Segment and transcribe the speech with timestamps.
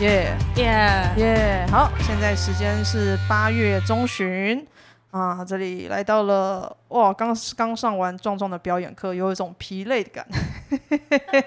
[0.00, 1.66] 耶耶耶！
[1.70, 4.66] 好，现在时间是八月中旬
[5.10, 10.26] 啊，这里来到了哇，刚刚上完壮壮的表演课，有一种疲累的感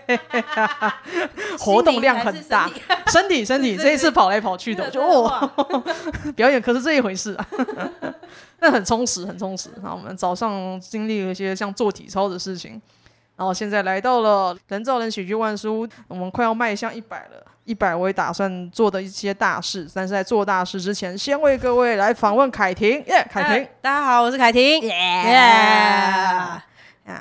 [1.59, 2.67] 活动量很大，
[3.13, 5.83] 身体身体这一次跑来跑去的，就哦，
[6.35, 7.47] 表演课是这一回事啊，
[8.61, 9.69] 那很充实很充实。
[9.83, 12.81] 然后我们早上经历了一些像做体操的事情，
[13.35, 17.45] 然后现在来到了人造人喜剧万书，我们快要迈向一百了。
[17.69, 22.89] 一百位打算做的一些大事，但是在做大事之前，先为各位来访问凯婷。
[23.05, 24.81] 耶，凯婷，大家好，我是凯婷。
[24.81, 26.65] 耶，啊，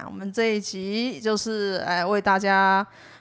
[0.06, 2.56] 我们这一集就是哎为大家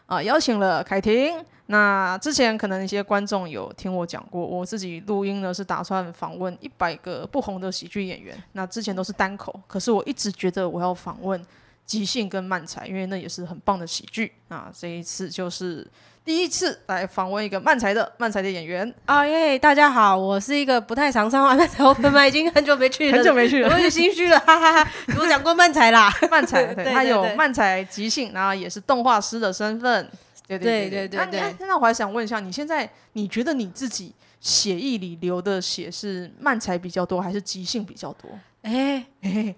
[0.05, 1.43] 啊、呃、邀请了凯婷。
[1.65, 8.41] 那之前可能一些观众有听我讲过，我自己录音呢是打算访问一百个不红的喜剧演员。
[8.53, 11.45] 那之前都是单口，可是我一直觉得我要访问
[11.85, 14.31] 即兴跟漫才，因为那也是很棒的喜剧。
[14.47, 15.85] 啊这一次就是。
[16.27, 24.91] 第一次来访问一个漫才的漫才的演员啊耶！Oh、大家好，我是一个不太常上漫才，我本来已经很久没去了，很久没去了，我有点心虚了，哈哈哈。
[25.17, 30.05] 我讲过漫才啦， 漫才，对，他有漫才即兴，然后也是动画师的身份，
[30.45, 31.55] 对对对对对对。
[31.61, 38.29] 那我还想问一下，你现在你觉得你自己血液里流的血是漫才比较多，还是即兴比较多？
[38.63, 39.55] 哎 哎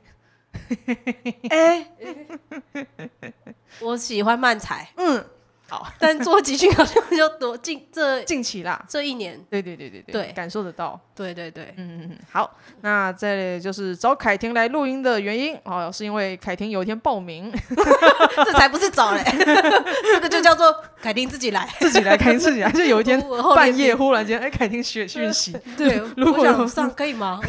[1.50, 1.88] 哎，
[3.81, 5.26] 我喜欢漫才，嗯。
[5.70, 10.31] 好， 但做集训好像就多近这近期啦，这一年，对对对对对，对。
[10.34, 12.17] 感受得到，对对对，嗯嗯嗯。
[12.31, 17.52] 好，那这就是找凯婷来录音的原因哦，是因为凯婷有一天报名，
[18.36, 19.23] 这才不是找嘞，
[20.14, 23.22] 这个就叫做凯婷自己来，自己来，凯婷自己来，就有一天
[23.56, 27.39] 半夜忽然间，哎，凯婷学讯息，对，如果想上可以吗？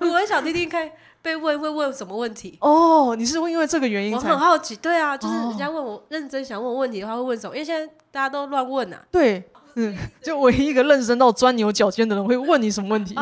[0.00, 0.90] 我很想听听看。
[1.26, 2.56] 被问会问什么问题？
[2.60, 4.14] 哦，你是会因为这个原因？
[4.14, 4.76] 我很好奇。
[4.76, 7.56] 对啊，就是人家问我认真想问问题的话，会问什么？
[7.56, 9.04] 因为现在大家都乱问啊。
[9.10, 9.42] 对，
[9.74, 13.16] 嗯，就唯一一个认真到钻牛角尖的人会问你什么问题？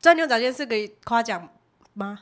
[0.00, 1.48] 钻牛角尖是可以夸奖
[1.94, 2.18] 吗？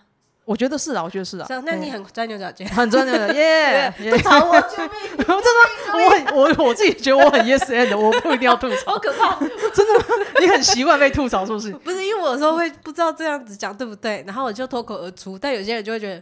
[0.51, 1.47] 我觉得是啊，我觉得是啊。
[1.65, 3.37] 那你很钻牛角尖，很钻牛角尖，
[4.03, 4.11] 耶！
[4.11, 4.91] 吐槽我，救命！
[5.17, 8.95] 真的，我我我自己觉得我很 yes and，我不一定要吐槽。
[8.95, 9.39] 好可怕！
[9.73, 10.05] 真的吗？
[10.41, 11.71] 你很习惯被吐槽，是不是？
[11.75, 15.39] 不是，因为我有时候会不知道这样子讲对不对，然后我就脱口而出。
[15.39, 16.21] 但有些人就会觉得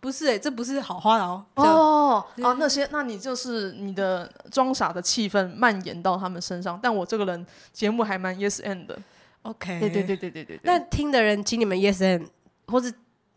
[0.00, 1.42] 不是，哎，这不是好话哦。
[1.54, 6.78] 哦哦，那些，那你就是你的装傻的气氛蔓延到他们身上。
[6.82, 8.98] 但我这个人节目还蛮 yes and 的。
[9.44, 10.60] OK，对对对对对对。
[10.62, 12.26] 那听的人，请你们 yes and，
[12.66, 12.92] 或者。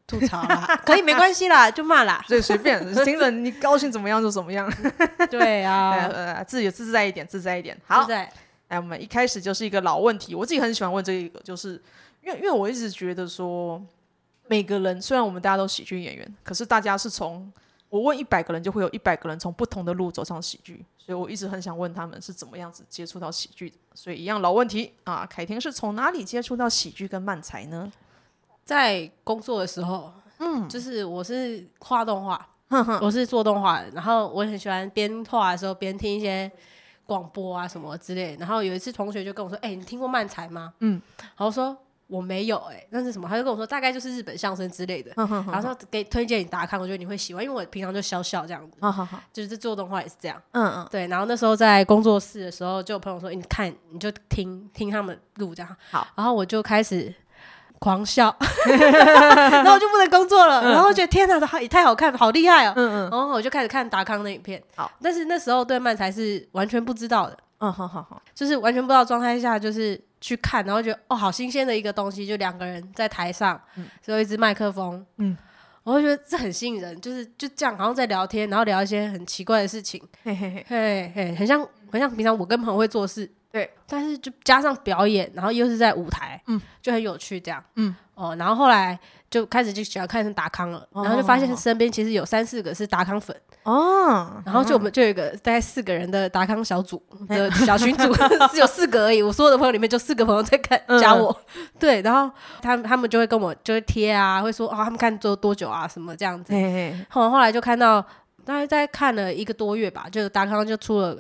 [0.08, 4.72] 吐槽啦，可以没关系啦，就骂啦，对，随便，听着 你高兴怎么样就怎么样。
[5.30, 7.76] 对啊， 自己自在一点，自在一点。
[7.88, 8.32] 好，来，
[8.70, 11.82] 我们一开始就是一个老问题，我自己很喜欢问这一个，就是
[12.24, 13.82] 因为因为我一直觉得说，
[14.48, 17.52] 每个人虽然我们大家都喜剧演员，可是大家是从
[17.90, 23.76] 我问一百个人，就会有一百个人从不同的路走上喜剧，所以我一直很想问他们是怎么样子接触到喜剧的。
[23.96, 27.92] 所以一样老问题啊，凯婷是从哪里接触到喜剧跟漫才呢？
[28.66, 32.48] 在工作的时候，嗯，就是我是画动画，
[33.00, 36.52] 我是做动画的，然后我很喜欢边画的时候边听一些
[37.06, 38.36] 广播啊什么之类。
[38.40, 41.78] 然后有一次同学就跟我说：“哎、欸，你听过漫才吗？”嗯，然后说
[42.08, 43.30] 我没有、欸，哎，那是什么？
[43.30, 45.12] 他就跟我说大概就是日本相声之类的。
[45.16, 48.78] 呵呵呵然后说给推荐你大家看，我觉得你会喜欢，因为我平常就笑笑这样子。
[48.82, 50.42] 呵呵呵就是做动画也是这样。
[50.54, 51.06] 嗯嗯，对。
[51.06, 57.14] 然后那时候在工作室的时候，就有朋友说：“欸、你看，你就听听他们录这样。”好，然后我就开始。
[57.86, 58.36] 狂笑，
[58.66, 60.62] 然后我就不能工作了。
[60.62, 62.74] 嗯、然后我觉得天哪，这也太好看，好厉害哦。
[62.76, 63.10] 嗯嗯。
[63.12, 64.60] 然后我就开始看达康的影片。
[64.76, 67.38] 好，但是那时候对漫才是完全不知道的。
[67.60, 73.62] 嗯，好好好，就是完全不知道状态下，就是去看，然后觉得哦，好新鲜的一个东西，就两个人在台上，
[74.04, 75.06] 只有、嗯、一支麦克风。
[75.20, 75.38] 嗯，
[75.84, 80.02] 我会觉得这很吸引人，就是就这样，好像在聊天，然后聊一些很奇怪的事情。
[80.24, 83.32] 嘿嘿嘿，嘿嘿，很像很像平常我跟朋友会做事。
[83.56, 89.00] 对，但是就加上表演，然后又是在舞台，嗯，就很有趣这样，嗯，哦，然后后来
[89.30, 93.34] 就开始就喜欢看成达康了，然后就发现身边其实有三四个是达康粉，
[93.64, 98.14] 哦，然后就我们就有一个大概四个人的达康小组的小群组，
[98.52, 101.34] 只有四个而已，我所有的朋友里面就四个朋友在看加我，
[101.80, 102.30] 对，然后
[102.62, 106.52] 他们他们就会跟我就会贴啊，会说哦他们看做多久啊什么这样子，
[107.08, 108.02] 后后来就看到
[108.44, 111.18] 大概在看了一个多月吧，就达康就出了。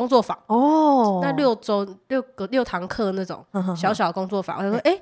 [0.00, 0.38] 工作坊。
[0.46, 3.44] 哦，那六周六个六堂课那种
[3.76, 4.98] 小小的工作坊，我就说哎，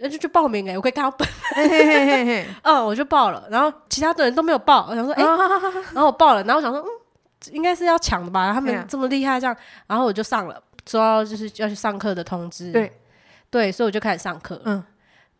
[0.00, 1.28] 那就去报名哎，我可以看到本，
[2.62, 5.22] 嗯，我就报了，然后其他的人都没有报，我想说 哎，
[5.92, 6.86] 然后我报了，然后我想说嗯，
[7.52, 9.56] 应该是要抢的吧，他们这么厉害这样，
[9.88, 12.92] 然后我就上了，收到就是要去上课的通知，对。
[13.50, 14.82] 对，所以我就开始上课，嗯，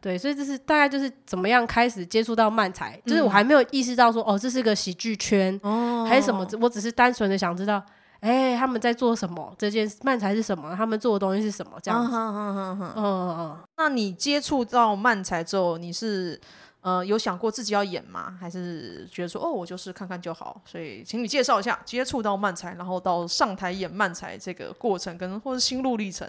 [0.01, 7.83] 对，所以这是大概就是怎么样开始接触到漫才，就是我还没有意识到说哦，这是个喜剧圈哦，还是什么，我只是单纯的想知道。
[8.25, 9.55] 哎，他们在做什么？
[9.59, 10.75] 这件漫才是什么？
[10.75, 11.79] 他们做的东西是什么？
[11.83, 12.17] 这样子。
[12.17, 13.59] 嗯嗯嗯嗯。
[13.77, 16.41] 那你接触到漫才之后，你是
[16.81, 18.35] 呃有想过自己要演吗？
[18.41, 20.59] 还是觉得说哦，我就是看看就好？
[20.65, 26.27] 所以，请你介绍一下接触到漫才，然后到上台演漫才这个过程跟或者心路历程。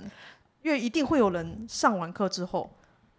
[0.64, 2.70] 因为一定会有人上完课之后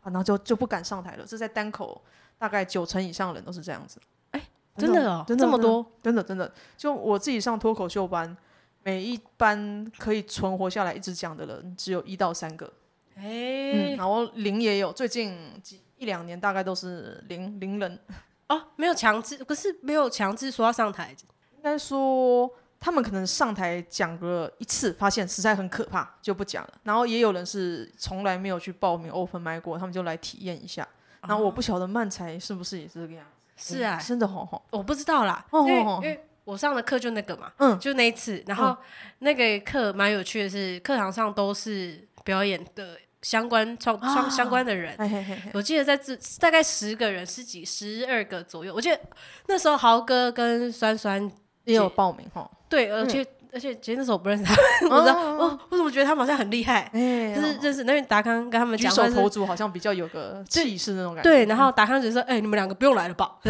[0.03, 1.25] 啊，然后就就不敢上台了。
[1.27, 1.99] 这在单口
[2.37, 3.99] 大概九成以上的人都是这样子。
[4.33, 4.43] 哎，
[4.77, 6.53] 真的哦，真的这么多，真的真的。
[6.77, 8.37] 就我自己上脱口秀班。
[8.87, 12.73] 每一班可以存活下来一直讲的人只有一到三个，
[13.17, 17.99] 哎、嗯，然后零也有，最近几一两年大概都是零零人。
[18.47, 21.13] 哦，没有强制，可是没有强制说要上台，
[21.57, 22.49] 应该说
[22.79, 26.73] 他们可能上台讲个一次，发现实在很可怕就不讲了。
[26.85, 30.87] 然后也有人是从来没有去报名 open mic 过，他们就来体验一下。
[31.23, 36.25] 然后我不晓得漫才是不是也是这个样子，是啊，真的好好，我不知道啦，因为。
[36.47, 38.75] 我上的课就那个嘛，嗯，就那一次，然后
[39.19, 49.01] 那个课蛮有趣的是，课堂上都是表演的相关创创相关的人，嘿嘿嘿，我记得在这大概十个人，十几十二个左右，我记得
[49.49, 51.29] 那时候豪哥跟酸酸
[51.65, 53.27] 也有报名哈，对，而且。
[53.57, 54.55] 而且其实那时候我不认识他，
[54.91, 56.91] 我知道哦，我怎么觉得他们好像很厉害？
[56.93, 61.31] 就是认识那边达康跟他们举手投足好像比较有个气势那种感觉。
[61.31, 63.37] 对，然后达康就说：“哎，你们两个不用来了吧？”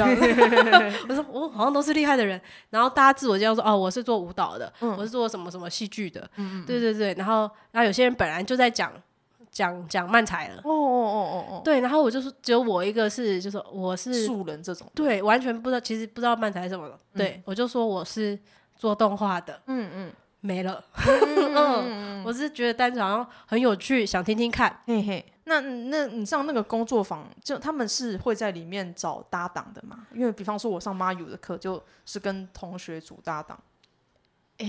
[1.09, 6.31] 我说：“我好像都是厉害的人。”然后大家自我介绍说：“哦，我是做舞蹈的，我是做什么什么戏剧的。”
[6.65, 7.13] 对对对。
[7.15, 8.93] 然后，然后有些人本来就在讲
[9.51, 10.59] 讲讲漫才了。
[10.63, 11.63] 哦哦哦哦哦。
[11.65, 16.97] 对，然后我就说只有我一个是，就说我是素人这种，对，完全不知道，其实不知道漫才是什么的。
[17.17, 18.39] 对，我就说我是。
[18.77, 25.25] 做动画的，嗯嗯，没了，嗯， 我是觉得单纯好像很有趣，想听听看，嘿嘿。
[25.45, 30.07] 那那你上那个工作坊，就他们是会在里面找搭档的嘛？
[30.13, 33.59] 因为比方说我上 Mayu 的课，就是跟同学组搭档。
[34.59, 34.67] 哎，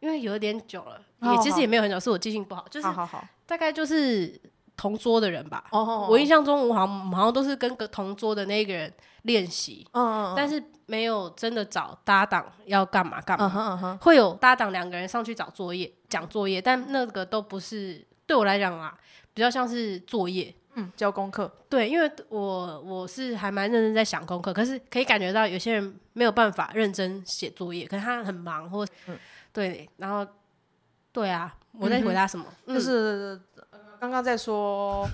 [0.00, 2.88] 因为有点久了，也其实也没有很久，是我记性不好，就是
[3.46, 4.40] 大概就是。
[4.78, 8.92] 同桌的人吧，我印象中我好像好像都是跟个同桌的那个人
[9.26, 18.96] 练习，嗯但是没有真的找搭档要干嘛干嘛，会有搭档两个人上去找作业讲作业，但那个都不是对我来讲啊，
[19.34, 28.86] 比较像是作业，嗯，交功课，对，因为我我是还蛮认真在想功课，可是可以感觉到有些人没有办法认真写作业，可是他很忙或
[29.52, 30.26] 对，然后
[31.12, 32.46] 对啊，我在回答什么？
[32.66, 33.40] 就是。
[33.98, 35.08] 刚刚在说，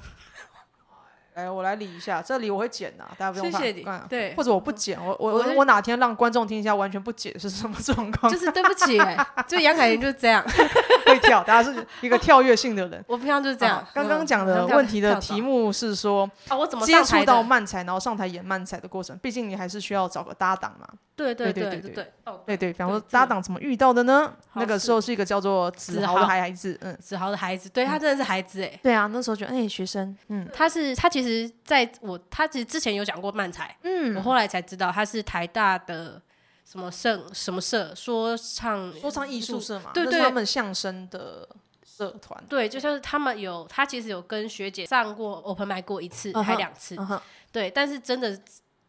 [1.34, 3.58] 哎，我来理一下，这里我会剪啊，大家不用怕。
[3.58, 3.86] 谢谢你。
[4.08, 8.30] 对，或者我不剪，我我我哪天让观众听一下，完全不剪是什么状况？
[8.32, 9.00] 就是对不起，
[9.48, 10.44] 就杨凯琳就是这样
[11.38, 13.04] 会跳，大家是一个跳跃性的人。
[13.06, 13.84] 我平常就是这样。
[13.94, 19.16] 刚刚讲的问题的题目是说，我怎么接触到漫才，然后上台演漫才的过程？
[19.18, 20.86] 毕竟你还是需要找个搭档嘛。
[21.14, 22.12] 对对对对对，
[22.46, 24.32] 对对，比方说搭档怎么遇到的呢？
[24.54, 28.80] 那个时候是一个叫做子豪的孩子，嗯，子豪的孩子，对他真的是孩子哎。
[28.82, 36.20] 对啊，那时候觉得哎，学生，嗯，他是他其实在我他其实之前有讲过漫才，嗯，我后来才知道他是台大的
[36.64, 41.48] 什么社什么社说唱说唱艺术社嘛，对对，他们相声的
[41.84, 46.96] 社团，对，就像是他们有他其实有跟学姐上过 open mic 过一次还两次，
[47.50, 48.40] 对，但是真的。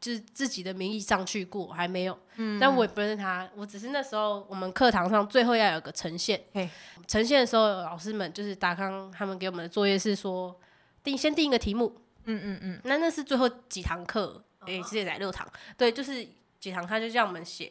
[0.04, 3.50] 就是自己的名义上去过，还没有，嗯、但我也不认识他。
[3.56, 6.70] 我只是那时候我们课堂上最后要有个呈现，嘿。
[7.08, 10.54] 呈现的时候，老师们就是达康他们给我们的作业是说
[11.06, 16.28] 定先定一个题目，嗯嗯嗯，那那是最后几堂课，诶、欸，其实也才六堂，对，就是
[16.64, 17.70] 几堂他就叫我们写，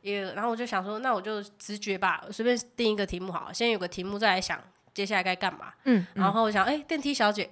[0.00, 4.58] 也，然后我就想说，那我就直觉吧，随便定一个题目好了，先有个题目再来想
[4.94, 7.50] 接下来该干嘛，嗯，嗯，然后我想，哎、欸，电梯小姐，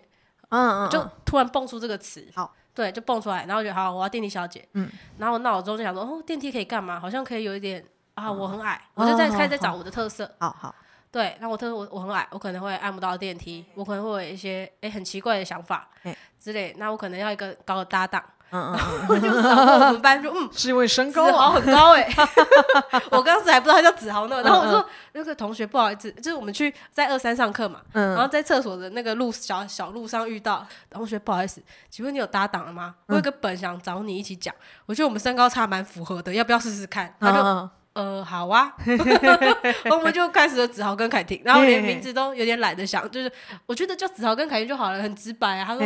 [0.48, 2.54] 嗯，嗯嗯，就突然蹦出这个词，好。
[2.72, 4.66] 对，就蹦出来，然后我觉得好，我要电梯小姐。
[4.72, 6.98] 嗯，然后我脑中就想说，哦，电梯可以干嘛？
[6.98, 7.84] 好像可以有一点
[8.14, 10.32] 啊，我很矮，我就在开始在找我的特色。
[10.38, 10.74] 好好。
[11.10, 15.90] 对，那我特我我很矮，我可能会按不到电梯，我可能会有一些哎很奇怪的想法
[16.38, 16.72] 之类。
[16.78, 18.24] 那我可能要一个高的搭档。
[18.52, 18.78] 嗯嗯，
[19.08, 22.08] 我就我们班就嗯，是因为身高，子豪很高哎。
[23.10, 32.94] 我刚才还不知道他叫子豪呢，然后我说那个同学不好意思，就是我们去在二三上课嘛，然后在厕所的那个路小小路上遇到同学，不好意思，请问你有搭档了吗？
[33.06, 34.54] 我有个本想找你一起讲，
[34.86, 37.14] 我觉得我们身高差蛮符合的，要不要试试看？
[37.20, 37.70] 他就。
[37.92, 38.72] 呃，好啊，
[39.90, 43.30] 我们就开始了子豪跟凯婷，然后连名字都有点懒得想，就是
[43.66, 45.64] 我觉得叫子豪跟凯婷就好了，很直白啊。
[45.64, 45.82] 他说：“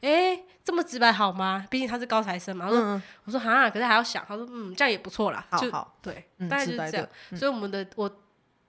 [0.00, 1.66] 哎，这么直白好吗？
[1.68, 5.68] 毕竟他是高材生嘛。”我说：“我说哈，可是还要想。”他说：“嗯，这样也不错啦。”就
[6.00, 7.08] 对，大概就是这样。
[7.34, 8.08] 所以我们的我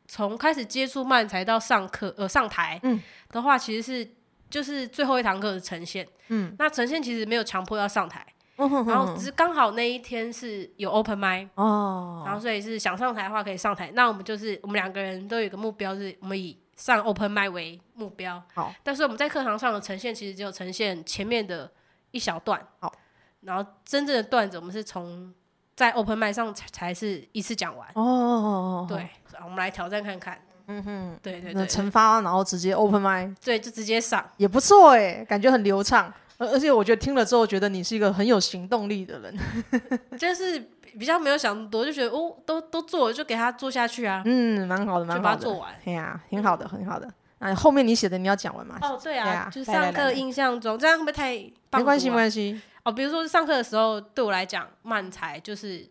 [0.08, 2.82] 从开始接触漫才到上课呃上台
[3.30, 4.12] 的话，其实是
[4.50, 6.08] 就是最后一堂课的呈现。
[6.30, 8.26] 嗯，那呈现其实没有强迫要上台。
[8.60, 13.92] 嗯、然后只是刚好那一天是有 open mic 哦，然后所以是想上台的话可以上台。
[13.94, 18.42] 那我们就是我们两个人都有一个目标，是我们以上 open mic 为目标。
[18.54, 21.72] 好，但是我们在课堂上的呈现其实只有呈现前面的
[22.12, 22.62] 一小段。
[22.80, 22.94] 好，
[23.42, 25.34] 然后真正的段子我们是从
[25.76, 27.88] 在 open mic 上才才是一次讲完。
[27.96, 29.10] 哦哦哦，对，
[29.44, 30.40] 我们来挑战看看。
[30.72, 39.38] 嗯哼，对对对，那惩罚然后直接 open mic，对，就直接上，也不错哎，感觉很流畅，而而且我觉得听了之后，觉得你是一个很有行动力的人，
[40.18, 40.58] 就是
[40.98, 47.08] 比较没有想多，就觉得哦，都都做了，就给他做下去啊，嗯，蛮好的，蛮好的，就把它做完，哎呀，挺好的，很好的。
[47.42, 48.80] 那后面你写的你要讲完吗？
[48.82, 51.36] 哦，对啊，就是上课印象中这样会不会太？
[51.78, 52.60] 没关系，没关系。
[52.84, 55.86] 哦，比如说上课的时候，对我来讲，漫才就是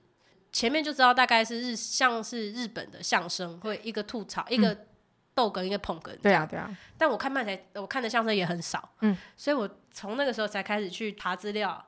[0.51, 4.75] 前面就知道大概是日，像是日本的相声，会一个吐槽一个。
[5.39, 6.69] 逗哏一个捧哏，对啊对啊。
[6.97, 11.81] 但我看漫才，我看的相声也很少，嗯，所以我从那个时候才开始去查资料，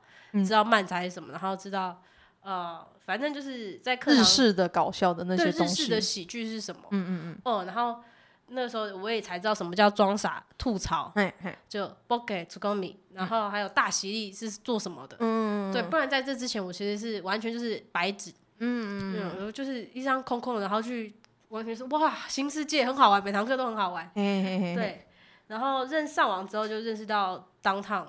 [0.46, 2.00] 知道漫才是什么，然后知道
[2.42, 8.00] 呃，反正就是在课堂日式的搞笑的那些东西，对，日式的喜剧是什么，嗯嗯嗯，哦，然后
[8.46, 21.12] 那个时候我也才知道什么叫装傻吐槽，嘿嘿，就 boke 出公米，然后还有大喜力是做什么的，嗯，对，不然在这之前我其实是完全就是白纸，嗯嗯嗯，就是一张空空的，然后去。
[21.50, 24.08] 完全是哇，新世界很好玩，每堂课都很好玩。
[24.14, 25.06] 嘿嘿嘿对，
[25.48, 28.06] 然后认上网之后就认识到 Downtown，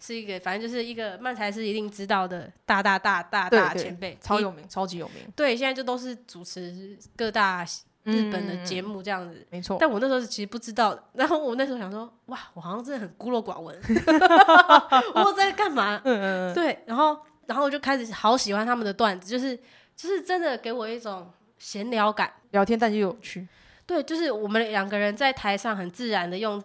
[0.00, 5.16] 是一个反正就是一个漫才师一定知道的大大大大大前辈，超有名，超级有名。
[5.36, 7.62] 对，现在就都是主持各大
[8.04, 9.76] 日本的节目这样子，没错。
[9.78, 13.78] 但我那时候其实不知道，然后我那时候想说，哇，我好像真的很孤陋寡闻，
[15.14, 16.00] 我在干嘛？
[16.04, 19.54] 嗯嗯对，然后然后我就开始好喜欢他们的段子，就是
[19.94, 21.30] 就是真的给我一种
[21.62, 22.32] 闲聊感。
[22.50, 23.46] 聊天，但又有趣。
[23.86, 26.60] 对，就是我们两个人在台上很自然的用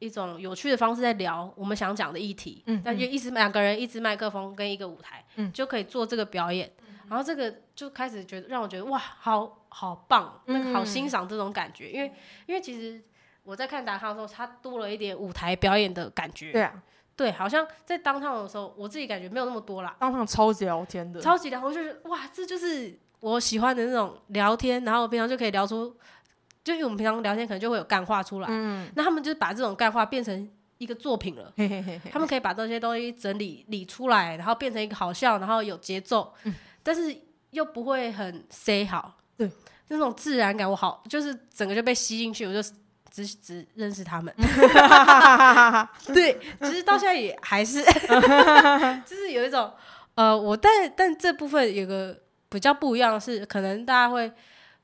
[0.00, 2.64] 一种有趣的方式在聊我们想讲的议题。
[2.66, 6.68] 嗯，那就一直两个人一支麦克风跟一个舞台，嗯，就可以做这个表演。
[7.08, 11.88] 然后这个就开始觉得让我觉得哇，好好棒，那个好欣赏这种感觉。
[11.88, 12.12] 因为
[12.46, 13.00] 因为其实
[13.44, 16.50] 我在看达康的时候，他多了一点舞台表演的感觉。
[16.50, 16.82] 对啊，
[17.14, 19.94] 对，好像在当趟的时候，我自己感觉没有那么多啦。
[20.00, 22.98] 当趟超级聊天的，超级聊，我就觉得哇，这就是。
[23.20, 25.96] 我喜欢的那种聊天，然后我平常就可以聊出，
[26.62, 37.16] 就因为我们平常聊天可能就会有干话出来，嗯，那他们就把这种干话变成一个作品了，嘿嘿嘿嘿，他们可以把这些东西整理理出来，然后变成一个好笑，然后有节奏，嗯，但是
[37.50, 39.50] 又不会很 say 好，对，
[39.88, 42.62] 那种自然感我好，就是整个就被吸进去，我就
[43.10, 44.32] 只只认识他们，
[46.12, 47.82] 对，其实到现在也还是，
[49.06, 49.72] 就是有一种，
[50.14, 52.20] 呃，我但但这部分有个。
[52.48, 54.32] 比较不一样的是，可能大家会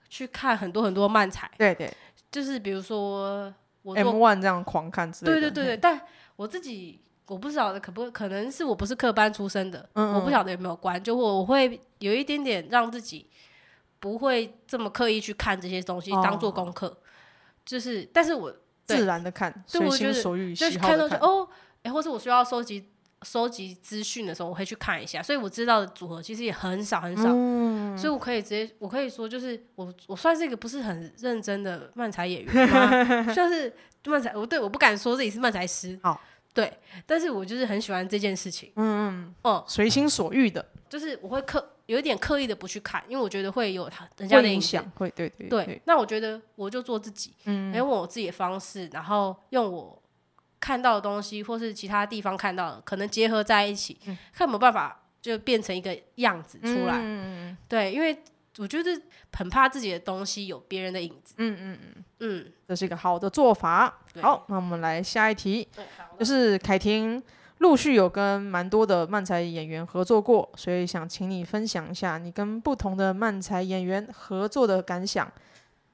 [0.08, 1.92] 去看很多很多漫才，对对，
[2.30, 3.52] 就是比如说
[3.82, 5.76] 我 M1 这样狂看之类的，对对对对。
[5.76, 6.00] 但
[6.36, 13.30] 我自己我不晓得可不可能是我不是科班出身的，嗯嗯，我不晓得有没有关，就我我会有一点点让自己
[14.00, 16.96] 不会这么刻意去看这些东西当做功课，哦，
[17.64, 18.54] 就是但是我
[18.84, 21.48] 自然的看，随心所欲，就是看到就哦，
[21.82, 22.88] 哎，欸，或是我需要收集。
[23.22, 32.90] 收集资讯的时候，我会去看一下，所以我知道的组合其实也很少很少，嗯、所以我可以直接，我可以说，就是我我算是一个不是很认真的漫才演员吗？
[33.32, 33.72] 就是
[34.04, 36.20] 漫才，我对我不敢说自己是漫才师，好，
[36.52, 36.72] 对，
[37.06, 50.01] 但是我就是很喜欢这件事情，嗯嗯，哦，随心所欲的，就是我会刻有一点刻意的不去看，因为我觉得会有他人家的影响，会对对对，对，那我觉得我就做自己，嗯，用我自己的方式，然后用我。
[50.62, 57.00] 看到的东西，或是其他地方看到的，可能结合在一起，嗯、看有没有办法就变成一个样子出来。
[57.00, 58.16] 嗯、对，因为
[58.58, 58.90] 我觉得
[59.32, 61.34] 很怕自己的东西有别人的影子。
[61.38, 63.98] 嗯嗯嗯嗯，这是一个好的做法。
[64.20, 65.66] 好，那我们来下一题，
[66.16, 67.20] 就是凯婷
[67.58, 75.28] 陆续有跟蛮多的漫才演员合作过，所以想请你分享一下你跟不同的漫才演员合作的感想。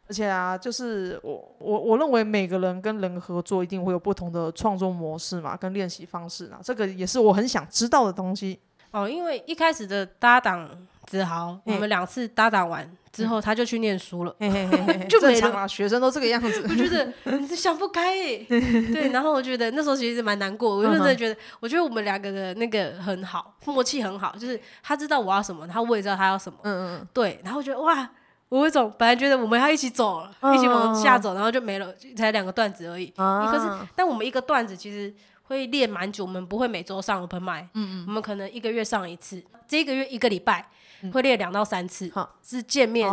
[0.08, 8.58] 而且啊，就是我我我认为每个人跟人合作一定会有不同的创作模式嘛，跟练习方式啊，这个也是我很想知道的东西。
[8.90, 10.66] 哦，因为一开始的搭档
[11.04, 14.34] 子豪，我们两次搭档完之后，他就去念书了，
[15.10, 15.68] 就没了嘛。
[15.68, 18.38] 学生都这个样子，我觉得你是想不开耶。
[18.48, 26.58] 对，然后我觉得那时候其实蛮难过，我就真的觉得，我觉得我们两个的那个很好，默契很好，就是他知道我要什么，然后我也知道他要什么。
[26.62, 28.10] 嗯嗯，对，然后我觉得哇。
[28.49, 33.07] 我会总本来觉得我们要一起走了，一起往下走，然后就没了，才两个段子而已。
[33.09, 33.23] 可
[33.59, 37.67] 是，但我们一个段子其实会练蛮久，我们不会每周上 open mic，
[38.07, 40.67] 我们可能一个月上一次，这个月一个礼拜
[41.12, 42.11] 会练两到三次，
[42.43, 43.07] 是见面，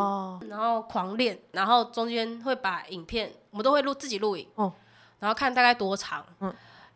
[0.50, 4.48] 然后狂练，然后中间会把影片，我们都会录自己录影，
[5.20, 6.26] 然后看大概多长，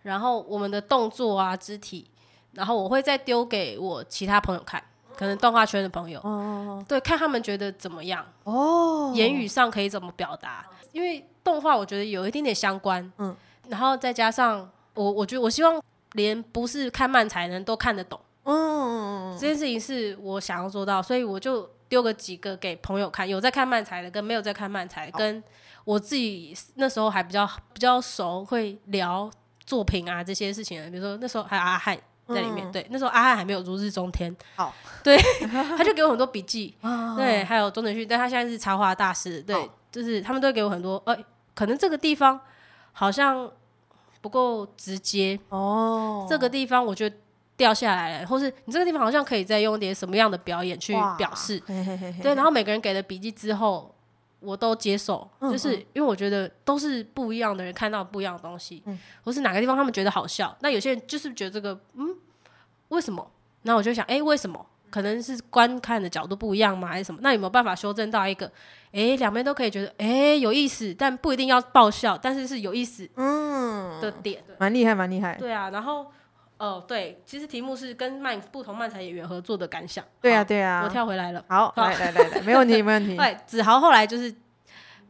[0.04, 2.10] 然后我们的动作啊、肢体，
[2.54, 4.82] 然后我会再丢给我其他朋友看，
[5.20, 13.36] 可能动画圈的朋友，哦，对，看他们觉得怎么样，哦，言语上可以怎么表达，因为动画我觉得有一点点相关，嗯，
[13.68, 15.84] 然后再加上我，我觉得我希望
[16.14, 25.44] 连不是看漫才的人都看得懂，嗯，这件事情是我想要做到，所以我就丢个几个给朋友看，有在看漫才的跟没有在看漫才，跟
[25.84, 29.30] 我自己那时候还比较比较熟，会聊
[29.66, 32.00] 作品啊这些事情，比如说那时候还有阿汉。
[32.34, 35.18] 在里面，嗯、对，那时候阿汉还没有如日中天，好， 对，
[35.78, 41.18] 他就给我很多笔记，哦、对，还有钟子旭，但他现在是插画大师，对，哦、就是他们都给我很多，呃，
[41.54, 42.40] 可能这个地方
[42.94, 43.50] 好像
[44.22, 47.16] 不够直接，哦，这个地方我觉得
[47.58, 53.94] 掉下来了，或是你这个地方好像可以再用点什么样的表演去表示，嘿嘿嘿嘿对，然后每个人给了笔记之后。
[54.40, 62.16] 我都接受，就是因为我觉得都是不一样的人看到不一样的东西，嗯、或是哪个地方他们觉得好笑，那有些人就是觉得这个，嗯，
[62.90, 63.32] 为什么？
[63.64, 64.66] 那我就想，哎、欸，为什么？
[64.90, 66.88] 可能是观看的角度不一样吗？
[66.88, 67.20] 还是什么？
[67.22, 68.48] 那有没有办法修正到一个，
[68.92, 75.36] 哎、欸，两边都可以觉得，哎、欸，有意思，但不一定要爆笑，但是是有意思，嗯的点，蛮厉害，蛮厉害。
[75.36, 76.08] 对啊，然后。
[76.60, 80.04] 哦，对，其实题目是跟漫不同漫才演员合作的感想。
[80.22, 81.42] 对啊，对啊，我跳回来了。
[81.48, 83.16] 好，来来来来，没问题，没问题。
[83.18, 84.34] 对，子豪后来就是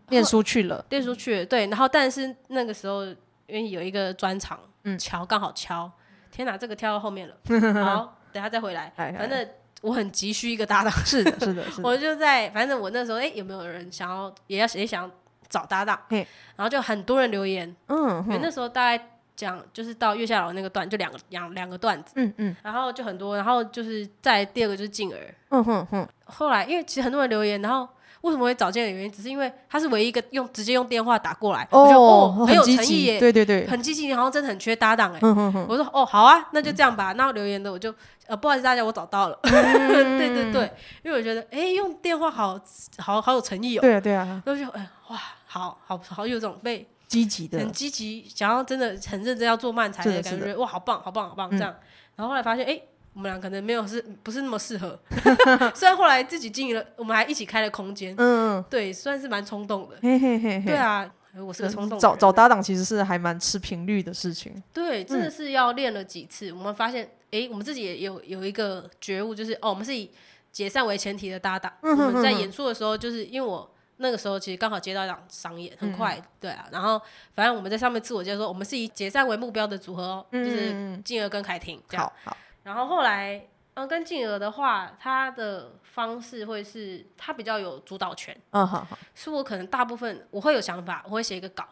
[0.09, 1.45] 念书去了，念书去了。
[1.47, 3.03] 对，然后但是那个时候
[3.47, 5.91] 因为有一个专场，嗯，敲刚好敲，
[6.31, 7.35] 天哪，这个跳到后面了。
[7.83, 8.93] 好，等下再回来。
[8.95, 9.49] 反正
[9.81, 10.93] 我很急需一个搭档。
[11.03, 11.83] 是的，是的，是的。
[11.89, 15.09] 我就在，反正我那时候，哎，有没有人想要，也要也想
[15.49, 15.99] 找搭档？
[16.09, 17.75] 然后就很多人留言。
[17.87, 19.03] 嗯，因为那时候大概。
[19.39, 26.05] 讲就是到月下老那个段，就两个两两个段子，嗯嗯，然后就很多，然后就是再第二个就是静儿，嗯哼哼。
[26.25, 27.87] 后来因为其实很多人留言，然后
[28.21, 35.19] 为什么会找静儿的原因，只是因为他是唯一一个用直接用电话打过来，我觉得哦很有诚意耶，对对对，很积极，好像真的很缺搭档哎，
[35.69, 37.13] 我说哦好啊，那就这样吧。
[37.13, 37.95] 那留言的我就
[38.27, 40.69] 呃不好意思大家我找到了， 对对对，
[41.01, 42.59] 因为我觉得哎用电话好
[42.97, 46.85] 好好有诚意哦，对啊对啊，就哎哇好好好有种被。
[47.09, 51.75] 积极的，很积极，想要真的很认真要做漫才的感觉，哇，好棒，好棒，好棒，这样。
[52.15, 52.79] 然后后来发现，哎，
[53.13, 54.97] 我们俩可能没有是不是那么适合。
[55.73, 59.97] 虽然后来自己经营了，我们还一起开了空间，嗯，对，算是蛮冲动的。
[59.99, 61.97] 对啊，我是个冲动。
[61.97, 64.61] 找找搭档其实是还蛮吃频率的事情。
[64.71, 70.11] 对，真的是要练了几次，我们发现，哎，我们自己也有有一个觉悟，就是哦，我们是以
[70.51, 71.73] 解散为前提的搭档。
[71.81, 73.67] 我们在演出的时候，就是因为我。
[74.01, 76.65] 那个时候其实刚好接到一场商演，很快，嗯、对啊。
[76.71, 76.99] 然后
[77.33, 82.05] 反正我们在上面自我介绍说，我们是以解散为目标的组合哦，嗯、就是静儿跟凯婷这样。
[82.23, 82.37] 好，好。
[82.63, 88.35] 然后后来，嗯，跟静儿的话，他的方式会是，他比较有主导权。
[88.51, 88.97] 嗯，好好。
[89.13, 91.67] 是我可能大部分我会有想法，我会写一个稿，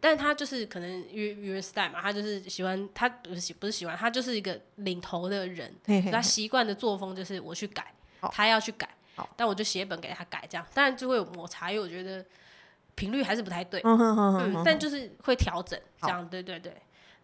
[0.00, 7.92] 但他就是可能娱娱人时代嘛，他就是喜欢，他不是喜不是喜欢，他就是一个领头的人，嘿嘿嘿，他习惯的作风就是我去改，
[8.30, 8.88] 他要去改。
[9.36, 12.24] 但我就写本给他改，这样当然就会有摩擦，因为我觉得
[12.94, 13.80] 频率还是不太对。
[13.84, 16.74] 嗯，但就是会调整，这样对对对。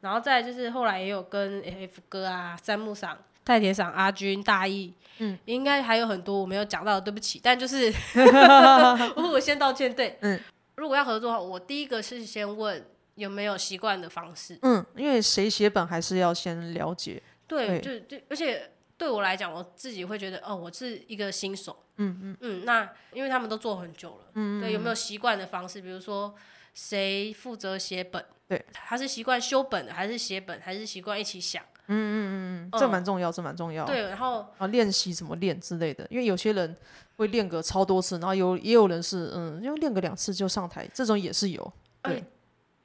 [0.01, 7.41] 然后再就是后来也有跟 F 哥啊、三木赏、太田赏、阿军、大义，嗯，应该还有很多我没有讲到的，对不起。
[7.43, 7.93] 但就是，
[9.17, 9.93] 我先道歉。
[9.93, 10.39] 对，嗯，
[10.75, 14.59] 如果要合作的话，我第一个是先问有没有习惯的方式。
[14.63, 17.23] 嗯，因为谁写本还是要先了解。
[17.47, 18.71] 对，就就而且。
[18.99, 22.65] 对我来讲，我自己会觉得，哦，我是一个新手，嗯嗯嗯。
[22.65, 25.81] 那因为他们都做很久了，嗯，对，有没有习惯的方式？
[25.81, 26.35] 比如说，
[26.75, 28.25] 谁负责写本？
[28.49, 31.63] 对，他是习惯修本的，还是写本，还是习惯一起想？
[31.89, 32.17] 嗯嗯
[32.67, 33.85] 嗯嗯，这蛮重要，这蛮重要。
[33.85, 36.77] 对，然后啊，练习怎么练之类的，因为有些人
[37.17, 42.25] 会练个超多次，然后有也有人是，嗯，因为练个两次就上台，这种也是有，对。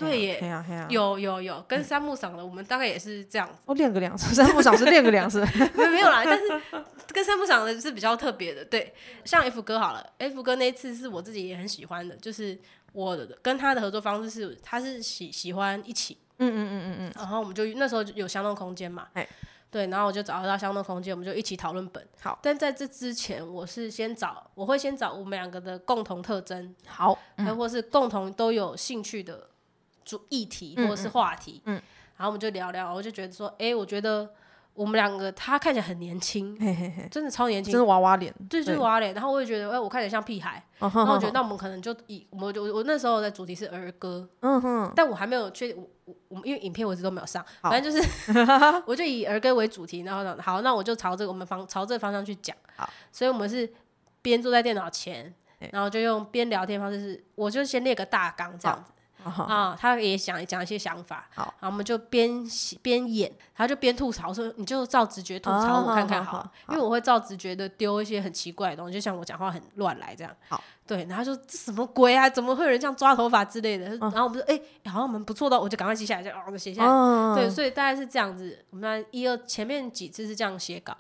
[0.01, 3.53] 对耶，有有有，跟三木赏的，我们大概也是这样子。
[3.65, 5.39] 哦，练个两次，三木赏是练个两次，
[5.75, 6.21] 没 没有啦。
[6.25, 6.61] 但是
[7.13, 8.93] 跟三木赏的是比较特别的，对。
[9.23, 12.57] 像 F 哥好了，F 哥那一次是我自己也很喜欢的，就是
[12.93, 17.11] 我跟他的合作方式是，他是喜喜欢一起，嗯嗯嗯嗯嗯。
[17.15, 19.07] 然后我们就那时候有相同空间嘛，
[19.69, 22.05] 对，然后我就找到相同空间，我们就一起讨论本。
[22.19, 29.47] 好，但在这之前，我是先找，我会先找我们两个的共同特征，好，还或是共同都有兴趣的。
[30.03, 31.81] 主议题或者是话题，嗯，嗯，
[32.17, 34.29] 然后我们就聊聊，我就觉得说，哎、欸，我觉得
[34.73, 39.13] 我们两个他看起来很年轻，嘿嘿嘿，真的超年轻，真的娃娃脸，对，就是娃娃脸。
[39.13, 48.33] 然后我也觉得，哎、欸，我看起来像屁孩，然后我觉得那我们可能就以我就我我那时候的主题是儿歌，嗯哼，但我还没有确定，我我我们因为影片我一直都没有上，反正就是
[48.87, 53.71] 我就以儿歌为主题，然后好，那我就朝这个我们方朝这个方向去讲，好，所以我们是
[54.21, 55.33] 边坐在电脑前，
[55.71, 58.93] 然后就用边聊天方式是，我就先列个大纲这样子。
[59.23, 62.43] 啊，他也想讲一些想法，好，然后我们就边
[62.81, 80.95] 边演，他就边吐槽说，你就照直觉吐槽我看看好，因为我会照直觉的丢一些很奇怪的东西，就像我讲话很乱来这样，好，对，然后说这什么鬼啊，怎么会有人这样抓头发之类的，然后我们说哎，好像我们不错的，我就赶快记下来，就哦写下来，对，所以大概是这样子，我们一二前面几次是这样写稿。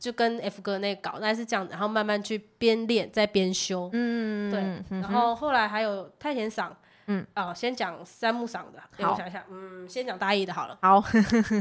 [0.00, 6.74] 就跟 F 哥那个搞，那是这样子，然后慢慢去边练再边修，嗯，对，然后后来还有太田桑，
[7.10, 11.02] 嗯，哦，先讲三木赏的，我想一下，嗯，先讲大义的好了，好，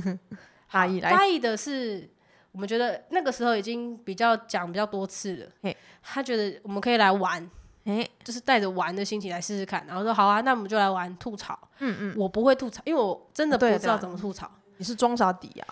[0.71, 2.07] 大义来，大义的是
[2.51, 7.49] 我们觉得那个时候已经比较讲比较多次了，嘿，他觉得我们可以来玩，
[7.85, 15.65] 哎，就是带着玩的心情来试试看，然后说好啊，那我们就来玩吐槽，嗯嗯，我不会吐槽，因为我真的不知道怎么吐槽，你是装傻底呀？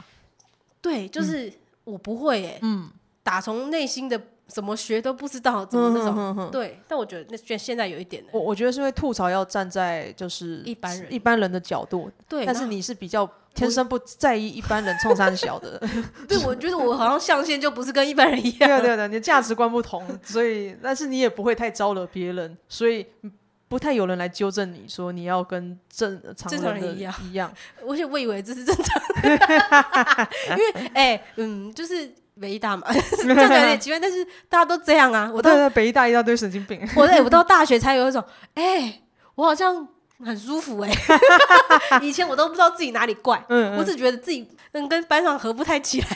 [0.81, 1.53] 对，就是。
[1.87, 2.91] 我不会诶，嗯，
[3.23, 6.79] 打从内心的怎么学都不知道怎么那种，对。
[6.87, 12.45] 但我觉得那现现在有一点，我我觉得是因为吐槽要站在就是一般人一般人的角度，对。
[12.45, 15.81] 但是你是比较天生不在意一般人冲三小的，
[16.27, 23.05] 对，我觉得我好像象限就不是跟一般人一样，对对对，你的价值观不同，所以但是你也不会太招惹别人，所以
[23.67, 27.51] 不太有人来纠正你说你要跟正常人一样一样。
[27.85, 29.01] 而且我以为这是正常。
[30.51, 32.83] 因为哎、欸，嗯，就是北医大嘛，
[33.17, 35.29] 这样有点奇怪，但是大家都这样啊。
[35.33, 36.79] 我到北医大一大堆神经病。
[36.95, 38.23] 我到大学才有一种，
[38.55, 39.03] 哎、欸，
[39.35, 39.87] 我好像
[40.23, 41.19] 很舒服哎、欸。
[42.01, 46.07] 以前我都不知道自己哪里怪，嗯嗯我只觉得自己嗯跟班上合不太起来，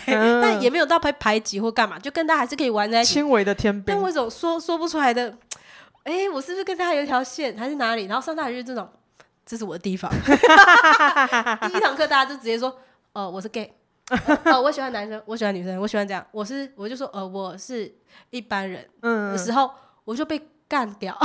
[0.42, 3.14] 但也没有到排排挤或干嘛，就跟大家还是可以玩在一起。
[3.16, 3.98] 轻微的天边。
[3.98, 5.36] 但我有种说说不出来的，
[6.04, 8.06] 哎、欸，我是不是跟大家有一条线，还是哪里？
[8.06, 8.88] 然后上大学就是这种，
[9.46, 10.12] 这是我的地方。
[11.68, 12.78] 第一堂课大家就直接说。
[13.14, 13.70] 哦，我是 gay，
[14.46, 16.26] 哦，我喜欢男生，我喜欢女生，我喜欢这样。
[16.32, 17.94] 我是，我就说，呃，我是
[18.30, 18.88] 一般人。
[19.02, 19.70] 嗯，的时候
[20.04, 21.18] 我就被干掉。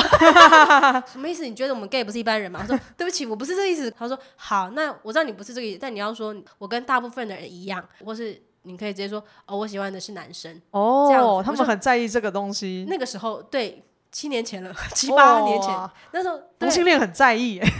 [1.10, 1.44] 什么意思？
[1.44, 2.60] 你觉得我们 gay 不是一般人吗？
[2.62, 3.90] 他说，对不起，我不是这个意思。
[3.90, 10.60] 他说，好，那我知道你不是这个意思，但你要说我跟大部分的人一样，或是你可以直接说，哦，我喜欢的是男生。
[10.70, 12.86] 哦，这样他们很在意这个东西。
[12.88, 17.60] 那个时候，对，七年前了，七八年前，那时候同性恋很在意。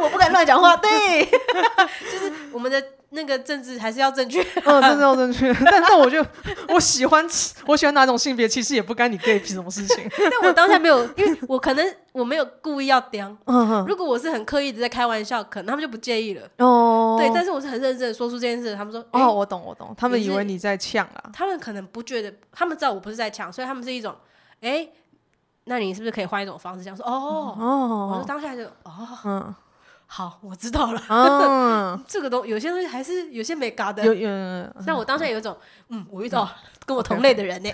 [0.00, 1.24] 我不敢乱讲话，对，
[2.10, 2.82] 就是我们的
[3.14, 5.52] 那个政治还是要正确，嗯，政治要正确。
[5.64, 6.24] 但但我就
[6.68, 7.24] 我喜欢
[7.66, 10.08] 我喜欢哪种性别，其实也不干你 gay 什么事情。
[10.18, 13.36] 但我当下没有，因为我可能我没有故意要刁。
[13.86, 16.48] 如果我是很刻意的在开玩笑，可能他们就不介意了。
[16.58, 21.30] 哦，对，但是我是很认真的说出这件事，他们说哦，我懂我懂，他们以为你在呛啊。
[21.32, 24.14] 他们可能不觉得，他们知道我不是在呛，所以他们是一种
[24.62, 24.88] 哎，
[25.64, 27.04] 那你是不是可以换一种方式这样说？
[27.04, 29.54] 哦哦，我说当下就哦嗯。
[30.14, 31.02] 好，我知道了。
[31.08, 34.04] 嗯， 这个东有些东西还是有些没嘎的。
[34.04, 34.28] 有有。
[34.86, 35.56] 但我当下有一种，
[35.88, 36.46] 嗯，我遇到
[36.92, 37.70] 跟我同类的人呢。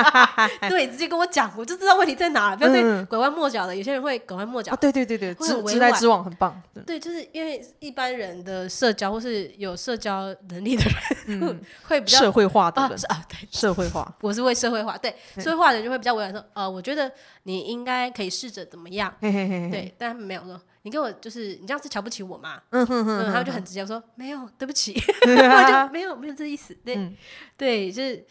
[0.68, 2.56] 对，直接跟我讲，我就知道问题在哪了。
[2.56, 4.72] 不要对拐弯抹角的，有些人会拐弯抹角。
[4.72, 6.60] 啊对对对对，直直来直往很棒。
[6.86, 10.84] 对，就是因为一般人的社交或是有社交能力的
[11.26, 14.14] 人， 会比较社会化的人啊，对，社会化。
[14.22, 17.10] 我是会社会化，对，社会化的人就会比较委婉说，呃，我觉得
[17.42, 19.12] 你应该可以试着怎么样。
[19.20, 20.60] 对，但没有说。
[20.82, 22.62] 你跟我就是你这样是瞧不起我吗？
[22.70, 24.94] 嗯哼哼，他们就很直接说没有，对不起，
[25.26, 26.72] 我就没有没有这意思。
[26.84, 27.12] 对
[27.56, 28.24] 对，就是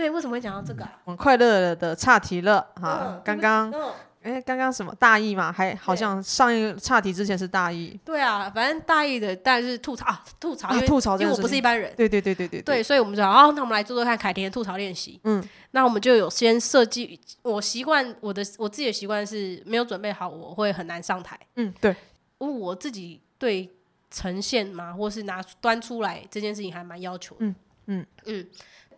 [0.00, 0.88] 对，为什么会讲到这个？
[1.04, 3.70] 很快乐的岔题了哈，刚刚
[4.22, 5.52] 哎，刚刚什么大意嘛？
[5.52, 8.00] 还好像上一个岔题之前是大意。
[8.02, 11.92] 对啊，反正大意的当然是吐槽啊，吐槽，吐槽，因为我不是一般人。
[11.94, 15.20] 对对对对对对，所以我们就哦，那我们来做做看凯婷的吐槽练习。
[15.24, 15.46] 嗯。
[15.72, 21.38] 那我们就有先设计，我习惯我的我自己的习惯是没有准备好，我会很难上台。
[21.56, 21.94] 嗯，对，
[22.38, 23.70] 我自己对
[24.10, 27.46] 呈现嘛，或是拿端出来这件事情还蛮要求的。
[27.46, 27.54] 嗯
[27.86, 28.46] 嗯嗯，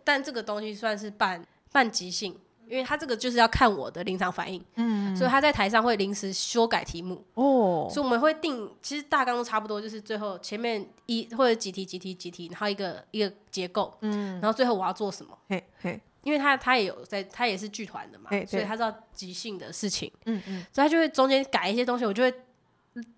[0.03, 2.37] 但这个东西算是半半即兴，
[2.67, 4.63] 因为他这个就是要看我的临场反应。
[4.75, 7.23] 嗯，所以他在台上会临时修改题目。
[7.33, 13.95] 哦，所以我们会定，其实大纲都差不多，就是最后前面一或者几题几题几题，然后一个一个结构。
[14.01, 15.37] 嗯，然后最后我要做什么？
[15.49, 16.01] 嘿嘿。
[16.23, 22.33] 因为他他也有在，他也是剧团的嘛，所以他知道即兴的事情，嗯嗯，所以他就会中间改一些东西，我就会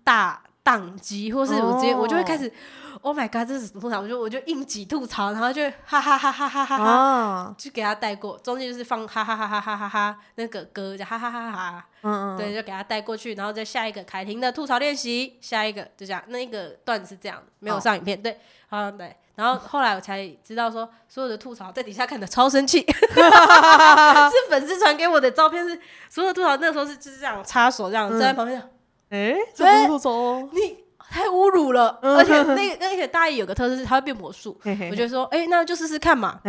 [0.02, 2.52] 大宕机，或是我直接我就会开始
[3.06, 4.00] ，Oh my god，这是吐槽？
[4.00, 19.16] 我就我就硬挤吐槽，然后就哈哈哈哈哈哈哈，就给他带过，中间就是放哈哈哈哈哈哈哈那个歌，就哈哈哈哈，嗯嗯，对，就给他带过去，然后再下一个凯婷的吐槽练习，下一个就这样，那一个段子是这样，没有上影片，对，好对。
[19.36, 28.58] 然后后来我才知道说，所有的吐槽在底下看的超生气， 是粉丝传给我的照片，是所有吐槽那时候是就是这样插手这样站在旁边，
[29.10, 34.58] 哎，这不是吐槽，你太侮辱了，而且那个而且大义有个特色是他会变魔术，
[34.90, 36.40] 我就说哎，那就试试看嘛，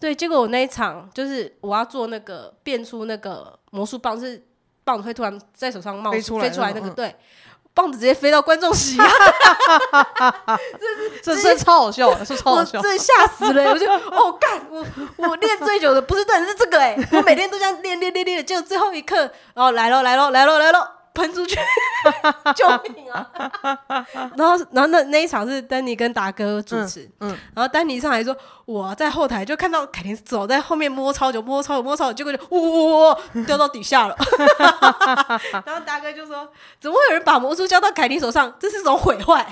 [0.00, 4.42] 对，结果我那一场就是我要做那个变出那个魔术棒是
[4.84, 6.94] 棒子会突然在手上冒飞出来飞出来那个，嗯。
[6.94, 7.16] 对，
[7.74, 8.96] 棒子直接飞到观众席，
[11.22, 12.80] 这是超好笑的，是超好笑。
[12.80, 19.16] 真的吓死了、我就哦干，我我练最久的不是段子是这个哎、我每天都这样练练练练，结果最后一刻，
[19.54, 20.78] 然后来喽来喽来喽来喽，
[21.14, 21.56] 喷出去，
[22.56, 23.30] 救命啊！
[24.36, 34.16] 然后然后那那一场是丹尼跟达哥主持，嗯嗯然后丹尼上来说，我在后台就看到凯婷走在后面摸超久摸超久摸超久，结果就呜呜呜掉到底下了。
[35.64, 36.48] 然后达哥就说
[36.80, 38.52] ：“怎么会有人把魔术交到凯婷手上？
[38.58, 39.46] 这是种毁坏。”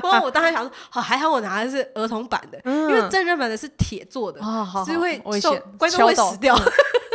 [0.00, 6.58] 不过我当时想说：“好，还好我拿的是儿童版的，因为真人版的是铁做的，哦，好，所以会危受险，观众会死掉。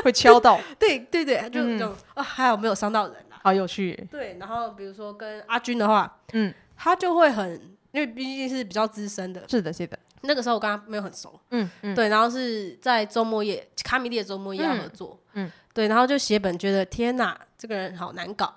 [0.03, 3.30] 会敲到，对对对，就这种啊，还好没有伤到人啊。
[3.41, 4.07] 好有趣耶。
[4.09, 7.53] 对，然后比如说跟阿军的话，嗯，他就会很，
[7.91, 18.53] 因为毕竟是比较资深的，是的，是的，那个时候我跟他没有很熟，嗯嗯，对，然后是在周末夜卡米利的周末夜要合作，嗯对，然后就写本觉得天哪，这个人好难搞。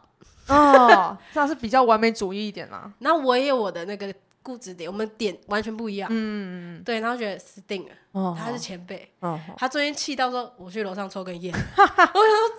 [0.47, 2.93] 哦，这是比较完美主义一点啦。
[3.01, 4.13] 然后我也有我的那个
[4.45, 12.13] 固执点，我们点完全不一样，嗯嗯对，然后觉得死定了，哦，他是前辈，哦，他昨天气到说我去楼上抽根烟， 我想说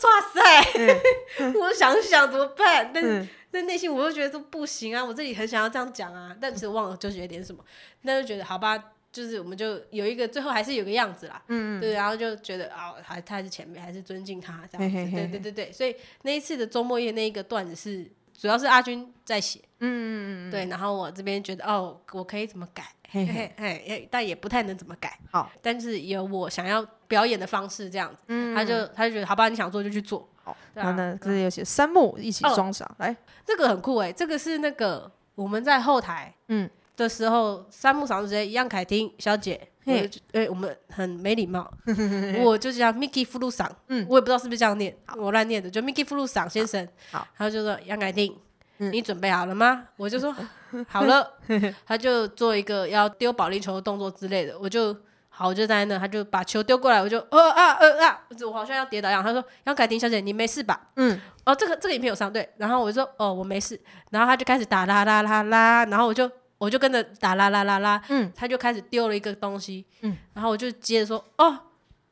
[0.03, 7.63] 哇塞， 我想想怎么办，但但内心我又觉得说不行啊，我自己很想要这样讲啊，但是忘了纠结点什么，
[8.01, 8.77] 那就觉得好吧，
[9.11, 15.11] 就是我们就有一个最后还是有个样子啦，嗯对，然后就觉得啊，还他还是前辈，还是尊敬他这样子，嘿嘿嘿。
[15.11, 24.07] 对对对对，所以那一次的周末夜那一个段子是主要是阿军在写，嗯嗯嗯，对，然后我这边觉得哦，我可以怎么改，嘿嘿嘿。
[24.11, 28.55] 但也不太能怎么改，好，但是有我想要表演的方式这样子，嗯。
[28.55, 36.69] 他就他就觉得好吧，你想做就去做，好，然后呢，这里有写三木一起哦装傻，来，这个很酷哎，这个是那个我们在后台嗯。
[36.97, 40.09] 的时候，三木嗓子直接杨凯婷小姐，嘿。
[40.33, 41.71] 我哎、我们很没礼貌，
[42.43, 44.05] 我就叫 Mickey 福禄桑，嗯。
[44.09, 48.35] 我也不知道是不是这样念，我乱念的，就 Mickey 福禄桑先生，好，然后就说杨凯婷，
[48.79, 48.91] 嗯。
[48.91, 49.85] 你准备好了吗？
[49.97, 50.35] 我就说
[50.87, 51.33] 好了，
[51.85, 54.95] 他就做一个要丢保龄球的动作之类的，我就
[55.29, 60.89] 好，我就在那，他就把球丢过来，我就呃啊呃啊，我好像要跌倒一样，他说杨凯婷小姐你没事吧？
[60.95, 63.79] 嗯，哦，这个这个影片有上对，然后我就说哦我没事，
[64.11, 71.57] 然后他就开始打啦啦啦啦，然后我就我就跟着打啦啦啦啦，嗯，他就开始丢了一个东西，嗯，然后我就接着说哦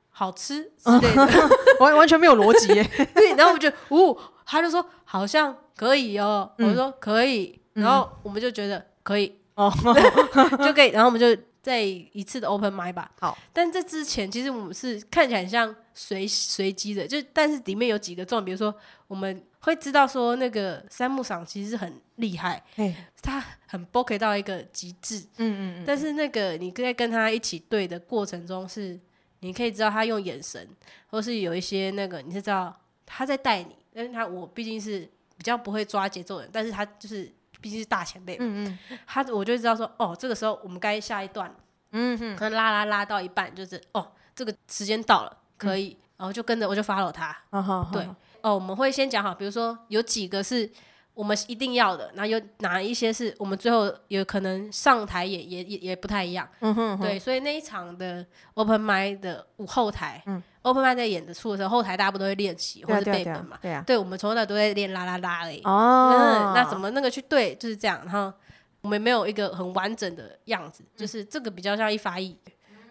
[0.09, 2.83] 好吃之类的， 完完全没有逻辑耶，
[3.15, 6.69] 对，然后我就哦，他就说好像可以哦，嗯。
[6.69, 9.39] 我说可以，然后我们就觉得可以。
[9.55, 9.71] 哦，
[10.65, 11.27] 就可以，然后我们就
[11.61, 18.73] 再一次的 open m i 吧，好，但这之前其实我们是看起来很像随随机的，就但是里面有几个重点，比如说
[19.07, 28.99] 我们会知道说那个三木赏其实是很厉害，嘿，他很 b o k 到一个极致，嗯嗯嗯，但是那个你在跟他一起对的过程中是，
[29.39, 30.67] 你可以知道他用眼神，
[31.07, 41.55] 或是有一些那个你是知道他在带你，但是他我毕竟是比较不会抓节奏的人，但是他就是毕竟是大前辈，嗯嗯他我就知道说哦，这个时候我们该下一段了。
[41.95, 47.27] 嗯哼，可能拉拉拉到一半，就是哦，这个时间到了，可以，然后就跟着我就 follow 他。
[47.51, 48.15] 啊哈，对，哦，
[48.51, 50.69] 我们会先讲好，比如说有几个是
[51.13, 56.47] 我们一定要的，然后有哪一些是我们最后有可能上台也也也也不太一样。
[56.59, 58.25] 嗯哼，对，所以那一场的
[58.55, 63.57] open m i 的舞后台，嗯，open m i 在演的出的时候，后台大家不都会练习或者背本嘛？
[63.61, 65.61] 对啊，对，我们从头到尾都在练啦啦啦而已。
[65.61, 68.33] 哦嗯，那怎么那个去对就是这样，然后
[68.81, 72.35] 我们没有一个很完整的样子，就是这个比较像一发一，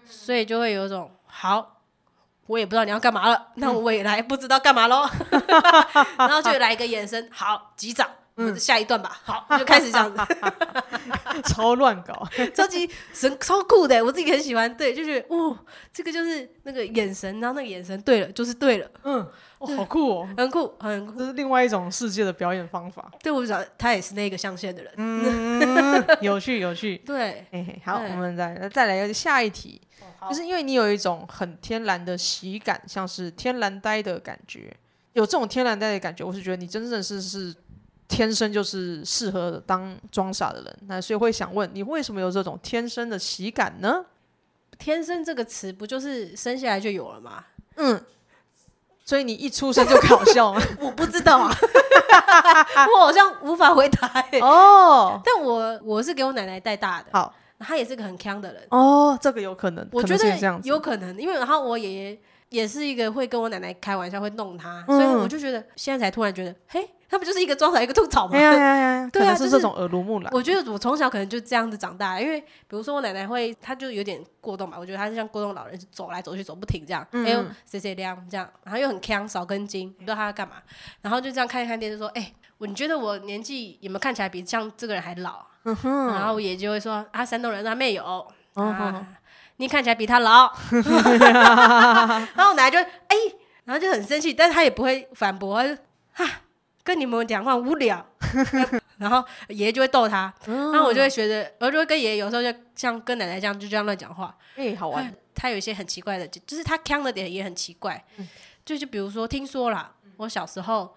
[0.06, 1.81] 所以就会有一种好，
[2.46, 5.08] 我也不知道你要干嘛了，那我也来不知道干嘛喽，
[6.18, 10.22] 然后就来一个眼神，好，击掌，我们下一段吧，好， 就开始这样子，
[11.46, 15.56] 超乱搞，超级神超酷的，我自己很喜欢，对，就觉得哦，
[15.92, 19.26] 这个就是那个眼神，然后那个眼神对了，就是对了，嗯，
[19.58, 34.74] 哦，好酷哦，很酷，很酷，这是另外一种世界的表演方法，对我想他也是那个象限的人，嗯，有趣有趣，对，嘿嘿，好，我们再再来一个下一题，好就是因为你有一种很天然的喜感，像是天然呆的感觉，
[35.12, 37.54] 有这种天然呆的感觉，我是觉得你真正是是
[38.08, 44.04] 天生就是适合当装傻的人，那所以会想问你为什么有这种天生的喜感呢？
[44.78, 47.44] 天生这个词不就是生下来就有了吗？
[47.76, 48.04] 嗯，
[49.04, 50.60] 所以你一出生就搞笑吗？
[50.80, 51.54] 我不知道啊，
[52.92, 54.40] 我好像无法回答、欸。
[54.40, 66.88] 哦，但我我是给我奶奶带大的，好，她也是个很强的人，哦，这个有可能，我觉得这样子，有可能，因为然后我爷爷也是一个会跟我奶奶开玩笑，会弄他，所以我就觉得现在才突然觉得，嘿。
[67.12, 68.38] 他不就是一个装傻一个吐槽吗？
[68.38, 69.10] 呀呀呀！
[69.12, 70.30] 对啊，是这种耳濡目染。
[70.32, 74.78] 我觉得我从小可能就这样子长大，因为比如说我奶奶会，她就有点过动吧。
[74.80, 80.54] 我觉得她是像过动老人，走来走去走不停这样，还有谁谁亮这样，然后又很强少根筋，不知道她要干嘛。
[81.02, 89.04] 然后就这样看一看电视，说：“哎、欸，我你觉得我年纪有没有看起来比像这个人还老？”嗯、然后我爷就会说：“啊，山东人他没有，啊，
[89.56, 90.48] 你看起来比他老。
[90.70, 95.76] ”然后我奶奶就哎、欸，然后就很生气，但是他也不会反驳，他就
[96.12, 96.30] 哈。
[96.84, 98.04] 跟你们讲话无聊，
[98.98, 104.36] 然后爷爷就会逗他，然后我就会学着，我就会跟爷爷有时候就像跟奶奶这样，就这样乱讲话。
[104.56, 105.14] 哎，好玩。
[105.34, 108.04] 他有一些很奇怪的，就是他腔的点也很奇怪。
[108.64, 110.96] 就就比如说，听说啦，我小时候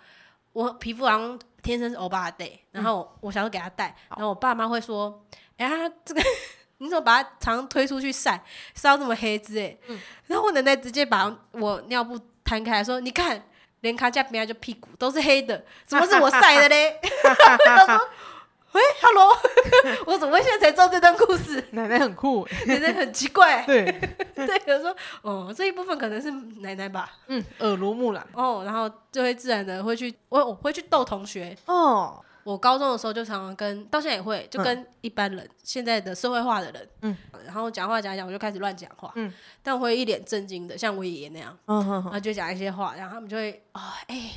[0.55, 5.21] 我皮肤好像天生是欧巴的，然后我小时候给他戴，然后我爸妈会说
[5.57, 6.21] ：“哎呀，这个
[6.79, 8.41] 你怎么把它常推出去晒，
[8.73, 9.77] 晒到这么黑之类。”
[10.27, 13.43] 然后我奶奶直接把我尿布摊开来说：“你看。”
[13.81, 16.99] 连卡加边就屁股都是黑的，怎么是我晒的嘞？
[17.63, 18.09] 他说
[18.75, 19.33] ：“喂，Hello，
[20.05, 21.65] 我怎么会现在才知道这段故事？
[21.71, 23.63] 奶奶很酷， 奶奶很奇怪。
[23.65, 23.85] 对
[24.35, 27.09] 对，有时候哦，这一部分可能是奶奶吧。
[27.27, 32.21] 嗯，耳濡目染哦，然后就会自然的会去，我我会去逗同学哦。
[32.43, 39.33] 我高中的时候就常常跟，到现在也会，就跟一般人，现在的社会化的人，嗯，然后讲话讲讲，我就开始乱讲话，嗯，
[39.63, 44.33] 但我会一脸正经的，像我爷爷那样，嗯，然后就讲一些话，然后他们就会啊，哎，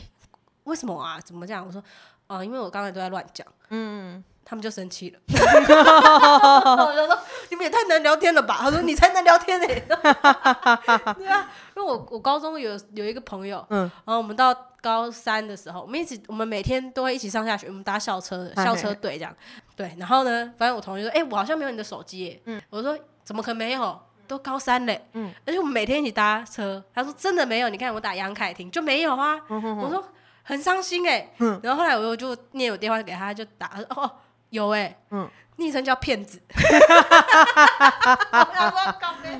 [0.63, 1.21] 为什么啊？
[1.23, 1.67] 怎么这样？
[1.67, 1.83] 我说，
[2.29, 7.19] 哦，因为我刚才都在乱讲，嗯，他们就生气了， 我就说，
[7.51, 8.59] 你们也太能聊天了吧？
[8.61, 9.67] 他说，你才能聊天呢，
[11.19, 14.55] 对啊，因为我我高中有有一个朋友，嗯，然后我们到。
[14.81, 19.35] 高三的时候，我们一起，我们每天都会一起上下学，我们搭校车的，校车队这样。
[19.75, 22.41] 对，然后呢，反正我同学说，哎、欸，我好像没有你的手机耶。
[22.45, 24.01] 嗯，我说怎么可能没有？
[24.29, 25.05] 都高三嘞。
[25.15, 26.81] 嗯，而且我们每天一起搭车。
[26.95, 29.35] 他说真的没有，你看我打杨凯婷就没有啊。
[29.49, 30.05] 嗯、哼哼我说
[30.49, 31.31] 很伤心哎。
[31.39, 34.11] 嗯，然后后来我就念我电话给他，就打，哦
[34.51, 34.99] 有哎。
[35.11, 36.41] 嗯，昵称叫骗子。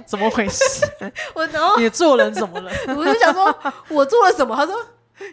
[0.05, 0.85] 怎么回事？
[1.35, 2.71] 我然后你做人怎么了？
[2.95, 4.55] 我就想说我做了什么？
[4.55, 4.77] 他说。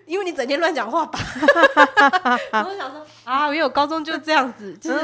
[0.08, 1.20] 因为你整天乱讲话吧，
[2.54, 5.00] 我就想说啊，因为我高中就这样子，就是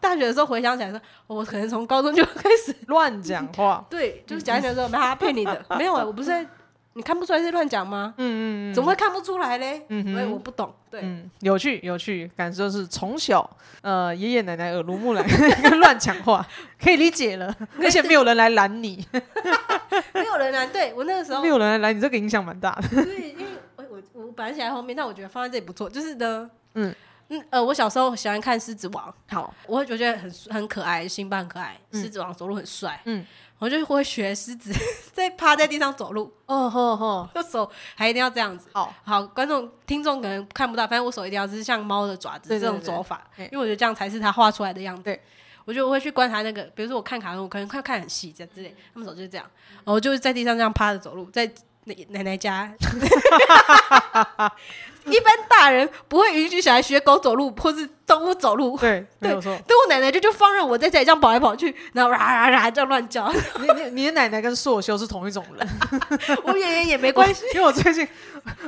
[0.00, 6.46] 大学的时候回想起来说，我可能从高中就开始乱讲话， 对，就是讲一讲说没他骗你的，没有啊，我不是在，
[6.94, 8.14] 你看不出来是乱讲吗？
[8.18, 9.84] 嗯嗯嗯，怎么会看不出来嘞？
[9.88, 11.02] 因为我不懂，对，
[11.40, 13.48] 有趣有趣，感受是从小
[13.80, 15.24] 呃爷爷奶奶耳濡目染
[15.80, 16.46] 乱讲话，
[16.82, 19.06] 可以理解了， 而且没有人来拦你，
[20.12, 21.42] 没有人拦，对我那个时候。
[21.42, 23.46] 没有人来拦你，这个影响蛮大的，对，因为。
[24.14, 25.88] 我本来写在后面，但我觉得放在这里不错。
[25.88, 26.94] 就是呢，嗯。
[27.28, 33.24] 嗯呃，我小时候喜欢看《狮子王》，好，我会觉得很很可爱，辛巴很可爱，狮子王走路很帅，嗯，
[33.62, 34.74] 我就会学狮子
[35.14, 45.02] 在趴在地上走路，哦吼吼，就手还一定要这样子，哦好，观众听众可能看不到，反正我手一定要是像猫的爪子这种走法，因为我觉得这样才是他画出来的样子。
[45.04, 45.22] 对，
[45.64, 49.46] 我就会去观察那个，比如说我看卡通，我可能看看很细这样之类，他们手就是这样，
[49.84, 51.48] 我就在地上这样趴着走路，在。
[52.10, 52.72] 奶奶家，
[55.10, 58.76] 一般大人不会允许小孩学狗走路或是动物走路。
[58.78, 59.56] 对， 没有错。
[59.66, 63.32] 对我奶奶就就放任我在家里这样跑来跑去，然后啦啦啦这样乱叫。
[63.58, 65.68] 你你你的奶奶跟硕修是同一种人，
[66.44, 68.06] 我爷爷也没关系，因为我最近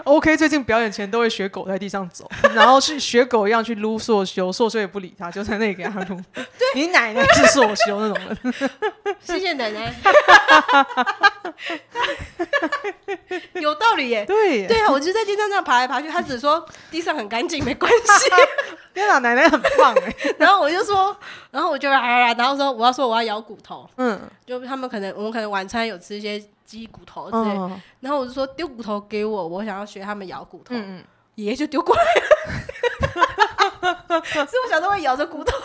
[0.04, 6.20] OK 最近表演前都会学狗在地上走，然后去学狗一样去撸硕修，硕修也不理他，就在那里给他撸。
[6.32, 6.44] 对，
[6.74, 8.70] 你奶奶是硕修那种人。
[9.20, 9.94] 谢谢奶奶。
[13.54, 18.30] 有道理耶，对对啊，我就在地上这样爬来爬去，他只说地上很干净，没关系。
[18.94, 20.16] 天哪，奶奶很棒哎。
[20.38, 21.16] 然后我就说，
[21.50, 27.54] 然后我就啊，然后说我要说我要咬骨头，嗯，就他们可能我们可能晚餐有吃一些鸡骨头之类，
[28.00, 31.02] 然后我就说丢骨头给我，我想要学他们咬骨头，嗯，
[31.34, 32.02] 爷爷就丢过来
[33.14, 35.56] 了， 所以我小时候会咬着骨头。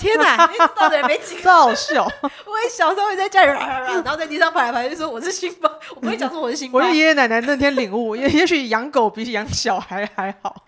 [0.00, 0.46] 天哪！
[0.46, 1.50] 你到底没几个？
[1.52, 2.04] 好笑。
[2.46, 6.78] 我也小时候也在家里，然后在地上跑来跑去，说我是辛巴，我不会讲说我是辛巴。
[6.78, 10.64] 我是爷爷奶奶那天领悟，也 也许养狗比养小孩还好。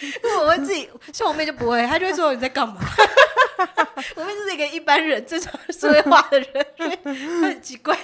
[0.00, 2.76] 因为我会自己，像我妹就不会，她就会说你在干嘛？
[4.16, 6.66] 我妹就是一个一般人，正常社会化的人，
[7.04, 7.96] 她很奇怪。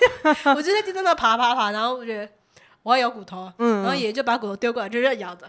[0.57, 2.29] 我就在地上那爬爬爬，然后我觉得
[2.83, 5.47] 我要咬骨头，然后爷爷就把骨头丢过来，就这样咬着。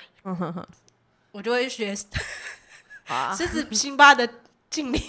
[1.31, 1.93] 我就会学。
[3.37, 4.27] 狮子辛巴的
[4.69, 5.01] 敬礼，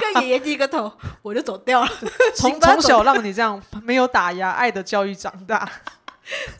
[0.00, 0.90] 跟爷爷低个头，
[1.22, 1.90] 我就走掉了。
[2.34, 5.68] 从从小让你这样没有打压、爱的教育长大，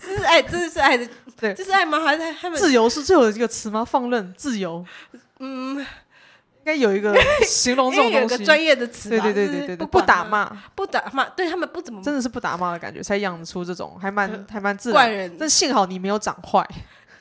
[0.00, 1.08] 这是爱，这是爱的，
[1.40, 2.00] 对，这是爱吗？
[2.00, 3.84] 还是他们自由是最后的一个词吗？
[3.84, 4.84] 放任、自由，
[5.40, 15.36] 嗯，应该有一个 形容这种东西，有个专业的词，对对对对对对，不打骂，不打骂，对他们不怎么，真的是不打骂的感觉，才养出这种还蛮还蛮自然。
[15.38, 16.64] 但幸好你没有长坏。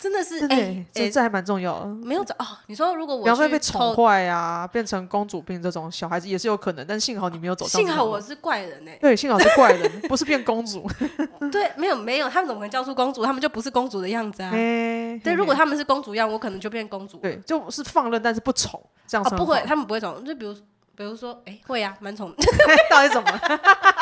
[0.05, 1.85] 真的是哎，这这还蛮重要的。
[1.87, 7.81] 没有长哦，你说如果我比方说被宠坏啊，变成公主病这种小孩子也是有可能，但幸好你没有走上。
[7.81, 8.95] 幸好我是怪人哎。
[9.01, 10.87] 对，幸好是怪人，不是变公主。
[11.51, 13.25] 对，没有没有，他们怎么可能教出公主？
[13.25, 14.51] 他们就不是公主的样子啊。
[14.51, 17.17] 对，如果他们是公主样，我可能就变公主。
[17.17, 19.25] 对，就是放任，但是不宠，这样。
[19.25, 20.23] 哦，不会，他们不会宠。
[20.23, 20.53] 就比如，
[20.95, 22.31] 比如说，哎，会呀，蛮宠。
[22.91, 23.41] 到底怎么？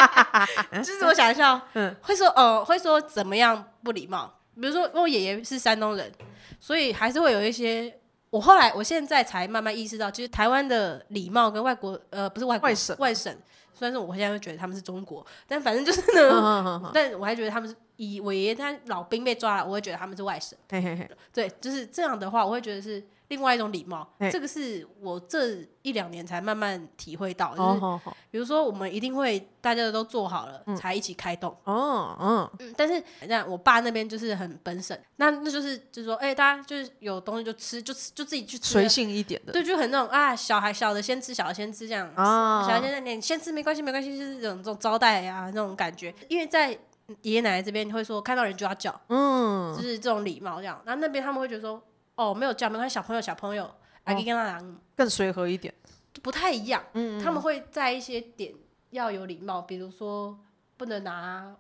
[0.84, 4.30] 就是我想一下，嗯，会说，呃，会说怎么样不礼貌？
[4.56, 6.12] 比如说，因为我爷爷是山东人。
[6.60, 7.94] 所以还是会有一些，
[8.30, 13.36] 我后来我现在才慢慢意识到，其实台湾的礼貌跟外国呃不是外国外省外省，
[13.74, 23.04] 虽然说我现在会觉得他们是中国，但反正就是呢， 但我还觉得他们是以我爷爷他老兵被抓了，我会觉得他们是外省，嘿嘿嘿对，就是这样的话，我会觉得是。
[23.30, 27.80] 另外一种礼貌，这个是我这一两年才慢慢体会到，就是
[28.30, 32.18] 比如说我们一定会大家都做好了才一起开动，嗯。
[32.20, 46.72] 嗯，但是那我爸那边就是很本省，那那就是就是说，哎，大家就是有东西就吃，就吃就自己去吃，随性一点的，对，就很那种啊，小孩小的先吃，小的先吃这样，小孩先你先吃没关系没关系，就是这种这种招待呀那种感觉，因为在
[47.22, 51.82] 爷爷奶奶这边你会说看到人就要叫，嗯，就是这种礼貌这样，然后那边他们会觉得说。
[52.16, 53.70] 哦，没有叫，没关系，小朋友小朋友，
[54.04, 55.74] 还可以跟他讲，更随和一点，
[56.22, 56.84] 不太一样。
[56.94, 58.54] 嗯，他们会在一些点
[58.92, 60.38] 要有礼貌，比如说
[60.78, 61.56] 不能拿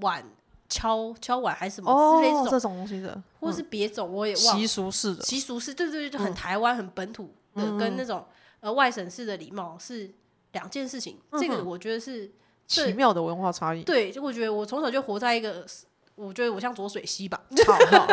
[0.00, 0.24] 碗
[0.68, 4.60] 敲敲碗，还是什么之类这种东西的，或是别种，我也忘了。
[4.60, 8.24] 习俗式的，习俗式，对对对，就很台湾、很本土的，跟那种
[8.60, 10.14] 呃外省式的礼貌是
[10.52, 11.18] 两件事情。
[11.32, 12.30] 这个我觉得是
[12.68, 13.82] 奇妙的文化差异。
[13.82, 15.66] 对，就我觉得我从小就活在一个。
[16.16, 18.08] 我觉得我像浊水溪吧， 好好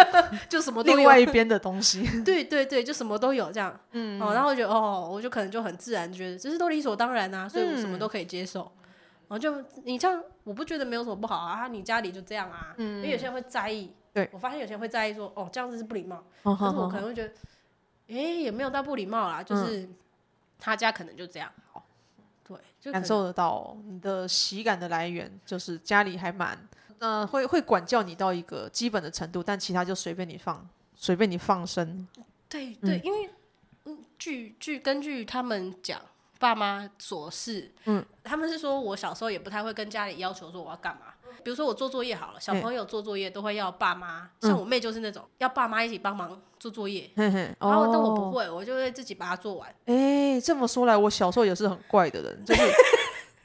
[0.49, 0.97] 就什么都有。
[0.97, 3.79] 另外一边的东西， 对对对，就什么都有这样。
[3.93, 8.71] 嗯，哦，然后我觉得哦，我就可能就很自然觉得这是都理所当然啊，所以我什么都可以接受。
[9.29, 12.73] 然后就你这样，我不觉得没有什么不好啊，你家里就这样啊。
[12.77, 13.91] 嗯，因为有些人会在意。
[14.13, 16.23] 对，我发现有些人会在意说，哦，这样子是不礼貌。
[16.43, 17.33] 但是我可能会觉得，
[18.09, 19.89] 哎，也没有到不礼貌啦，就是
[20.59, 21.49] 他家可能就这样。
[22.45, 26.59] 对，就感受得到你的喜感的来源，就是家里还蛮。
[26.99, 32.07] 嗯，会会管教你到一个基本的程度，但其他就随便你放，随便你放生。
[32.49, 33.29] 对对，因为
[34.17, 35.99] 据据根据他们讲，
[36.39, 41.13] 爸妈琐事，嗯，他们是说我小时候也不太会跟家里要求说我要干嘛，
[41.43, 49.75] 比如说我做作业好了，小朋友做作业都会要爸妈，像我妹就是那种要爸妈一起帮忙做作业，然后但我不会，我就会自己把它做完。
[49.85, 52.61] 哎，这么说来，我小时候也是很怪的人，就是。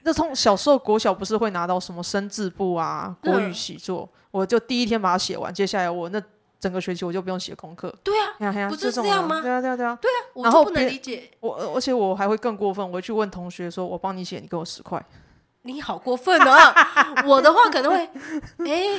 [0.05, 6.23] 就从小时候国小不是会拿到什么生字簿啊、国语习作，我就第一天把它写完，接下来我那
[6.59, 7.95] 整个学期我就不用写功课。
[8.03, 9.41] 对啊，不是这样吗？
[9.41, 9.99] 对啊，对啊，对啊。
[10.01, 11.31] 对啊，我就不能理解。
[11.41, 15.05] 我而且我还会更过分，我会去问同学说：“我帮你写，你给我十块。”
[15.63, 16.75] 你好过分啊！
[17.27, 17.99] 我的话可能会，
[18.67, 18.99] 哎，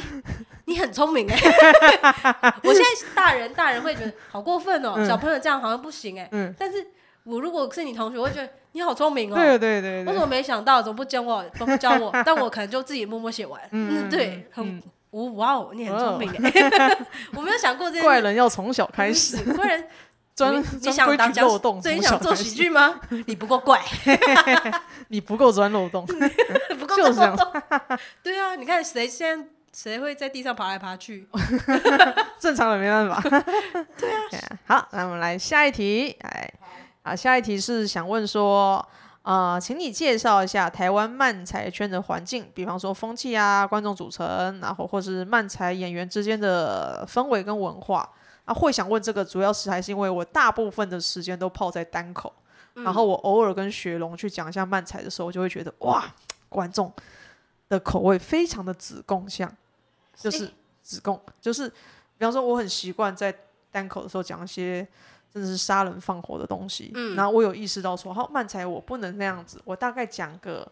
[0.65, 1.35] 你很聪明哎。
[2.63, 6.27] 我现在大人，大人会觉得好过分哦，小朋友这样好像不行哎。
[6.31, 6.53] 嗯。
[6.59, 6.85] 但是
[7.29, 8.49] 我如果是你同学，我会觉得。
[8.71, 9.35] 你好聪明哦！
[9.35, 10.79] 对对对，我怎么没想到？
[10.79, 11.43] 怎么不教我？
[11.57, 12.11] 怎么不教我？
[12.23, 13.59] 但我可能就自己默默写完。
[13.71, 16.97] 嗯，对，很，哇哦，你很聪明哎！
[17.33, 18.03] 我没有想过这些。
[18.03, 19.37] 怪人要从小开始。
[19.55, 19.87] 怪人
[20.35, 22.99] 专你想当漏洞，所以你想做喜剧吗？
[23.25, 23.81] 你不够怪，
[25.09, 26.05] 你不够钻漏洞，
[26.79, 27.51] 不够钻漏洞。
[28.21, 31.27] 对啊，你看谁现在谁会在地上爬来爬去？
[32.37, 33.19] 正常人没办法。
[33.97, 34.21] 对啊。
[34.67, 36.48] 好，那我们来下一题，哎。
[37.01, 38.85] 啊，下一题是想问说，
[39.21, 48.07] 呃，请你介绍一下台湾漫才圈的环境，比方说风气啊、观众组成，然后或是漫才演员之间的氛围跟文化。
[48.43, 52.33] 啊，会想问这个，主要是还是因为我大部分的时间都泡在单口，
[52.75, 56.03] 嗯、然后我偶尔跟雪龙去讲一下漫才的时候，我就会觉得哇，
[56.49, 56.91] 观众
[57.69, 59.49] 的口味非常的子贡像，
[60.15, 63.33] 就是子贡，就是比方说我很习惯在
[63.71, 64.85] 单口的时候讲一些。
[65.31, 70.69] 真的是杀人放火的东西，嗯，然后我有意识到说，好，漫才我不能那样子，我大概讲个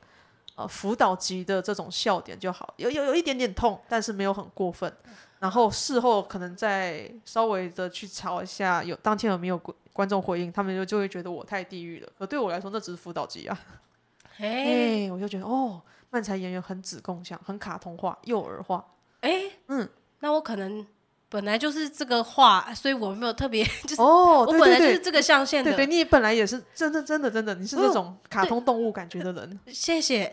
[0.56, 4.92] 呃辅导级的这种笑点就好，有有有一点点痛，但是没有很过分，
[5.40, 9.58] 然后事后可能再稍微的去吵一下，有当天有没有
[9.94, 13.60] 观众回应，他们就就会觉得我太地狱了，可对我来说那只是辅导级啊，
[14.38, 15.80] 哎，我就觉得哦，
[16.10, 18.84] 漫才演员很子共享，很卡通化、幼儿化，
[19.22, 19.88] 哎，嗯，
[20.22, 20.86] 那我可能。
[21.30, 25.72] 本来就是这个画，所以我没有特别 就是哦，我本来就是这个象限的。
[25.74, 29.60] 对对，你本来也是真的真的真的，你是那种卡通动物感觉的人。
[29.68, 30.32] 谢谢，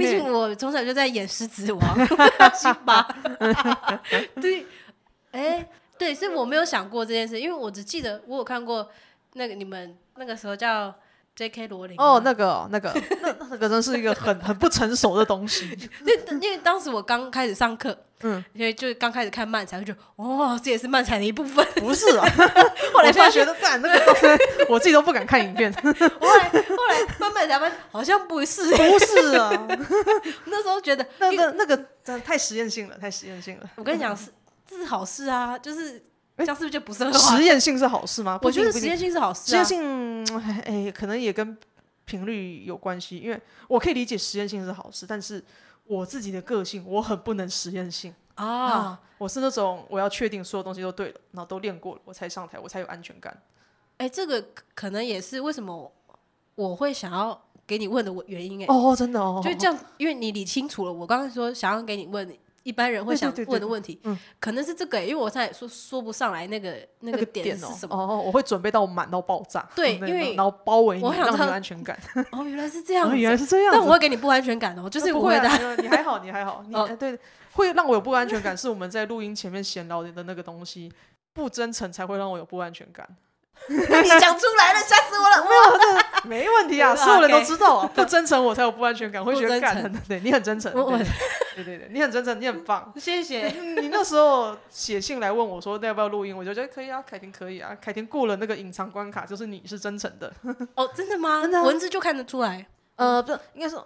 [0.00, 1.80] 毕竟我从小就在演《狮子王》，
[2.56, 3.06] 行吧？
[4.40, 4.66] 对，
[5.32, 5.68] 哎，
[5.98, 8.88] 对，所以我没有想过这件事，因为我只记得我有看过
[9.34, 10.94] 那个你们那个时候叫
[11.34, 11.66] J.K.
[11.68, 15.66] 罗琳哦，那个哦那个那那个真是一个很很不成熟的东西。
[16.04, 21.66] 因为因为当时我刚开始上课，嗯，因为就是刚开始看漫才，就觉得哦，这也是漫才的一部分。
[21.76, 22.26] 不是啊，
[22.92, 25.72] 后来发觉都干那个，我自己都不敢看影片。
[25.82, 29.50] 后来后来慢慢才发现，好像不是，不是啊。
[30.44, 31.74] 那时候觉得那那那个
[32.04, 33.70] 真的太实验性了，太实验性了。
[33.76, 34.28] 我跟你讲，是
[34.68, 36.04] 这是好事啊，就是。
[36.38, 38.38] 这样是不是就不是很实验性是好事吗？
[38.42, 39.50] 我觉得实验性是好事。
[39.50, 41.56] 实验性，哎，可能也跟
[42.04, 43.18] 频率有关系。
[43.18, 45.44] 因为我可以理解实验性是好事，但是
[45.84, 48.98] 我自己的个性，我很不能实验性啊。
[49.18, 53.40] 我是那种我要确定所有东西都对了，然后都练过了，我才上台，我才有安全感。
[53.98, 55.92] 哎，这个可能也是为什么
[56.56, 58.62] 我会想要给你问的原因。
[58.62, 60.92] 哎，哦，真的哦，就这样，因为你理清楚了。
[60.92, 62.26] 我刚刚说想要给你问。
[62.62, 67.96] 一般人会想问的问题，嗯，可能是这个，因为我现在说说不上来那个那个点是什么。
[67.96, 69.68] 哦，我会准备到满到爆炸。
[69.74, 71.98] 对，因为然后包围你，让你有安全感。
[72.30, 73.72] 哦，原来是这样，原来是这样。
[73.72, 75.76] 但我会给你不安全感哦，就是不会的。
[75.76, 76.64] 你还好，你还好。
[76.66, 77.18] 你 对，
[77.52, 80.92] 会让我有不安全感，是我们在录音前面闲聊的那个东西
[81.32, 83.08] 不真诚，才会让我有不安全感。
[83.68, 83.76] 你
[84.20, 86.04] 讲出来了，吓死我了！
[86.26, 89.92] 没有，没问题啊，所有人都知道啊， 不真诚我才有不安全感，会觉得干。
[90.08, 93.46] 对，你很真诚，对对对，你很真诚，你很棒， 谢谢。
[93.80, 100.32] 你那时候写信来问我说要不要录音，我就觉得可以啊，凯婷可以啊，凯婷过了那个隐藏关卡，就是你是真诚的。
[100.74, 101.42] 哦，真的吗？
[101.42, 102.66] 真的，文字就看得出来。
[102.96, 103.76] 呃，不是，应该是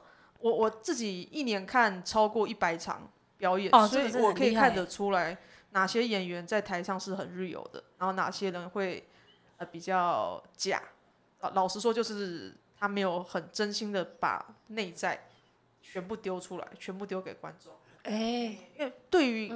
[0.41, 5.37] 我我自己一年看超过一百场表演，所以我可以看得出来
[5.73, 9.07] 哪些演员在台上是很 real 的，然后哪些人会。
[9.59, 10.83] 呃，比较假，
[11.41, 15.19] 老老实说，就是他没有很真心的把内在
[15.81, 17.73] 全部丢出来，全部丢给观众。
[18.03, 19.51] 哎、欸，因为对于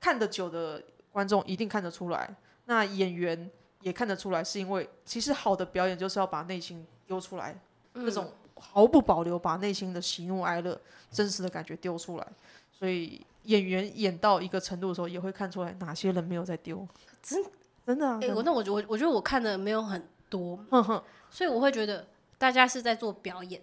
[0.00, 0.82] 看得久的
[1.12, 3.48] 观众一定看得出来，嗯、那演员
[3.82, 7.56] 也看得出来，是因为其实好的表演就是要把内心丢出来，
[7.94, 10.80] 嗯、那种毫不保留把内心的喜怒哀乐、
[11.12, 12.26] 真实的感觉丢出来。
[12.72, 16.84] 所以演员演到一个程度的时候，也会看出来哪些人没有在丢。
[17.22, 17.44] 真。
[17.86, 22.04] 真的，啊，哎、欸，我那我我我觉得我看的没有很多，呵呵，所以我会觉得
[22.36, 23.62] 大家是在做表演，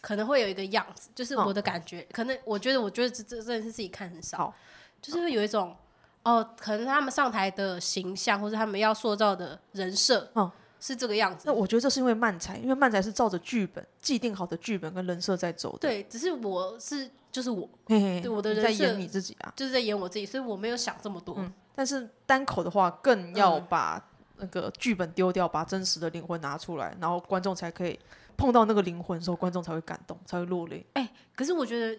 [0.00, 4.54] 可能会有一个样子，就是我的感觉，可能我觉得我觉得这这真的是自己看很少，
[5.02, 5.74] 就是会有一种
[6.22, 10.30] 哦，可能他们上台的形象或者他们要塑造的人设，
[10.78, 11.42] 是这个样子。
[11.46, 15.78] 那我觉得这是因为漫才，因为漫才是照着剧本既定好的剧本跟人设在走的。
[15.80, 21.34] 对，只是我是就是我，嘿嘿对我的人设在演你自己啊，就是在演我自己，所以我没有想这么多。
[21.38, 24.04] 嗯但是单口的话，更要把
[24.38, 27.96] 那个剧本丢掉，嗯、把真实的灵魂拿出来，然后观众才可以
[28.36, 30.84] 碰到那个灵魂的时候，观众才会感动，才会落泪。
[30.94, 31.96] 哎、欸，可是我觉得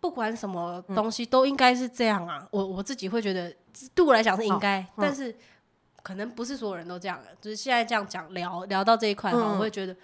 [0.00, 2.38] 不管什么东西都应该是这样啊。
[2.40, 3.54] 嗯、我我自己会觉得，
[3.94, 5.36] 对我来讲是应该，嗯、但是
[6.02, 7.36] 可能不是所有人都这样的。
[7.38, 9.94] 就是现在这样讲聊聊到这一块哈，嗯、我会觉得，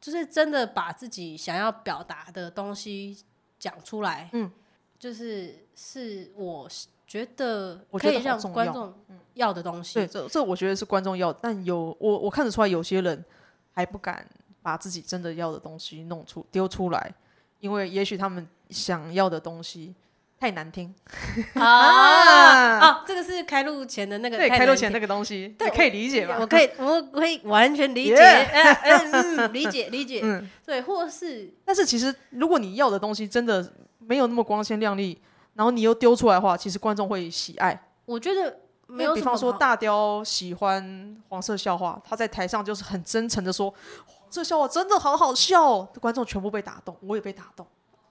[0.00, 3.16] 就是真的把自己想要表达的东西
[3.60, 4.50] 讲出来，嗯，
[4.98, 6.68] 就是是我。
[7.10, 8.94] 觉得可以让观众
[9.34, 13.24] 要的东西，对，这这我觉得是观众要，但有我我看得出来，有些人
[13.72, 14.24] 还不敢
[14.62, 17.12] 把自己真的要的东西弄出丢出来，
[17.58, 19.92] 因为也许他们想要的东西
[20.38, 20.94] 太难听
[21.54, 23.04] 啊啊！
[23.04, 26.36] 这个是开录前的那个，对，开录前那个东西，对，可以理解吧？
[26.40, 35.20] 我可以， 我可以完全理解，嗯，理解理解， 嗯，对，或是，但是其实如果你要的东西真的没有那么光鲜亮丽。
[35.60, 37.78] 然后你又丢出来的话，其实观众会喜爱。
[38.06, 39.14] 我觉得没有。
[39.14, 43.70] 比方说大雕喜欢黄色笑话，他在台上就是很真诚的说
[44.08, 47.66] ：“黄色笑话真的好好笑。”观众全部被打动，我也被打动。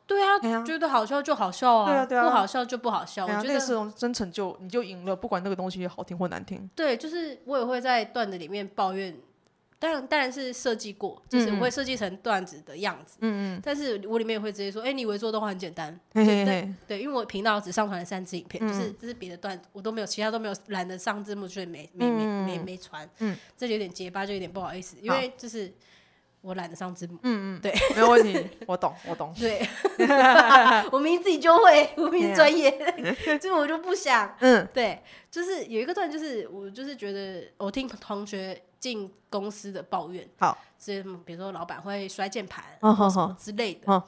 [0.05, 3.25] 对啊，觉得好笑就好笑啊，不好笑就不好笑。
[3.25, 6.69] 我觉得这种真诚就你就赢了，不管那个东西好听或难听。
[6.75, 9.17] 对，就是我也会在段子里面抱怨。
[9.79, 13.17] 当然，当然是设计过，就是我会设计成段子的样子。
[13.21, 13.61] 嗯嗯。
[13.63, 23.09] 但是我里面也会直接说：“哎，你以为做动画很简单？”对对，因为我频道只上传了三支影片，就是这是别的段子，我都没有，其他都没有，懒得上字幕，所以没没没没没传。
[23.19, 23.37] 嗯。
[23.57, 25.71] 这里有点结巴，就有点不好意思，因为就是
[26.41, 27.17] 我懒得上字幕。
[27.23, 27.61] 嗯嗯。
[27.61, 29.33] 对，没有问题，我懂，我懂。
[29.39, 29.65] 对。
[30.91, 32.69] 我明明自己就会，我明明专业，
[33.39, 34.35] 所以我就不想。
[34.41, 34.67] 嗯。
[34.73, 35.01] 对，
[35.31, 38.61] 就是有一个段，就是我就是觉得，我听同学。
[38.79, 44.03] 进公司的抱怨，好，是比如说老板会摔键盘，哦什么之类的。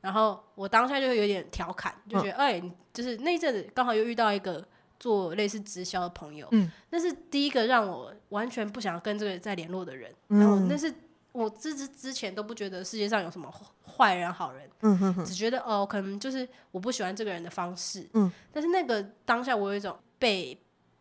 [0.00, 2.62] 然后我当下就会有点调侃，就觉得哎，
[2.92, 4.64] 就是那一阵子刚好又遇到一个
[5.00, 10.14] 做类似直销的朋友，嗯，那是第一个让我完全不想跟这个再联络的人。
[10.28, 10.92] 然后那是
[11.32, 13.52] 我之之之前都不觉得世界上有什么
[13.84, 20.56] 坏人好人，嗯哼，只觉得哦，可能就是我不喜欢这个人的方式，嗯，但是那个当下我有一种被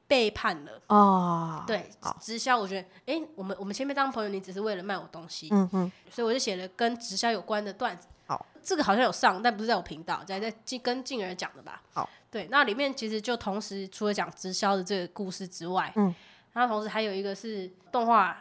[0.08, 1.64] 背叛了哦。
[1.66, 1.90] 对，
[2.20, 8.08] 直销我觉得，哎、欸，我们我们前面当朋友，你只是为了卖我东西，嗯嗯，所以我就写了跟直销有关的段子。
[8.28, 11.82] 好，这个好像有上，但不是在我频道，在在跟静儿讲的吧？
[11.94, 16.14] 好，对，那里面其实就同时除了讲直销的这个故事之外，嗯，
[16.54, 18.38] 然后同时还有一个是动画。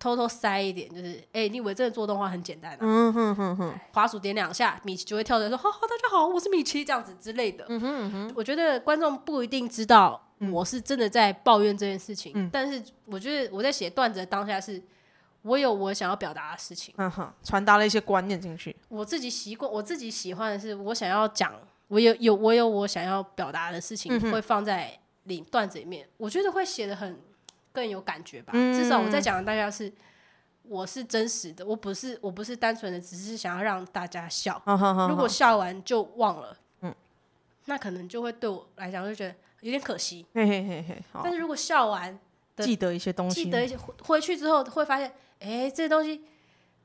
[0.00, 2.78] 偷偷塞一点，就是哎、欸，你以为真的做动画很简单啊？
[2.80, 7.64] 嗯哼哼哼，滑鼠点两下，米奇就会跳出来说：“哈哈，大家好，我是米奇。”这样子之类的。
[7.68, 14.82] 嗯哼嗯哼，我觉得观众不一定知道我是真的在抱怨这件事情，嗯、但是我觉得我在写段子的当下是，
[15.42, 18.74] 我有我想要表达的事情，嗯哼，传达了一些观念进去。
[18.88, 21.52] 我自己习惯，我自己喜欢的是，我想要讲，
[21.88, 26.08] 我有有我有我想要表达的事情，嗯、会放在里段子里面。
[26.16, 27.18] 我觉得会写的很
[27.72, 29.92] 更有感觉吧，嗯、至少我在讲的大家是。
[30.66, 34.54] 我是真实的，我不是，我不是单纯的，只是想要让大家笑。
[35.10, 36.94] 如果笑完就忘了，嗯，
[37.66, 39.34] 那可能就会对我来讲就觉得
[39.64, 40.26] 有点可惜。
[40.34, 42.18] 嘿嘿嘿嘿，但是如果笑完
[42.58, 45.08] 记得一些东西，记得一些回去之后会发现，
[45.40, 46.20] 哎、欸，这些东西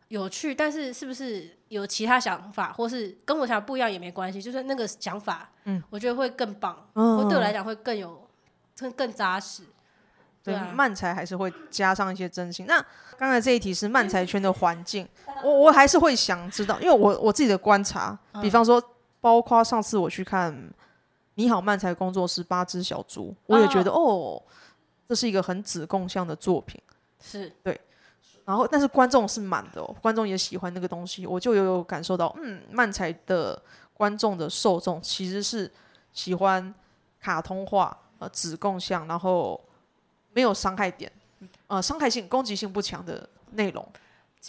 [0.08, 8.26] 有趣，但是是不是有其他想法，或是跟我想不一样也没关系，就是那个想法，嗯，我觉得会更棒，嗯，会对我来讲会更有
[8.78, 9.64] 更更扎实。
[10.42, 12.66] 对，漫才还是会加上一些真心。
[12.66, 12.84] 那
[13.18, 15.06] 刚才这一题是漫才圈的环境，
[15.44, 18.82] 我我还是会想知道，因为我我自己的观察，比方说，
[19.20, 20.54] 包括上次我去看
[21.40, 24.44] 《你好漫才工作室》八只小猪，我也觉得哦，
[25.08, 26.78] 这是一个很子贡向的作品，
[27.22, 27.80] 是对。
[28.44, 33.62] 然后，但是观众是满的哦，观众也喜欢那个东西，我就有有感受到，嗯，漫才的
[33.94, 35.72] 观众的受众其实是
[36.12, 36.74] 喜欢
[37.22, 39.60] 卡通化呃子贡向，然后。
[40.32, 41.12] 没有伤害点，
[41.66, 43.84] 呃，伤害性、攻击性不强的内容，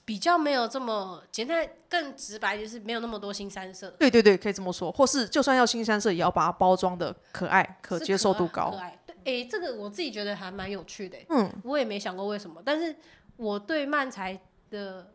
[0.05, 3.91] 比较没有这么简单，更直白就是没有那么多新三色。
[3.99, 4.91] 对对对，可以这么说。
[4.93, 8.71] 或是就算要新三色，也要把它包装的可爱、可接受度高。
[8.71, 11.19] 可爱，对，哎，这个我自己觉得还蛮有趣的。
[11.29, 12.95] 嗯，我也没想过为什么，但是
[13.37, 15.13] 我对漫才的，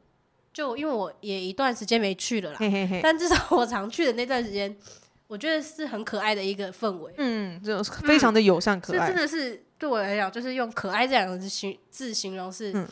[0.51, 4.76] 就因为我也一段时间没去了啦，嘿嘿嘿，但至少我常去的那段时间，
[5.28, 7.13] 我觉得是很可爱的一个氛围。
[7.17, 9.63] 嗯，就非常的友善可爱，嗯、真的是。
[9.78, 12.88] 对我来讲，就是用“可爱”这两个字形字形容是，嗯，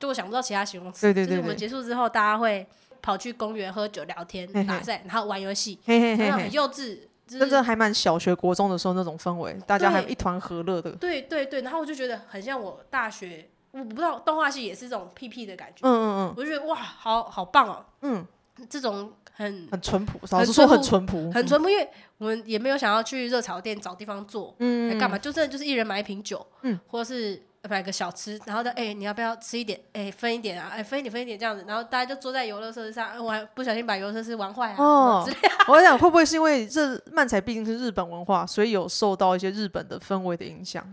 [0.00, 1.02] 就我想不到其他形容词。
[1.02, 2.66] 对对对，对，就是我们结束之后，大家会
[3.00, 6.98] 跑去公园喝酒、聊天、打赛，然后玩游戏，很幼稚，
[7.28, 10.90] 真的还蛮小学、国中的时候那种氛围，大家还一团和乐的。
[10.92, 15.86] 对对对，然后我就觉得很像我大学，我不知道动画系也是这种屁屁的感觉。
[15.86, 17.84] 嗯嗯嗯，我就觉得哇，好好棒哦。
[18.00, 18.26] 嗯，
[18.68, 21.88] 这种很很淳朴，老实说很淳朴，很淳朴，因为。
[22.20, 25.16] 我们也没有想要去热炒店找地方坐，嗯，干嘛？
[25.16, 29.78] 就真的就是一人买一瓶酒，嗯，或者是买个小吃，然后呢，哎、欸，你要不要吃一点？
[29.92, 35.24] 哎、欸，分一点啊，哎、欸，分一点，分一点这样子，然后大家就坐在游乐设施上，玩，不小心把游乐设施玩坏啊。
[35.68, 40.84] 我想会不会是因为这漫才毕竟是日本文化，所以有受到一些日本的氛围的影响？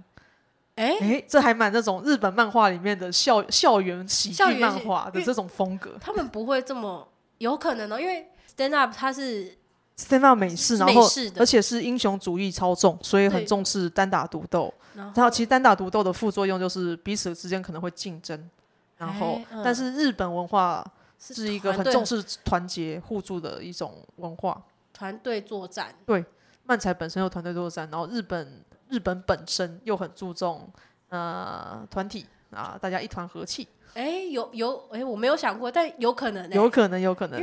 [0.75, 5.95] 哎、这还蛮那种日本漫画里面的校校园喜剧漫画的这种风格。
[6.01, 7.07] 他们不会这么
[7.37, 9.57] 有可能哦，因为 stand up 它是。
[9.97, 11.01] Stand up 美式，然后
[11.37, 14.73] 而且是英雄主义超重，所以很重视单打独斗。
[14.93, 18.49] 然后其实单打独斗的副作用就是彼此之间可能会竞争。
[18.97, 20.83] 然后，但是日本文化
[21.19, 24.59] 是一个很重视团结互助的一种文化，
[24.91, 25.93] 团队作战。
[26.03, 26.25] 对，
[26.63, 30.67] 漫才本身有团队作战，然后日本日本本身又很注重
[31.09, 33.67] 呃团体啊，大家一团和气。
[33.93, 37.39] 哎，有有哎，我没有想过，但有可能，有可能，有可能。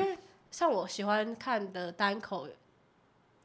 [0.55, 2.49] 像我喜欢看的单口，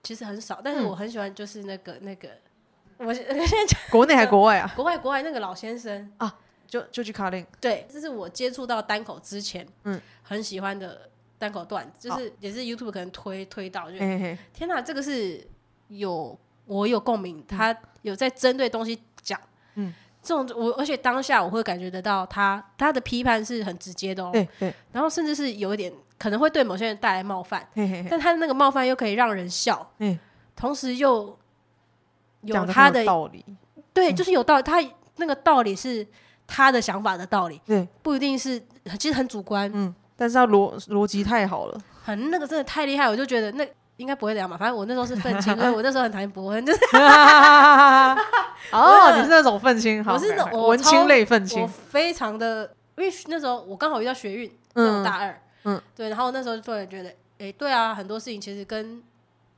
[0.04, 2.30] 其实很少，但是我很喜欢，就是那个、嗯、那个，
[3.04, 4.72] 我现在讲国内还国外啊？
[4.76, 6.38] 国外国外那个老先生啊，
[6.68, 7.44] 就就去卡林。
[7.60, 15.48] 对，这是我接触到单口之前，嗯，很喜欢的单口段子，就是也是 YouTube 可能推推到，就天哪，这个是
[15.88, 16.38] 有
[16.68, 19.42] 我有共鸣，他有在针对东西讲，
[19.74, 19.92] 嗯。
[20.22, 30.20] 这种我，而且当下我会感觉得到他他的批判是很直接的哦，对对，然后甚至是有一点可能会对某些人带来冒犯，嘿嘿嘿，但他的那个冒犯又可以让人笑，嗯，
[30.56, 31.38] 同时又
[32.42, 33.44] 有他的道理，
[33.94, 34.84] 对，就是有道理，他
[35.16, 36.06] 那个道理是
[36.46, 38.62] 他的想法的道理，对，不一定是
[39.00, 43.68] 其实很主观，嗯，但是他逻逻辑太好了，很那个真的太厉害，我就觉得那。
[44.00, 44.56] 应该不会这样吧？
[44.58, 46.80] 反正我那时候是愤青，所以我那时候很讨厌博恩，就是
[48.72, 59.04] 哦，你是那种愤青，好，我是那种文青类愤青，我非常的，因为那时候我刚好遇到学运，嗯，大二，嗯，对，然后那时候突然觉得，哎，对啊，很多事情其实跟，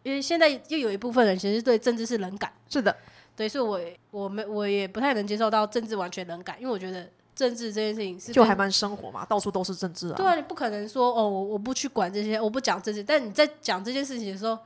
[0.02, 2.96] 因为现在又有一部分人其实对政治是冷感，是的，
[3.36, 3.80] 对，所以我
[4.24, 7.08] 我没我也不太能接受到政治完全冷感，因为我觉得。
[7.36, 10.16] 政治这件事情是就还蛮生活嘛，到处都是政治啊。
[10.16, 13.04] 对啊，你不可能说哦，我我不去管这些，我不讲政治。
[13.04, 14.58] 但你在讲这件事情的时候，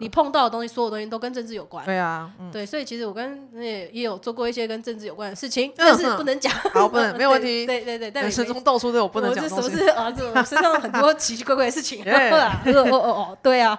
[0.00, 1.84] 你碰到的东西，所有东西都跟政治有关。
[1.84, 6.52] 对啊，对，所以其实我跟也也有做过一些跟政治有关的事情， 但是不能讲。
[6.72, 7.66] 好，不能， 没有问题。
[7.66, 9.44] 对对对，但人生中到处都有不能讲。
[9.44, 10.10] 我是什么是啊？
[10.12, 12.04] 这我身上很多奇奇怪怪的事情。
[12.04, 13.76] 哦哦哦，对啊，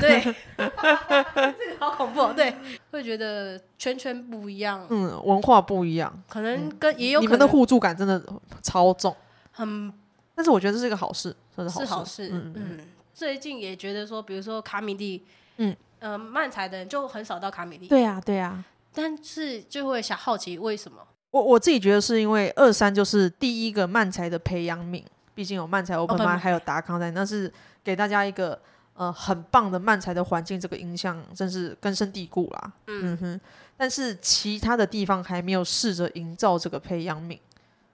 [0.00, 2.32] 对，这个好恐怖。
[2.32, 2.54] 对，
[2.90, 8.22] 会觉得圈圈不一样，嗯，文化不一样，可能跟也有你们的互助感真的
[8.62, 9.14] 超重，
[9.52, 9.92] 很。
[10.34, 12.28] 但是我觉得这是一个好事，是好事。
[12.30, 12.78] 嗯嗯。
[13.16, 15.24] 最近也觉得说，比如说卡米蒂，
[15.56, 17.88] 嗯，呃，漫才的人就很少到卡米蒂。
[17.88, 18.62] 对啊，对啊。
[18.92, 20.98] 但是就会想好奇为什么？
[21.30, 25.02] 我我自己觉得是因为二三就是第一个漫才的培养皿，
[25.34, 27.50] 毕竟有漫才 Open 还有达康在，那是
[27.82, 28.60] 给大家一个
[28.92, 32.72] 呃很棒的漫才的环境，这个印象真是根深蒂固啦。
[32.88, 33.40] 嗯哼。
[33.78, 37.38] 但是其他的地方还没有试着营造这个培养皿，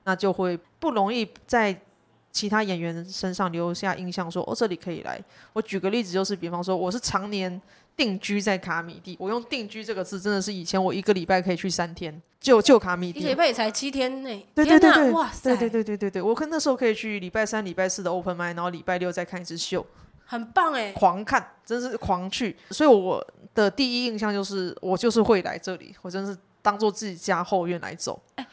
[0.03, 1.81] 那就会不容易在。
[2.33, 5.23] 其他演员身上留下印象，说哦，这里可以来。
[5.53, 7.61] 我举个例子，就是比方说，我是常年
[7.95, 9.15] 定居在卡米地。
[9.21, 13.21] 我用“定居”这个字，真的是以前我一个礼拜可以去三天，就就卡米地。
[13.21, 14.47] 一个礼拜也才七天内。
[14.55, 15.55] 对对对对，哇塞！
[15.55, 19.85] 对对对对对对，我可那时候可以去礼拜三、礼拜四的 open m i d 然后礼拜六再看一次秀，
[20.25, 22.57] 很棒哎，狂看，真是狂去。
[22.71, 23.23] 所以我
[23.55, 28.19] 的第一印象就是，我就是会来这里，我真是当做自己家后院来走。
[28.37, 28.47] 欸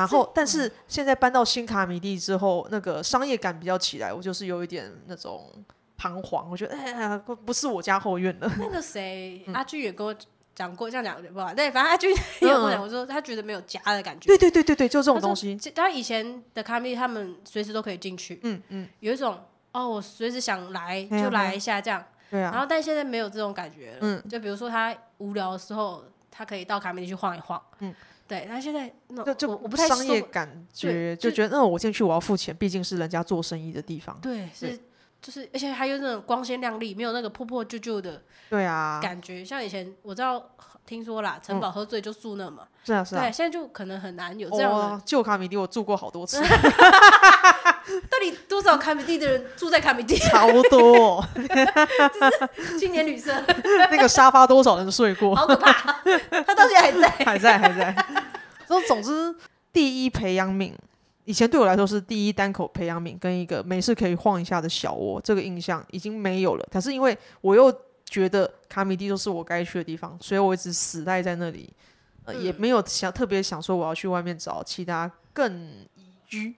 [0.00, 5.52] 然后，但是现在搬到新卡米蒂之后，那个商业感比较起来，我就是有一点那种
[5.96, 6.50] 彷徨。
[6.50, 8.50] 我觉得，哎呀，不是我家后院了。
[8.58, 10.14] 那个谁， 阿俊也跟我
[10.54, 11.52] 讲过，这样讲不好。
[11.52, 14.26] 对，反正阿俊 也跟我讲，我说他觉得没有家的感觉。
[14.26, 15.54] 对对对对对，就这种东西。
[15.74, 18.40] 他以前的卡米地，他们随时都可以进去。
[18.42, 19.38] 嗯嗯，有一种
[19.72, 22.02] 哦，我随时想来就来一下这样。
[22.30, 22.50] 对啊。
[22.50, 23.98] 然后，但现在没有这种感觉了。
[24.00, 24.28] 嗯。
[24.28, 27.60] 就比如说他无聊的时候，他可以到卡米地去晃一晃。
[27.80, 27.94] 嗯。
[28.30, 34.16] 对，他现在那就就我不太商业感觉，就觉得那我进去我要付钱，毕竟是人家做生意的地方。
[34.22, 34.78] 对，是
[35.20, 38.22] 就是，而且还有那种光鲜亮丽，没有那个破破旧旧的。
[38.48, 40.48] 对啊，感觉像以前我知道
[40.86, 42.68] 听说啦，城堡喝醉就住那嘛。
[42.84, 43.22] 是啊是啊。
[43.22, 45.02] 对，现在就可能很难有这样的。
[45.04, 46.40] 旧卡米迪我住过好多次。
[48.08, 50.16] 到底多少卡米蒂的人住在卡米蒂？
[50.18, 51.24] 超多。
[52.78, 53.32] 青年旅社。
[53.90, 55.34] 那个沙发多少人睡过？
[55.34, 55.72] 好可怕！
[56.44, 57.08] 他到现在还在。
[57.24, 58.06] 还在还在。
[58.66, 59.34] 总总之，
[59.72, 60.72] 第一培养皿，
[61.24, 66.68] 以前对我来说是第一单口培养皿，跟一个没事可以晃一下的小窝，这个印象已经没有了。
[66.70, 67.72] 可是因为我又
[68.04, 71.72] 觉得卡米蒂都是我该去的地方，所以我一直死赖在那里，
[72.24, 75.52] 呃，也没有想特别想说我要去外面找其他更
[75.96, 76.54] 宜居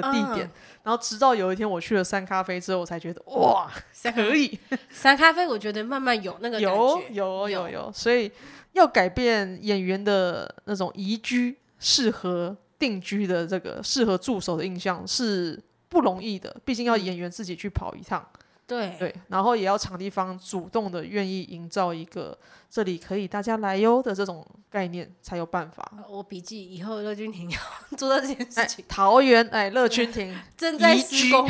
[0.00, 0.50] 的地点。
[0.82, 3.70] 然后直到有一天我去了三咖啡之后，我才觉得哇，
[4.14, 4.58] 可以。
[4.90, 8.30] 三咖啡我觉得慢慢有那个有有有有，所以。
[8.72, 18.26] 要改变演员的那种宜居、适合定居的这个适合驻守的印象是不容易的，毕竟要演员自己去跑一趟。
[18.66, 22.38] 对对，然后也要场地方主动的愿意营造一个
[22.70, 25.92] 这里可以大家来哟的这种概念，才有办法。
[26.08, 27.58] 我笔记以后乐君庭要
[27.98, 28.82] 做到这件事情。
[28.84, 31.46] 哎、 桃园哎，乐君庭 正在施工，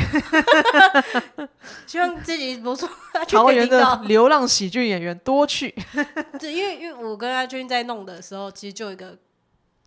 [1.87, 2.89] 希望自己不错。
[3.29, 5.73] 桃园的流浪喜剧演员多去。
[6.39, 9.17] 对，因为因为我跟阿君在弄的时候，其实就有一个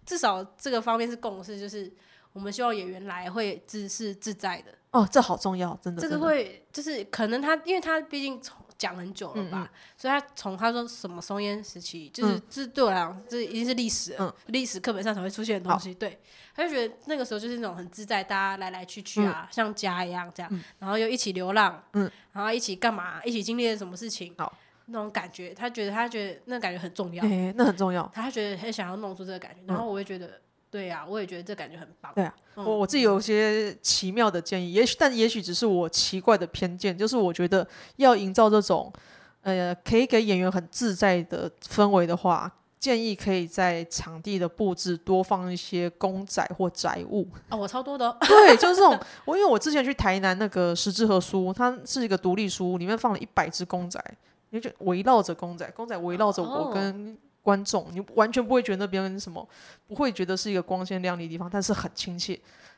[0.07, 1.93] 至少这个方面是共识，就是
[2.33, 4.73] 我们希望演员来会自是自在的。
[4.97, 6.01] 哦，这好重要，真的。
[6.01, 15.95] 这个会就是可能他，因为他毕竟从讲很久了吧，嗯嗯，所以他从他说什么松烟时期，就是、嗯、这对我来讲，这已经是历史了，历、嗯、史课本上才会出现的东西。
[15.95, 16.19] 对，
[16.55, 24.51] 他就觉得那个时候就是那种很自在，大家来来去去啊，嗯、像家一样这样，嗯、然后又一起流浪，嗯，然后一起干嘛，一起经历了什么事情，好，
[24.87, 30.41] 那种感觉，他觉得他觉得那感觉很重要，欸、那很重要，他觉得很想要弄出这个感觉，然后我会觉得。
[30.77, 32.13] 对呀、啊，我也觉得这感觉很棒。
[32.15, 37.67] 对啊，嗯、我我自己有一些奇妙的建议，也许但也许只是我奇怪的偏见，就是我觉得
[37.97, 38.93] 要营造这种
[39.41, 47.27] 呃可以给演员很自在的氛围的话，建议可以在场地的布置多放一些公仔或宅物。
[47.49, 48.17] 哦，我超多的、哦。
[48.29, 49.01] 对，就是这种。
[49.25, 53.99] 我因为我之前去台南那个十之和书，它是一个独立书屋，里面放了一百只公仔，
[54.51, 57.17] 你就围绕着公仔，公仔围绕着我跟。
[57.47, 59.49] 观众，你完全不会觉得那边什么，
[59.87, 62.37] 不会觉得是一个光鲜亮丽的地方，但是很亲切。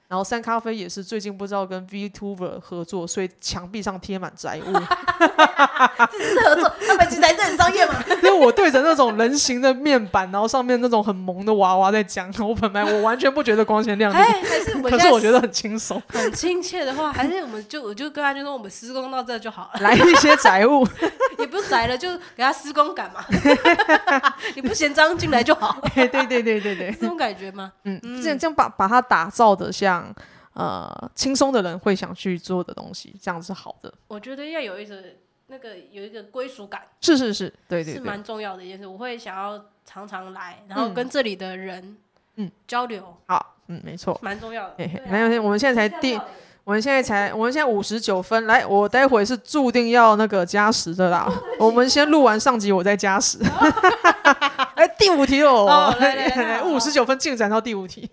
[0.09, 4.73] 然后三咖啡也是最近不知道跟 VTuber 合作，所以墙壁上贴满宅物。
[6.11, 7.95] 这是合作，他们其实还是很商业嘛。
[8.23, 20.89] 因为我对着那种人形的面板，然后上面那种很萌的娃娃在讲， 我本来我完全不觉得光鲜亮丽，还是我可是我觉得很轻松，很亲切的话，还是我们就我就跟他就说我们施工到这就好了，来一些宅物，
[21.39, 23.23] 也不是宅了，就给他施工感嘛。
[24.55, 25.77] 你不嫌脏进来就好。
[25.95, 27.71] 对对对对对对，这种感觉吗？
[27.85, 29.98] 嗯，这样这样把把它打造的像。
[30.55, 33.93] 呃，轻松的人会想去做的东西，这样是好的。
[34.09, 34.97] 我觉得要有一个
[35.47, 38.87] 那个有一个归属感，是是是，对对，是蛮重要的一件事。
[38.87, 41.97] 我会想要常常来，然后跟这里的人
[42.37, 43.17] 嗯交流。
[43.27, 44.75] 好，嗯，没错，蛮重要的。
[45.09, 46.21] 没有，我们现在才第，
[46.65, 48.45] 我们现在才，我们现在五十九分。
[48.47, 51.33] 来，我待会是注定要那个加时的啦。
[51.61, 53.39] 我们先录完上集，我再加时。
[54.75, 55.95] 哎，第五题哦，
[56.67, 58.11] 五十九分进展到第五题。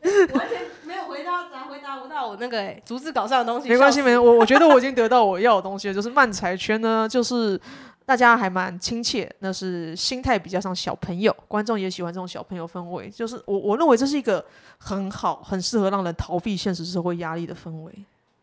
[2.26, 7.60] 我那个哎，逐字稿上的东西，没关系，没我我觉得我已经得到我要的东西了，就是漫才圈呢， 就是
[8.06, 14.44] 大家还蛮亲切，那是心态比较像小朋友，观众也喜欢这种小朋友氛围，就是我我认为这是一个
[14.78, 17.92] 很好、很适合让人逃避现实社会压力的氛围。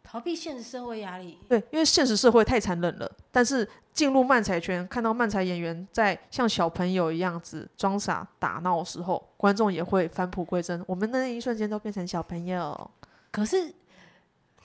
[0.05, 3.11] 逃避现实社会压力，对，因为现实社会太残忍了。
[3.31, 12.91] 但是进入漫才圈，看到漫才演员在像小朋友一样子装傻打闹的时候，观众也会返璞归真，我们那一瞬间都变成小朋友。
[13.33, 13.75] 可是，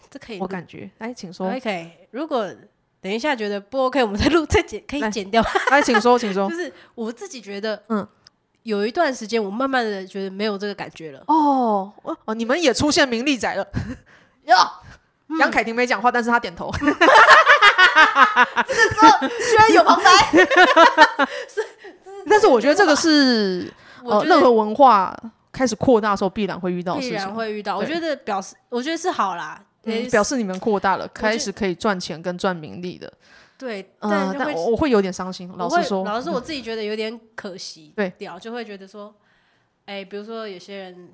[0.10, 1.50] 这可以，我感觉，哎，请说。
[1.50, 2.46] OK，如果
[3.00, 5.42] 等一下觉得不 OK，我们再录再剪，可以剪掉。
[5.72, 6.50] 哎，请说，请说。
[6.52, 8.06] 就是我自己觉得，嗯，
[8.64, 11.24] 有一段时间，我慢慢的觉得没有这个感觉了。
[11.28, 11.94] 哦，
[12.26, 13.66] 哦，你们也出现名利仔了。
[14.44, 14.56] 哟，
[15.40, 16.70] 杨凯婷没讲话，但是他点头。
[16.80, 16.94] 这个
[18.94, 20.12] 时候居然有旁白。
[21.48, 21.66] 是，
[22.30, 23.72] 但是我觉得这个是
[24.04, 25.16] 呃，任何文化。
[25.58, 27.76] 开始扩大的时候，必然会遇到，必然会遇到。
[27.78, 29.66] 我觉得表示，我觉得是好啦，
[30.12, 33.12] 表示你们扩大了，开始可以赚钱跟赚名利的。
[33.58, 35.52] 对，但但我会有点伤心。
[35.58, 37.92] 老实说，老实说，我自己觉得有点可惜。
[37.96, 39.12] 对，掉就会觉得说，
[39.86, 41.10] 哎，比如说有些人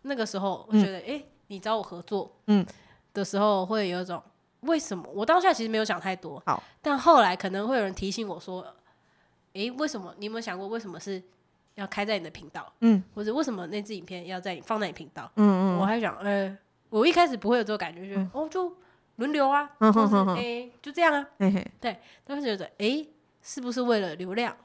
[0.00, 2.64] 那个时候会觉得，哎，你找我合作，嗯，
[3.12, 4.22] 的时候会有一种
[4.60, 5.06] 为什么？
[5.12, 6.42] 我当下其实没有想太多。
[6.46, 8.66] 好，但后来可能会有人提醒我说，
[9.52, 10.14] 哎，为什么？
[10.16, 11.22] 你有没有想过为什么是？
[11.76, 16.56] 要开在你的频道，嗯，或者为什么那支影片要在你放在你频道，嗯嗯，我还想，呃，
[16.88, 18.74] 我一开始不会有这种感觉，觉得哦，就
[19.16, 21.26] 轮流啊，嗯哼哼，哎，就这样啊，
[21.78, 23.06] 对，当时觉得，哎，
[23.42, 24.56] 是不是为了流量，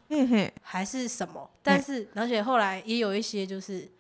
[0.62, 1.49] 还是什么？
[1.62, 3.91] 但是，而且后来也有一些就是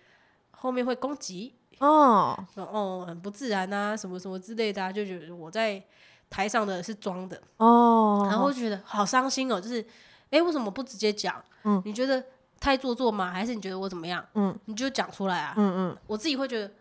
[0.51, 5.83] 后面会攻击，哦，哦，很不自然啊，什么什么之类的，就觉得我在
[6.29, 9.85] 台上的是装的，哦，然后觉得好伤心哦，就是，
[10.29, 11.43] 哎，为什么不直接讲？
[11.65, 12.23] 嗯，你觉得？
[12.61, 13.31] 太做作吗？
[13.31, 14.23] 还是你觉得我怎么样？
[14.35, 15.53] 嗯，你就讲出来啊。
[15.57, 16.71] 嗯嗯，我自己会觉得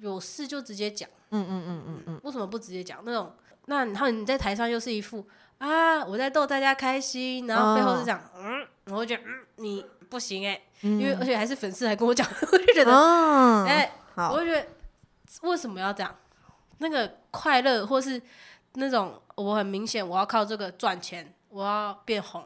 [0.00, 1.08] 有事就直接讲。
[1.30, 3.00] 嗯嗯嗯嗯嗯，为什么不直接讲？
[3.04, 3.32] 那种，
[3.66, 5.24] 那然后你在台上又是一副
[5.58, 12.92] 啊，我在逗大家开心，然后背后是讲嗯，我会觉得嗯，你不行哎，因为而且还是粉丝还跟我讲， 我就觉得
[13.66, 14.66] 哎，我就觉得
[15.42, 16.12] 为什么要这样？
[16.78, 18.20] 那个快乐或是
[18.74, 22.44] 那种我很明显我要靠这个赚钱，我要变红。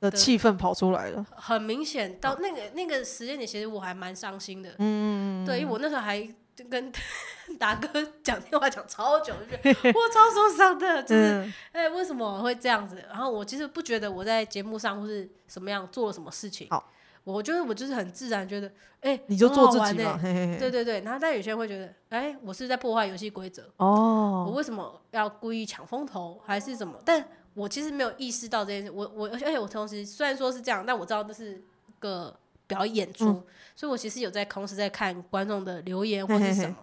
[0.00, 2.18] 的气氛跑出来了，很明显。
[2.20, 4.70] 到那个那个时间点，其实我还蛮伤心的。
[4.78, 6.26] 嗯，对，因为我那时候还
[6.70, 6.92] 跟
[7.58, 13.02] 达哥讲电话讲超久，就觉得我超受伤的，就是哎，为什么会这样子？
[13.08, 16.68] 然后我其实不觉得我在节目上或是什么样做了什么事情。
[16.70, 16.90] 好，
[17.24, 18.70] 我觉得我就是很自然，觉得
[19.00, 20.18] 哎，你就做自己嘛。
[20.22, 21.00] 对对对。
[21.00, 23.62] 然后但有些人会觉得，哎，我是在破坏游戏规则。
[23.76, 26.94] 哦，我为什么要故意抢风头，还是什么？
[27.04, 27.24] 但
[27.58, 31.60] 我其实没有意识到这件事，我我而且我同时虽然说是这样，但我知道这是
[31.98, 32.38] 个
[32.68, 33.44] 表演出，嗯、
[33.74, 36.74] 所以我其实有在同时在看观众的留言或是什么，嘿嘿嘿，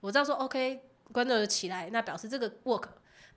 [0.00, 0.80] 我知道说 OK，
[1.12, 2.84] 观众有起来，那表示这个 work，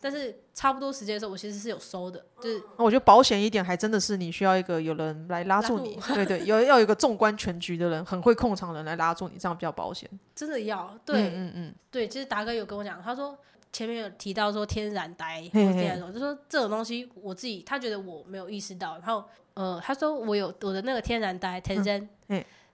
[0.01, 10.09] 但是差不多时间的时候，我其实是有收的，就是我觉得保险一点，还真的是你需要一个有人来拉住你，住对，对对，有要有一个纵观全局的人，很会控场的人来拉住你，这样比较保险。
[10.35, 13.37] 真的要对，嗯嗯嗯，对，其实达哥有跟我讲，他说。
[13.73, 22.09] 前面有提到说天然呆或者这样说，就说这种东西我自己他觉得我没有意识到，然后呃他说我有我的那个天然呆天真，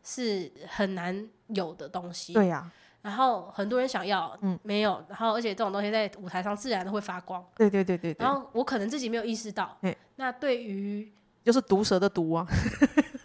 [0.04, 2.70] 是很难有的东西，对呀，
[3.02, 9.78] 然后很多人想要，嗯，没有，然后而且这种东西在舞台上自然的会发光，对对对对，然后我可能自己没有意识到，
[10.16, 11.12] 那对于
[11.44, 12.48] 就是毒蛇的毒啊。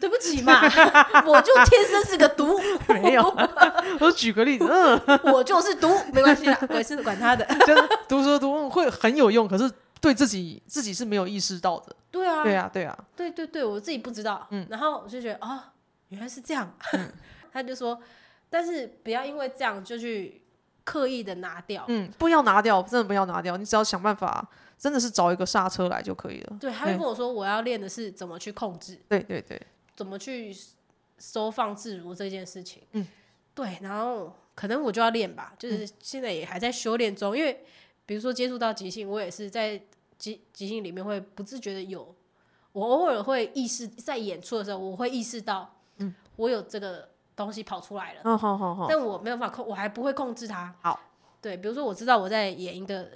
[0.03, 0.61] 对不起嘛，
[1.25, 2.59] 我就天生是个毒。
[2.89, 3.23] 没有，
[4.01, 5.01] 我举个例子，嗯，
[5.33, 7.45] 我就是毒，没关系的，我是管他的。
[7.65, 11.95] 就是毒蛇毒会很有用，可是对自己自己是没有意识到的。
[12.11, 14.45] 对啊，对啊，对啊，对对对，我自己不知道。
[14.51, 15.73] 嗯，然后我就觉得啊，
[16.09, 16.75] 原来是这样。
[17.53, 17.97] 他就说，
[18.51, 20.43] 但是不要因为这样就去
[20.83, 21.85] 刻意的拿掉。
[21.87, 24.45] 嗯，不要拿掉，真的不要拿掉，你只要想办法。
[24.79, 26.57] 真的是找一个刹车来就可以了。
[26.59, 28.99] 对，他会跟我说，我要练的是怎么去控制。
[29.09, 29.57] 对对对。
[29.95, 30.57] 怎么去
[31.19, 32.83] 收放自如这件事情？
[32.93, 33.07] 嗯，
[33.55, 37.37] 对，然后可能我就要练吧，就是现在也还在修炼中。
[37.37, 37.65] 因为
[38.07, 39.81] 比如说接触到即兴，我也是在
[40.19, 42.15] 即即兴里面会不自觉的有，
[42.73, 48.21] 我偶尔会意识在演出的时候，我会意识到，嗯，我有这个东西跑出来了。
[48.25, 48.87] 嗯，好好好。
[48.89, 50.75] 但我没有办法控，我还不会控制它。
[50.81, 51.01] 好，
[51.41, 53.09] 对，比如说我知道我在演一个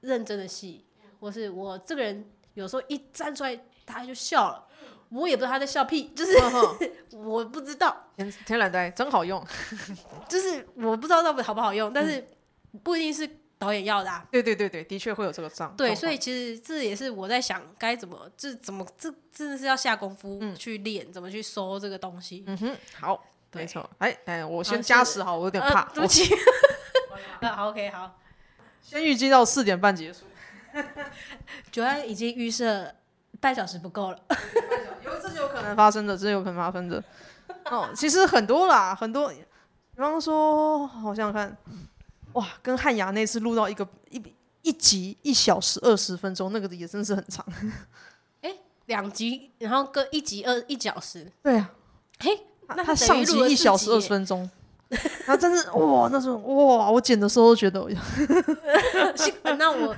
[0.00, 0.84] 认真的戏。
[1.20, 4.67] 或是我这个人有时候一站出来，大家就笑了，
[5.10, 6.36] 我也不知道他在笑屁，就是
[7.16, 8.08] 我不知道。
[8.16, 9.44] 天天然呆真好用，
[10.28, 12.26] 就是我不知道到底好不好用，但是
[12.82, 13.28] 不一定是
[13.58, 14.26] 导演要的啊。
[14.30, 15.74] 对对对对，的确会有这个账。
[15.76, 22.44] 对，所以其实这也是我在想该怎么，这怎么这真的是要下功夫去练，怎么去收这个东西。
[22.46, 23.88] 嗯哼，好，没错。
[23.98, 25.84] 哎哎，我先加时好，我有点怕。
[25.94, 26.34] 对不起。
[27.40, 28.18] 那 好，OK，好。
[28.82, 30.24] 先预计到四点半结束。
[31.70, 32.94] 九安已经预设
[33.40, 34.18] 半小时不够了，
[35.04, 37.02] 因为这是有可能发生的，这是有可能发生的。
[37.70, 39.28] 哦，其实很多啦，很多。
[39.30, 41.56] 比方说，好像看，
[42.34, 44.22] 哇，跟汉雅那次录到一个一
[44.62, 47.44] 一集一小时二十分钟，那个也真是很长。
[48.42, 48.54] 哎，
[48.86, 51.30] 两集，然后各一集二一小时。
[51.42, 51.70] 对啊。
[52.20, 54.48] 嘿，那他上集一小时二十分钟。
[55.26, 57.86] 然后真是哇，那时候哇，我剪的时候都觉得，
[59.58, 59.94] 那我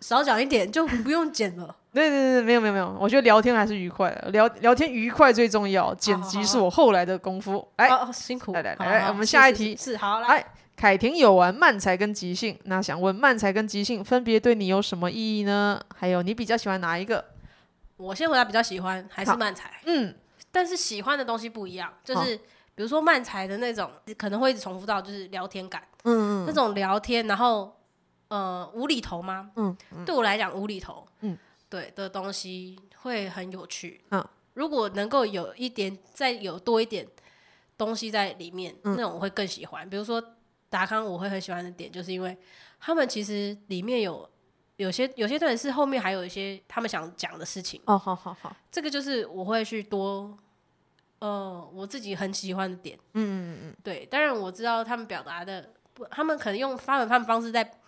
[0.00, 1.74] 少讲一点就不用剪了。
[1.96, 5.94] 对对对，没有没有没有，我觉得聊天还是愉快的，聊聊天愉快最重要。
[5.94, 7.66] 剪辑是我后来的功夫。
[7.76, 8.52] 哎，辛苦。
[8.52, 10.44] 来来来，我们下一题是好来。
[10.76, 15.80] 凯婷有玩慢才跟即兴，那想问慢才跟即兴分别对你有什么意义呢？
[15.94, 17.24] 还有你比较喜欢哪一个？
[17.96, 19.70] 我先回答比较喜欢还是慢才。
[19.86, 20.14] 嗯，
[20.52, 22.38] 但是喜欢的东西不一样，就是。
[22.76, 27.74] 比如说慢才的那种，可能会一直重复到就是聊天感，嗯嗯，那种聊天，然后
[28.28, 29.48] 呃无厘头吗？
[29.56, 31.38] 嗯，嗯对我来讲无厘头，嗯，
[31.68, 37.06] 对的东西会很有趣，嗯，如果能够有一点再有多一点
[37.76, 39.88] 东西在里面，嗯、那种我会更喜欢。
[39.88, 40.22] 比如说
[40.68, 42.36] 达康，我会很喜欢的点，就是因为
[42.80, 44.28] 他们其实里面有
[44.76, 47.80] 有些有些段是后面还有一些他们想讲的事情。
[47.86, 50.36] 哦，好好好，这个就是我会去多。
[51.18, 57.80] 呃，我自己很喜欢的点，嗯嗯嗯，对，当然我知道他们表达的不，他们可能用发文他们方式在，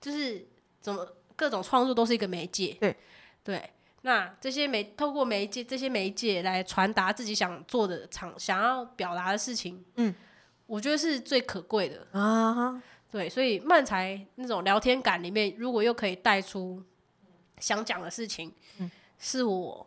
[0.00, 0.46] 就是
[0.80, 2.96] 怎么各种创作都是一个媒介，对
[3.46, 3.70] 对，
[4.02, 10.12] 那这些媒透过媒介这些媒介来传达自己想做的场想要表达的事情，嗯，
[10.66, 16.82] 我觉得是最可贵的啊哈，对，所以漫才那种聊天感里面，如果又可以带出
[17.60, 19.86] 想讲的事情，嗯，是我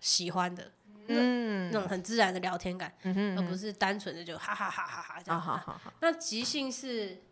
[0.00, 0.72] 喜欢的。
[1.06, 5.38] 嗯，那种很自然的聊天感，嗯哼嗯哼，而不是单纯的就哈哈哈哈哈这样。
[5.38, 7.22] 啊、好好好，那即兴是，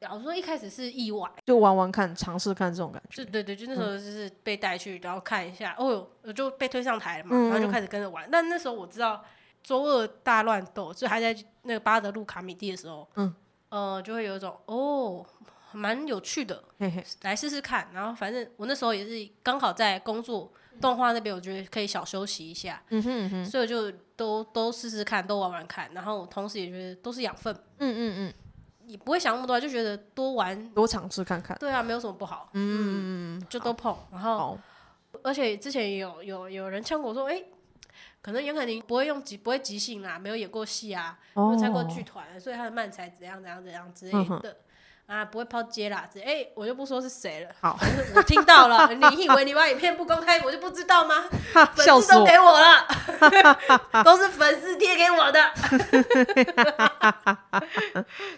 [0.00, 3.24] 假如说一开始是意外，就玩玩看，尝试看这种感觉。
[3.24, 8.28] 对对对，就那时候就是被带去，然后看一下，嗯、哦哟，就被推上台了嘛，然后就开始跟着玩。
[8.30, 9.24] 但那时候我知道
[9.62, 13.34] 周二大乱斗，就还在那个巴德路卡米蒂的时候，嗯，
[13.70, 15.26] 呃，就会有一种哦，
[15.72, 17.88] 蛮有趣的，嘿嘿，来试试看。
[17.92, 20.52] 然后反正我那时候也是刚好在工作。
[20.80, 28.34] 动画那边我觉得可以小休息一下，嗯哼嗯哼，所以我就都都试试看，都玩玩看，然后同时也觉得都是养分，嗯嗯嗯，
[28.88, 34.58] 也不会想那么多，就觉得多玩多尝试看看，对啊，没有什么不好，嗯嗯，就都碰，然后
[35.22, 37.44] 而且之前有有有人呛我说，哎，
[38.22, 44.56] 可能严凯宁不会用即不会即兴啦，没有演过戏啊，没有参过剧团，所以他的漫才怎样怎样怎样之类的。
[45.08, 47.48] 啊，不会抛接啦，这哎、欸，我就不说是谁了。
[47.62, 47.78] 好，
[48.14, 48.92] 我听到了。
[48.92, 51.24] 你以为你把影片不公开，我就不知道吗？
[51.74, 52.86] 粉丝都给我了，
[54.04, 55.50] 都是粉丝贴给我的。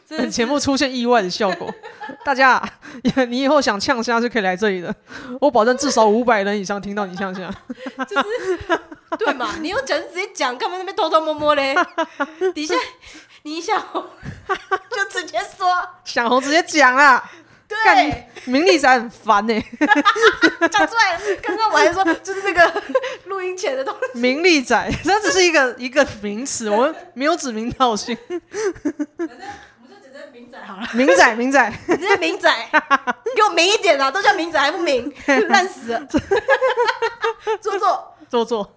[0.09, 1.69] 这节目出现意外的效果，
[2.25, 2.63] 大家，
[3.29, 4.95] 你以后想呛虾就可以来这里的，
[5.41, 7.53] 我保证至少五百人以上听到你呛虾。
[8.05, 8.79] 就是
[9.19, 9.57] 对嘛？
[9.61, 11.75] 你又讲直接讲，干嘛那边偷偷摸摸嘞？
[12.55, 12.77] 底下。
[13.43, 14.05] 你一想红
[14.91, 15.67] 就直接说，
[16.05, 17.31] 想红直接讲啊！
[17.67, 19.65] 对，名利仔很烦呢、欸。
[20.69, 22.83] 讲出来，刚刚我还说就是那个
[23.27, 24.19] 录音前的东西。
[24.19, 28.17] 名利仔，这只是一个一个名词，我们没有指名道姓。
[28.29, 28.39] 反
[29.29, 29.39] 正
[29.83, 30.89] 我们就只是名仔好了。
[30.95, 32.53] 名仔，名仔，直接名仔，
[33.37, 34.11] 给我明一点啊！
[34.11, 35.13] 都叫明仔还不明，
[35.49, 36.05] 烂死了。
[37.61, 38.77] 做作，做作。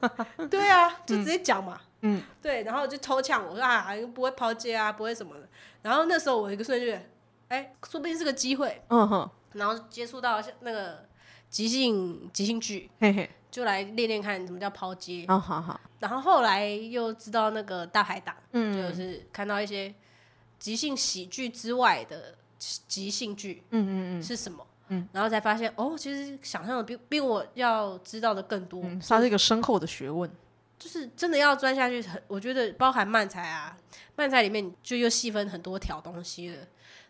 [0.51, 1.74] 对啊，就直接讲嘛。
[1.80, 5.47] 嗯嗯，对，然后就偷呛我说啊，不会抛接啊，不会什么的。
[5.82, 7.10] 然后那时候我一个瞬间，
[7.47, 8.82] 哎，说不定是个机会。
[8.89, 9.30] 嗯哼。
[9.54, 11.08] 然后接触到那个
[11.49, 15.26] 即兴即兴剧，嘿嘿，就来练练看什么叫抛接。
[15.28, 15.80] 哦，好好。
[15.99, 19.93] 然后后来又知道那个大排档，嗯，就是看到一些
[20.58, 24.66] 即兴喜剧之外的即兴剧，嗯嗯嗯，是什么？
[24.89, 28.82] 嗯，然后才发现哦，其实想象的比比我要知道的更多。
[28.84, 30.30] 嗯，它是一个深厚的学问。
[30.84, 33.73] 就是真的要钻下去，很我觉得包含漫才啊，
[34.17, 36.57] 漫才里面就又细分很多条东西了。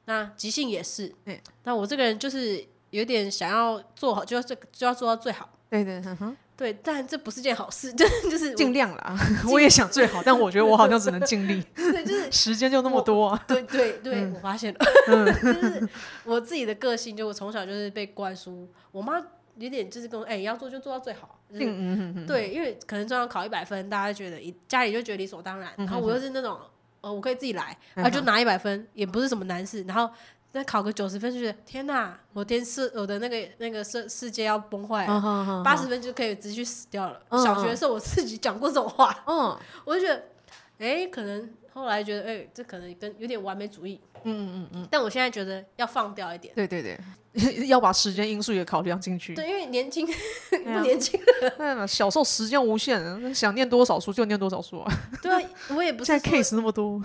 [0.05, 1.41] 那即兴也是，对。
[1.63, 5.49] 那我这个人就是有点想要做好，就要这就要做到最好。
[5.71, 6.37] 对对，嗯哼。
[6.55, 9.17] 对，但这不是件好事，就 就是尽量啦。
[9.51, 11.65] 我也想最好，但我觉得我好像只能尽力。
[11.73, 13.37] 对，就是时间就那么多。
[13.47, 15.89] 对对 对，我发现了，就是
[16.23, 19.19] 我自己的个性，就我从小就是被灌输，我妈。
[19.57, 21.39] 有点就是跟我哎、欸，要做就做到最好。
[21.53, 25.71] 就是、嗯嗯嗯对，因为可能中央考一百分，大家觉得一家里就觉得理所当然。
[25.77, 26.59] 然后我又是那种，
[27.01, 29.83] 呃，我可以自己来，啊，就拿一百分，也不是什么难事。
[29.83, 30.09] 然后
[30.53, 35.61] 那考个九十分就觉得天哪，我天世我的那个那个世世界要崩坏了。
[35.63, 37.19] 八十分就可以直接死掉了。
[37.43, 40.15] 小学的时候我自己讲过这种话，嗯，我就觉得，
[40.79, 43.99] 哎、欸，可能后来觉得，哎、欸，这可能跟有点完美主义。
[44.25, 46.53] 嗯嗯嗯，但我现在觉得要放掉一点。
[46.55, 46.97] 对对对，
[47.67, 49.33] 要把时间因素也考量进去。
[49.35, 50.07] 对，因为年轻
[50.49, 51.19] 不年轻
[51.57, 51.85] 了。
[51.87, 54.93] 小时候时间无限，想念多少书就念多少书啊。
[55.21, 56.05] 对啊，我也不是。
[56.05, 57.01] 现在 case 那么多。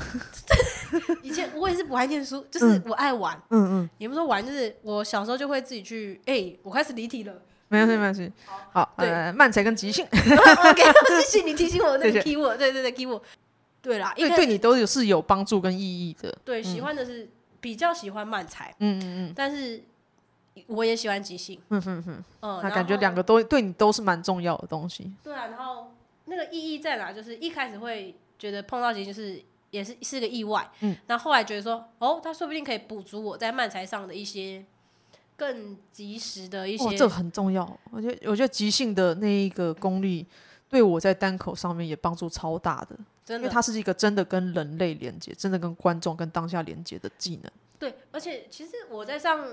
[1.22, 3.40] 以前我也是不爱念书，就是我爱玩。
[3.50, 3.90] 嗯嗯。
[3.98, 6.20] 也不说玩，就是我小时候就会自己去。
[6.26, 7.34] 哎，我开始离题了。
[7.68, 8.30] 没有事，没关系。
[8.72, 10.06] 好，呃，慢才跟即兴。
[10.12, 10.82] OK，
[11.20, 12.56] 谢谢你提醒我那个 keyword。
[12.56, 13.20] 对对对，keyword。
[13.80, 16.36] 对啦，对对你都有是有帮助跟意义的。
[16.44, 17.28] 对，喜欢的是
[17.60, 19.82] 比较喜欢慢才，嗯嗯嗯，但是
[20.66, 25.12] 我也喜欢即兴，嗯嗯嗯，那感觉两个都对你都是蛮重要的东西。
[25.22, 25.92] 对啊，然后
[26.24, 27.12] 那个意义在哪？
[27.12, 34.64] 就是一开始会觉得碰到即兴是也是是个意外，嗯，那后来觉得说，哦，他说不定可以补足我在慢才上的一些
[35.36, 37.78] 更及时的一些，这很重要。
[37.90, 40.26] 我觉得我觉得即兴的那一个功力，
[40.68, 42.96] 对我在单口上面也帮助超大的。
[43.36, 47.52] 因为它是一个真的跟人类连接，真的跟观众、跟当下连接的技能。
[47.78, 49.46] 对，而且其实我在上，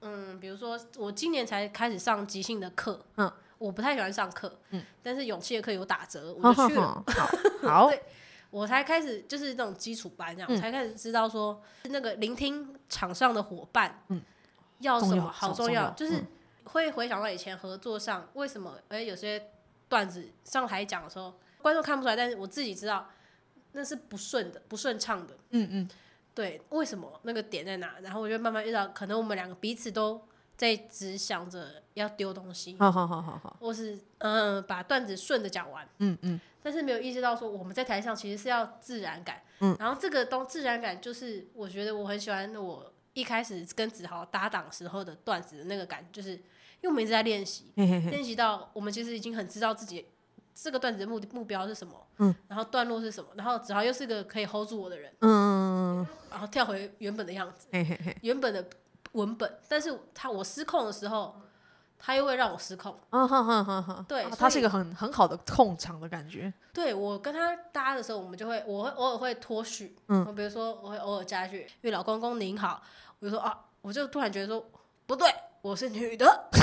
[0.00, 7.04] 嗯，比如说我今年才开始上即兴的课，嗯，我不太喜欢上课，嗯，但是勇气的课有打折，我就去了。
[7.62, 8.02] 好， 对，
[8.50, 14.20] 我才开始就是那种基础班这样，才开始知道说那个聆听场上的伙伴，嗯，
[14.80, 16.22] 要什么好重要，就是
[16.64, 19.50] 会回想到以前合作上为什么，哎，有些
[19.88, 21.34] 段子上台讲的时候。
[21.66, 23.10] 观众看不出来，但是我自己知道
[23.72, 25.36] 那是不顺的、不顺畅的。
[25.50, 25.90] 嗯嗯，
[26.32, 27.96] 对，为什么那个点在哪？
[28.02, 30.22] 然后我就慢慢遇到，可能我们两个彼此都
[30.56, 35.84] 在只想着要丢东西，好好好好好，或是嗯把段子顺着讲完。
[35.98, 39.42] 嗯嗯，但是没有意识到说我们在台上其实是要自然感。
[39.58, 50.06] 嗯，然后这个东自然感就是我觉得我很喜欢我一开始跟子豪搭档时候的段子的那个感，就是因为我们一直在练习，练习到我们其实已经很知道自己。
[50.58, 51.94] 这个段子的目的目标是什么？
[52.16, 53.28] 嗯，然后段落是什么？
[53.34, 58.66] 然后子豪又是个可以 hold 住我的人，嗯，然后跳回原本的样子，嘿嘿嘿，原本的
[59.12, 61.36] 文本，但是他我失控的时候，
[61.98, 66.50] 他又会让我失控，嗯哼哼哼哼，对，他是一个很很好的控场的感觉。
[66.72, 72.82] 对，我跟他搭的时候，我们就会，我会偶尔会脱序，嗯，比如说我会偶尔加一句“因为老公公您好”，
[73.20, 74.64] 我就说啊，我就突然觉得说
[75.06, 75.28] 不对。
[75.66, 76.24] 我是女的，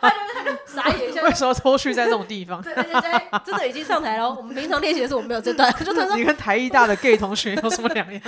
[0.00, 0.08] 他
[0.42, 1.20] 就傻眼一下。
[1.28, 2.62] 为什么脱序在这种地方？
[2.62, 4.26] 对，而且在真的已经上台了。
[4.26, 5.70] 我们平常练习的时候，我们没有这段。
[5.84, 8.22] 就他说，你跟台艺大的 gay 同学有什么两样？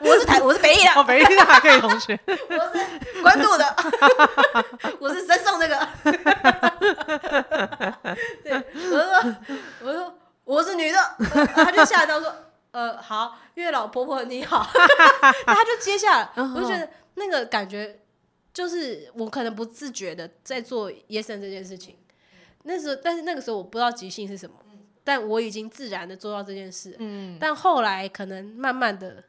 [0.00, 0.92] 我是台，我是北艺的。
[0.92, 2.18] 哦，北艺大 gay 同学。
[2.26, 2.34] 我
[2.78, 3.76] 是关渡的。
[4.98, 5.88] 我是山上那个。
[8.42, 8.54] 对，
[8.92, 9.34] 我说，
[9.84, 10.98] 我说我是女的，
[11.54, 12.34] 他就吓到说，
[12.70, 14.66] 呃，好，月老婆婆你好。
[15.44, 18.00] 他就接下来，我就觉得那个感觉。
[18.56, 21.94] 就是我可能不自觉的在做 Yes and 这件事情，
[22.62, 24.56] 那时候，但是那个时候我不知道即兴是什么，
[25.04, 26.96] 但我已经自然的做到这件事。
[26.98, 29.22] 嗯，但后来可能慢慢的，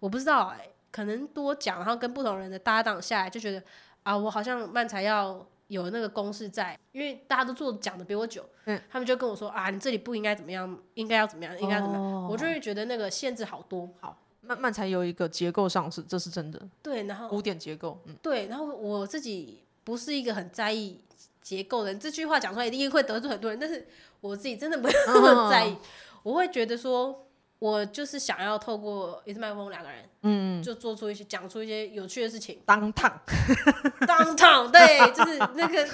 [0.00, 3.62] 我不知道哎、欸，可能多讲，然后跟不同人的搭档下来，就觉得
[4.02, 14.20] 啊，我好像慢才要有那个公式在，因为大家都做讲的比我久，嗯，他们就跟我说啊，你这里不应该怎么样，应该要怎么样，应该怎么样，哦、我就会觉得那个限制好多，好。
[14.46, 16.60] 慢慢才有一个结构上是，这是真的。
[16.82, 21.00] 对，然后古典结构，嗯，对，然后我自己不是一个很在意
[21.42, 23.86] 结构的人，这句话讲出来一定会得罪很多人，但是
[24.20, 25.78] 我自己真的不 那么在意，哦、
[26.22, 27.26] 我会觉得说，
[27.58, 32.58] 我就是想要透过一支麦克风两个人，嗯，就做出一些讲出一些有趣的事情。
[32.66, 33.12] 当趟，
[34.06, 35.86] 当趟，对，就是那个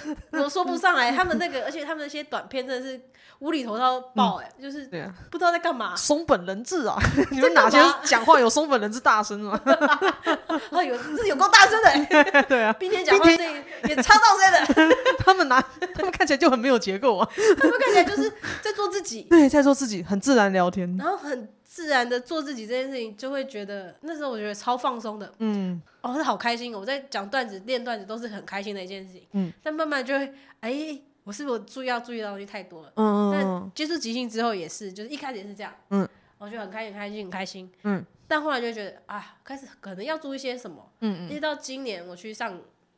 [0.42, 3.00] 我说不上来，他们那个， 而且他们那些短片真的是。
[3.40, 4.84] 无厘头到爆哎，就是
[5.30, 5.96] 不知道在干嘛。
[5.96, 6.98] 松本人志啊，
[7.32, 9.58] 你们哪些讲话有松本人志大声吗？
[9.64, 12.42] 啊，有，这有够大声的。
[12.42, 14.94] 对啊，冰天讲话声音也超大声的。
[15.20, 15.58] 他们拿，
[15.94, 17.26] 他们看起来就很没有结构啊。
[17.58, 18.30] 他们看起来就是
[18.60, 19.22] 在做自己。
[19.22, 20.94] 对，在做自己，很自然聊天。
[20.98, 25.32] 然后很自然的做自己这件事情，就会觉得那时候我觉得超放松的。
[25.38, 26.74] 嗯，哦，是好开心。
[26.74, 29.24] 我在讲段子、练段子都是很开心的一件事情。
[29.30, 31.00] 嗯，但慢慢就会哎。
[31.22, 32.92] 我是不是注意要注意到东西太多了？
[32.96, 35.72] 嗯，但接触即兴之后也是，就是一开始也是这样。
[35.90, 37.72] 嗯，我就很开心，开心，很开心。
[37.82, 40.90] 嗯，但后来就觉得啊，开始可能要注意些什么。
[41.00, 41.30] 嗯嗯。
[41.30, 42.54] 一直到今年我去上，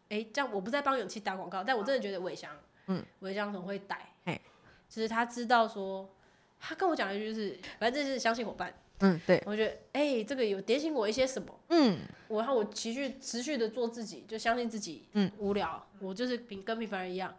[0.09, 2.51] 哎、欸，这样我不再帮勇气打广告，但我真的觉得伟翔，
[2.87, 3.99] 嗯，伟翔很会带。
[4.25, 4.41] 嘿，
[4.89, 6.09] 就是他知道说，
[6.65, 8.73] 他跟我讲一句就是，反正就是相信伙伴。
[9.01, 11.99] 嗯，对，我觉得哎、欸，这个有点醒我一些什么，嗯，
[12.29, 17.35] 我然后我持续持续的做自己，就相信自己，嗯，无聊，我就是平跟平凡人一样。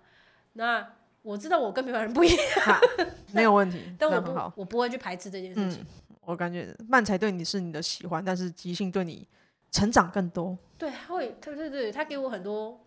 [0.53, 0.85] 那
[1.21, 2.79] 我知道我跟平凡人不一样，
[3.31, 5.81] 没有问题，但我不我不会去排斥这件事情。
[6.09, 9.25] 嗯、我感觉漫才对你是你的喜欢，但是即兴对你
[9.71, 10.57] 成长更多。
[10.77, 12.85] 对，他会，对对对，他给我很多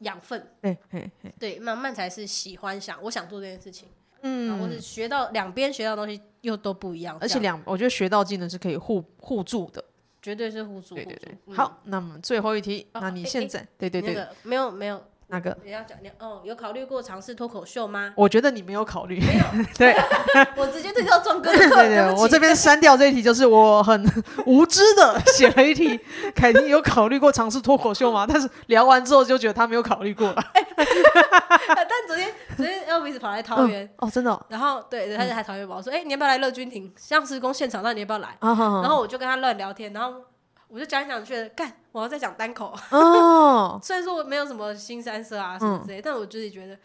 [0.00, 0.50] 养分。
[0.60, 3.88] 对，嘿嘿，对，漫漫才是喜欢想，我想做这件事情。
[4.26, 9.84] 嗯，或是学到两边学到的东西又都不一样，而且两我觉得学到技能是可以互互助的，
[10.20, 10.94] 绝对是互助。
[10.94, 15.02] 对对对，嗯、好，那么最后一题，哦、那你现在、对对对，没有没有。
[15.28, 18.12] 那个你要讲，你哦，有考虑过尝试脱口秀吗？
[18.16, 19.44] 我觉得你没有考虑，没有。
[19.76, 19.92] 对，
[20.56, 21.58] 我直接对到壮哥的。
[21.58, 24.04] 对对对，我这边删掉这一题，就是我很
[24.46, 25.98] 无知的写了一题。
[26.34, 28.24] 凯婷有考虑过尝试脱口秀吗？
[28.28, 30.32] 但是聊完之后就觉得他没有考虑过。
[30.76, 34.46] 但昨天昨天 Elvis 跑来桃园哦，真的。
[34.48, 35.74] 然后对，他就来桃园吧。
[35.76, 37.82] 我说，哎，你要不要来乐君亭相思宫现场？
[37.82, 38.28] 那你要不要来？
[38.40, 40.20] 然后我就跟他乱聊天，然后。
[40.68, 42.74] 我就讲一讲，觉得干，我要再讲单口。
[42.90, 46.78] 哦， 虽然说我没有什么新三色啊什么之类，嗯、但我自己觉得，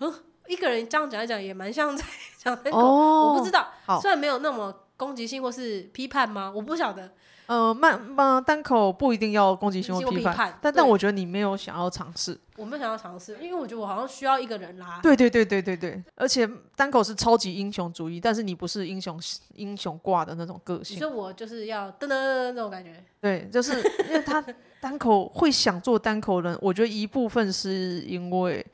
[0.00, 0.14] 嗯，
[0.46, 2.04] 一个人这样讲一讲，也蛮像在
[2.36, 2.78] 讲单口。
[2.78, 3.68] 哦、我不知道，
[4.00, 6.52] 虽然没有那么攻击性或是批判吗？
[6.54, 7.12] 我不晓得。
[7.48, 12.38] 呃，慢慢单口不一定要攻击性或批判，批判但但我觉得你没有想要尝试。
[12.56, 15.00] 我没有想要尝试，因为我觉得我好像需要一个人拉。
[15.02, 16.46] 对对对对对对，而且
[16.76, 19.18] 单口是超级英雄主义，但是你不是英雄
[19.54, 20.96] 英雄挂的那种个性。
[20.96, 23.02] 你说我就是要噔噔噔那种感觉。
[23.18, 24.44] 对，就是 因为他
[24.78, 28.66] 单口会想做单口人，我觉得一部分是因为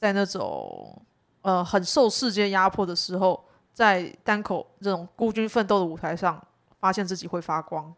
[0.00, 0.98] 在那种
[1.42, 3.44] 呃很受世界压迫的时候，
[3.74, 6.42] 在单口这种孤军奋斗的舞台上，
[6.80, 7.92] 发现自己会发光。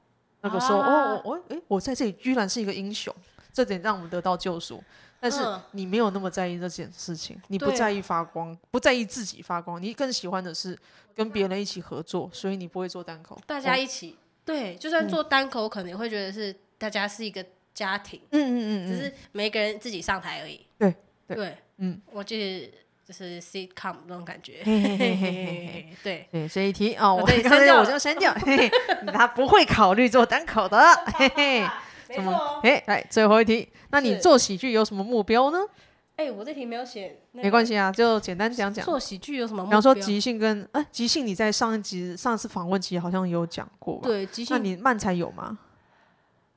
[0.46, 3.14] 那个时候，啊、哦，我，哎，我在这里居然是一个英雄，
[3.52, 4.82] 这点让我们得到救赎。
[5.18, 5.42] 但是
[5.72, 10.78] 你没有那么在意这件事情，你不在意发光，啊、不在意自己发光，你更喜欢的是
[11.14, 13.36] 跟别人一起合作，所以你不会做单口。
[13.46, 17.44] 大家一起，哦、对，就算做单口，可能会觉得是大家是一个
[17.74, 20.64] 家庭，嗯嗯嗯，只是每个人自己上台而已。
[20.78, 20.94] 对
[21.26, 22.72] 对，对嗯，我就是。
[23.06, 24.62] 就是 sitcom 那种感觉，
[26.02, 26.26] 对。
[26.32, 28.34] 对，这一题哦，我刚才我就删掉，
[29.14, 30.76] 他不会考虑做单口的，
[31.14, 31.68] 嘿嘿，
[32.08, 35.58] 没错，哎，来最后一题，那你做喜剧有什么目标呢？
[36.16, 38.84] 哎，我这题没有写，没关系啊，就简单讲讲。
[38.84, 39.78] 做喜剧有什么目标？
[39.78, 45.56] 比方说即兴跟哎，即兴你在上一集上次访问期好像有讲过，对，即兴，那你漫才有吗？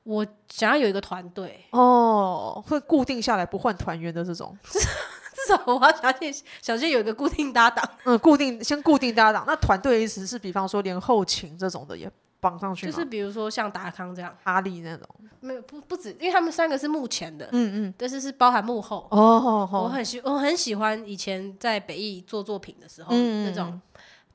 [0.02, 1.64] 我想要有一个团队。
[1.70, 4.58] 哦，会固定下来不换团员的这种。
[5.46, 7.88] 至少我要相信，小心有一个固定搭档。
[8.04, 9.44] 嗯，固定先固定搭档。
[9.46, 12.10] 那团队的意思是，比方说连后勤这种的也
[12.40, 12.86] 绑上去。
[12.86, 15.06] 就是比如说像达康这样，哈利那种。
[15.40, 19.06] 没有不不止，因为他们三个是幕前的，嗯嗯，但是是包含幕后。
[19.10, 19.82] 哦哦哦。
[19.84, 23.80] 我很喜我很喜欢以前在北艺做作品的时候，嗯、那种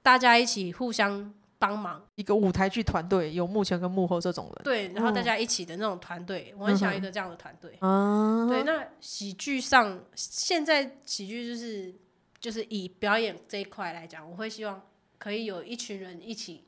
[0.02, 1.34] 大家一起互相。
[1.65, 1.99] 帮忙。
[2.13, 7.75] 一个舞台剧团队，有幕前跟幕后这种人，对，然后大家一起的那种团队，嗯、我很想要一个这样的团队。
[7.81, 11.93] 嗯、对，那喜剧上现在喜剧就是
[12.39, 14.79] 就是以表演这一块来讲，我会希望
[15.17, 16.63] 可以有一群人一起，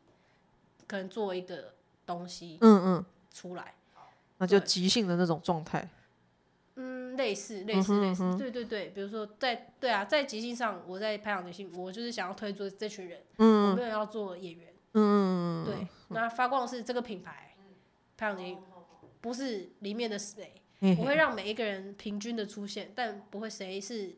[0.87, 1.75] 可能做一个
[2.05, 3.75] 东西，嗯嗯，出来，
[4.39, 5.87] 那就即兴的那种状态。
[6.79, 14.66] 嗯，类似类似类似，对对对，比如说在对啊，在即兴上，我在拍档即兴，我就是想要推出这群人，嗯，我没有要做演员。
[14.99, 17.55] 嗯，对，那发光是这个品牌，
[18.17, 18.57] 拍档机
[19.21, 20.53] 不是里面的谁，
[20.97, 24.15] 我会让每一个人平均的出现，但不会谁是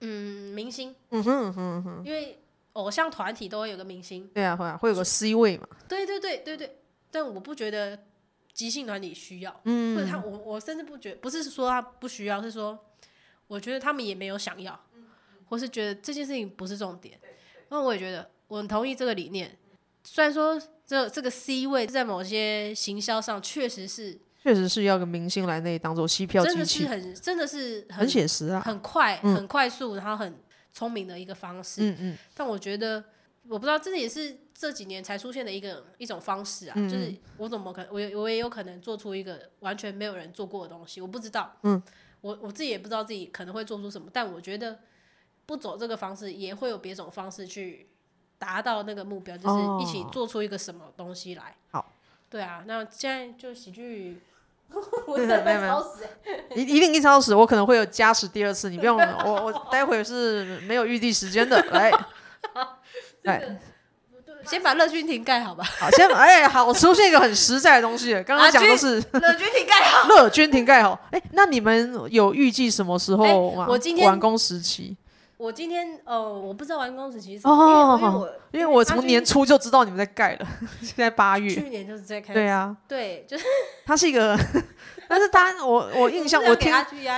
[0.00, 2.38] 嗯明星，嗯哼哼哼，因为
[2.72, 6.78] 偶像团体都会有个明星，对啊会啊会有个 C 位嘛，对对对对对，
[7.10, 8.06] 但我不觉得
[8.54, 12.78] 即兴团体需要，嗯，或者他我我甚至不觉得，不是说他不需要，是说
[13.48, 14.80] 我觉得他们也没有想要，
[15.46, 17.20] 或是觉得这件事情不是重点，
[17.68, 19.58] 那我也觉得我很同意这个理念。
[20.04, 30.34] 虽然说这这个 C 位在某些行销上确实是，确实是要个明星来那里当做吸票真的是很真的是很，很写实啊，很快、嗯、很快速，然后很
[30.72, 31.82] 聪明的一个方式。
[31.82, 32.18] 嗯嗯。
[32.34, 33.02] 但我觉得，
[33.48, 36.74] 我不知道，这也是这几年才出现的一个一种方式啊。
[36.76, 41.56] 嗯、就是我怎么可能，我我也有可能做出一个完全没有人做过的东西，我不知道。
[41.62, 41.80] 嗯。
[42.22, 44.78] 我我自己也不知道自己可能会做出什么，但我觉得
[45.46, 47.88] 不走这个方式，也会有别种方式去。
[48.42, 51.54] 达到那个目标，就是一起做出一个什么东西来。
[51.70, 51.92] 好，
[52.28, 54.20] 对啊，那现在就喜剧，
[55.06, 56.08] 我真的被超时，
[56.56, 61.92] 一一定一超时，我可能会有加时第二次，你不用，我我待会是没有预定时间的，来，
[63.22, 63.60] 来，
[64.44, 65.62] 先把乐君亭盖好吧。
[65.78, 70.98] 好，先哎，好，我出现一个很实在的东西，刚刚讲都是乐君亭盖好，乐君亭盖好。
[71.12, 73.66] 哎，那你们有预计什么时候吗？
[73.68, 74.96] 我今天完工时期。
[75.42, 80.46] 我今天呃，我不知道完工时期是哦，因为我因为我从年初就知道你们在盖了，
[80.80, 83.44] 现在八月，去年就是在开，对啊，对，就是
[83.84, 84.38] 它是一个，
[85.08, 86.72] 但是他我我印象我听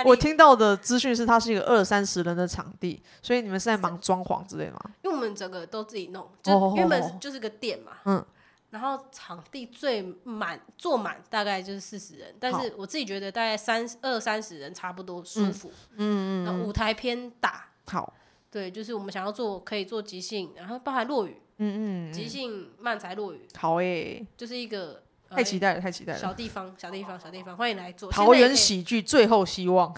[0.07, 4.81] 我听到的资讯是它是一个二三十人的场地，所以你们是在忙装潢之类吗？
[5.03, 8.25] 因为我们整个都自己弄，就原本就是个店嘛，嗯。
[8.71, 15.71] 然后场地最满坐满大概就是四十人，但是我自己觉得大概三二三十人差不多舒服。
[15.97, 17.67] 嗯嗯，舞台偏大。
[17.87, 18.13] 好，
[18.51, 21.37] 对，就是我们想要做可以做即兴，然后包含落雨。
[21.59, 23.47] 嗯嗯，即兴漫才落雨。
[23.57, 26.19] 好诶，就是一个太期待了，太期待了。
[26.19, 29.93] 小地方，小地方，小地方，欢迎来做桃园喜剧最后希望。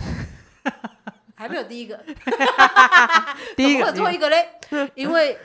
[1.35, 1.99] 还没有第一个。
[3.57, 4.49] 第一个 做一个嘞，
[4.95, 5.39] 因为。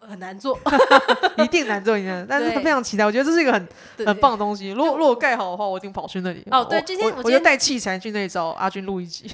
[0.00, 0.58] 很难做，
[1.38, 2.10] 一定难做，一定。
[2.28, 3.68] 但是他非常期待，我觉得这是一个很
[4.06, 4.70] 很棒的东西。
[4.70, 6.44] 如果如果盖好的话，我一定跑去那里。
[6.50, 9.30] 哦，对，今天我就带器材去那里找阿军录一集。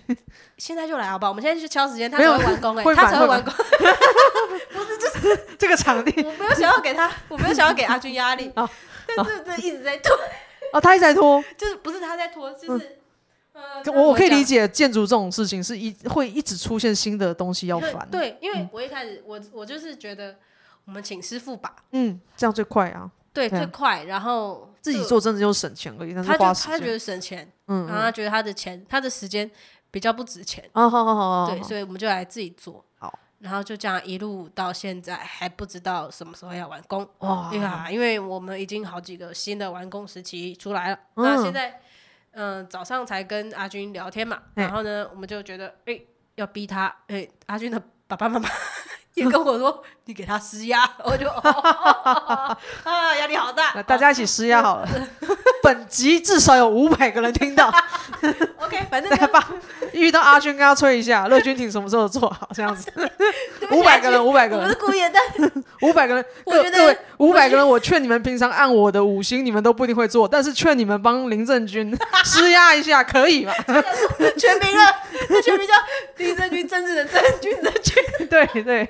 [0.59, 1.31] 现在就来好不好？
[1.31, 3.53] 我们现在去敲时间， 他才会完工哎，他才会完工。
[4.73, 8.51] 不是，就是这个场地，我没有想要给他，我没有想要给阿军压力。
[8.55, 8.69] 啊，
[9.17, 10.17] 但是这一直在拖。
[10.73, 12.99] 哦，他一直在拖，就是不是他在拖，就是。
[13.87, 18.07] 我我可以理解建筑这种事情是一会一直出现新的东西要烦。
[18.11, 20.37] 对，因为我一开始我我就是觉得。
[20.87, 29.51] 我们请师傅吧，嗯，这样最快啊，对，最快，然后自己做真的就省钱而已，但是花时间，他觉得省钱，嗯，然后他觉得他的钱，他的时间
[29.91, 41.81] 比较不值钱，哦，好好好，对，所以我们就来自己做，好，然后就这样一路到现在还不知道什么时候要完工，哇，对啊，因为我们已经好几个新的完工时期出来了，那现在，
[42.31, 46.01] 嗯，早上才跟阿军聊天嘛，然后呢，我们就觉得，哎，
[46.37, 48.49] 要逼他，哎，阿军的爸爸妈妈。
[49.17, 52.57] 也跟我说，你给他施压， 我就 啊，
[53.19, 53.83] 压力好大。
[53.83, 54.89] 大家一起施压好了。
[55.65, 57.75] 本集至少有五百个人听到。
[58.59, 59.45] OK，反正再吧。
[59.91, 61.27] 遇到阿军，跟他吹一下。
[61.27, 62.49] 乐君，挺什么时候做好？
[62.55, 62.89] 这样子。
[63.73, 64.65] 五百个人，五百个人。
[64.65, 66.25] 我是故意的，但五百个人。
[66.45, 70.29] 我觉得五百个人，我劝你们平常按我的五星，你们都不一定会做。
[70.29, 73.53] 但是劝你们帮林正军施压一下，可以吗？
[74.39, 74.85] 全名了，
[75.43, 75.75] 全名叫
[76.19, 78.29] 林正军，政治的正，军的军。
[78.31, 78.89] 对对。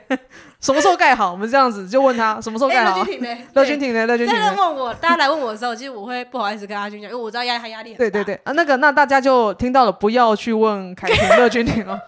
[0.60, 1.30] 什么时候盖好？
[1.30, 2.98] 我们这样子就问他什么时候盖好。
[2.98, 3.38] 乐君挺呢？
[3.54, 4.06] 乐君挺呢？
[4.06, 4.36] 乐君挺。
[4.56, 7.98] 问我，大家来问我的时候，其实我会不好意思跟阿军讲，因为我知道压他压力很大。
[7.98, 12.00] 对对对啊，那个那大家就听到了，不要去问凯婷、乐君挺哦。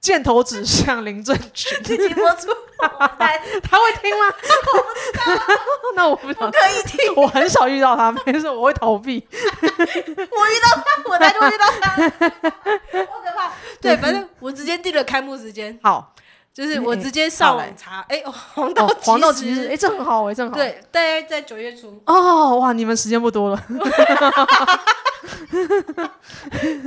[0.00, 1.80] 箭头指向林正群。
[1.84, 2.48] 自己播出，
[2.98, 4.34] 他会听吗？
[4.74, 5.54] 我不知道。
[5.94, 6.26] 那我不。
[6.34, 7.14] 可以听。
[7.14, 9.24] 我很少遇到他，没事，我会逃避。
[9.30, 11.90] 我遇到他，我来就遇到他，
[13.06, 13.52] 好可怕。
[13.80, 15.78] 对，反正我直接定了开幕时间。
[15.82, 16.12] 好。
[16.54, 18.22] 就是我直接上网查，哎，
[18.54, 20.56] 黄道黄道吉日，哎，这很好，哎，这很好。
[20.56, 21.98] 对，大概在九月初。
[22.04, 23.64] 哦，哇，你们时间不多了。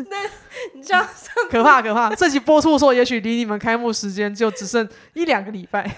[0.10, 0.18] 那
[0.74, 1.08] 你这样
[1.50, 2.14] 可怕可怕！
[2.16, 5.82] 这集播出的时候，也许离你们开幕时间就只剩一两个礼拜。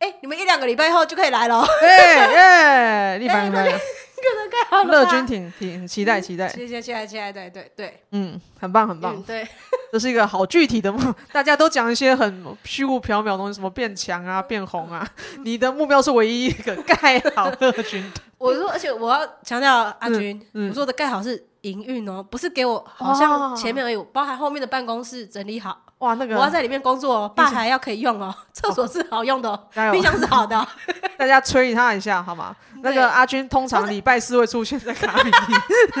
[0.00, 1.64] 哎，你们一两个礼拜后就可以来了。
[1.82, 3.78] 哎耶，立板来了。
[4.18, 4.92] 可能盖好了。
[4.92, 6.48] 乐君挺挺期待期待。
[6.48, 9.22] 期待期待期待，对对对，嗯，很棒很棒。
[9.22, 9.46] 对。
[9.90, 15.08] 这是一个好具体的目，大家都讲一些很虚无缥缈的东西，什么变强啊、 变红啊。
[15.44, 18.04] 你的目标是唯一一个盖好乐君。
[18.36, 25.76] 我说，而且我要强调阿军，我说的盖好是营运哦，不是给我，好像前面而已，包含后面的办公室整理好。
[25.98, 29.60] 哇，那个我要在里面工作哦，吧台要可以用哦，厕所是好用的哦，
[29.90, 30.66] 冰箱是好的。
[31.18, 32.54] 大家催他一下好吗？
[32.80, 35.38] 那个阿军通常礼拜四会出现在卡米蒂。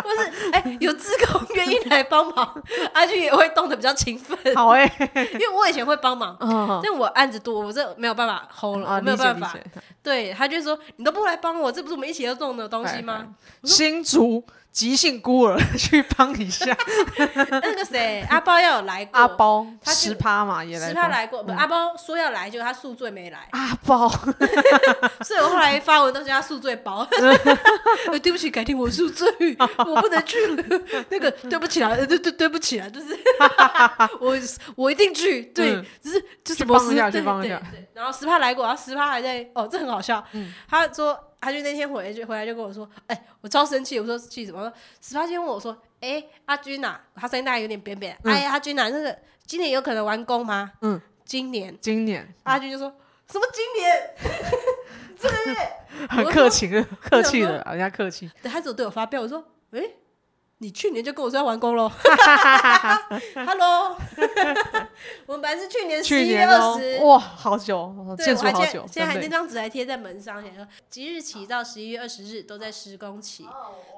[0.00, 2.62] 不是，哎，有志工愿意来帮忙，
[2.94, 4.38] 阿军也会动得比较勤奋。
[4.56, 4.90] 好哎，
[5.34, 6.34] 因为我以前会帮忙，
[6.82, 9.54] 但我案子多，我这没有办法 hold 了，没有办法。
[10.04, 13.34] 对，他就说你都不来帮我，这不是我们一起要种的东西吗？
[13.64, 14.44] 新竹。
[14.74, 16.76] 即兴孤儿去帮一下，
[17.16, 23.46] 那个谁阿包要有来过，阿包他十趴嘛也来，十趴来过，不阿包说要来，结果他宿醉没来。
[23.52, 24.08] 阿包，
[25.22, 27.06] 所以我后来发文都叫他宿醉包。
[28.20, 29.28] 对不起，改天我宿醉，
[29.86, 30.64] 我不能去了。
[31.08, 33.16] 那个对不起啊，对对对不起啊，就是
[34.18, 34.36] 我
[34.74, 37.88] 我一定去，对，只是就什么事，对对对。
[37.94, 40.24] 然后十趴来过，然后十趴还在，哦，这很好笑。
[40.68, 41.16] 他说。
[41.44, 44.72] 他就那天回来就回来就跟我说，哎、欸，我超生气，我说气什么？
[45.02, 49.14] 十八天问我说，哎、欸，阿军呐、啊，他声音大概有点扁扁，嗯、哎呀，阿军呐、啊，那个
[49.44, 50.72] 今年有可能完工吗？
[50.80, 52.88] 嗯，今年，今年，阿军就说
[53.30, 54.14] 什么今年？
[55.20, 58.30] 这个月很客气的，客气的，人家客气。
[58.42, 59.94] 对，他只有对我发飙，我说，哎、欸。
[60.64, 61.92] 你去年就跟我说要完工喽，
[63.46, 63.94] Hello，
[65.28, 73.46] 我们本来是去年十一月二十，哇，好久，建筑好久，现在还那张纸还贴在门上，写说即日起到十一月二十日都在施工期，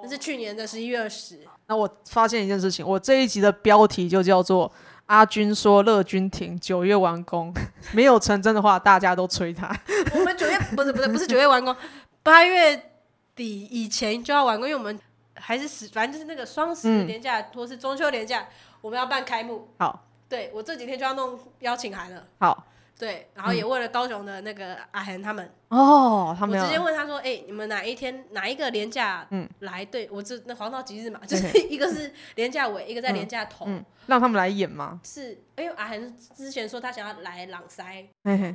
[0.02, 1.38] 那是去年的十一月二十。
[1.68, 4.72] 那我发现一件事情，我这一集的标题就叫做
[5.06, 7.54] 阿军说乐君亭九月完工，
[7.94, 9.72] 没有成真的话，大家都催他。
[10.12, 11.76] 我们九月不是不是不是九月完工，
[12.24, 12.90] 八月
[13.36, 14.98] 底以前就要完工，因为我们
[15.36, 18.48] 还是十，反正就是那个双十连假、嗯、或是中秋连假，
[18.80, 19.68] 我们要办开幕。
[19.78, 22.26] 好，对我这几天就要弄邀请函了。
[22.38, 22.66] 好。
[22.98, 29.84] 对，然后也问了高雄的那个阿恒他们哦，他们我直接问他说：“哎，你们哪一天哪一个连假来？
[29.84, 33.68] 对我这那黄道吉日嘛，就是 一个是连假尾，一个在连假头，
[34.06, 34.98] 让他们来演吗？
[35.04, 38.08] 是，因为阿恒之前说他想要来朗塞，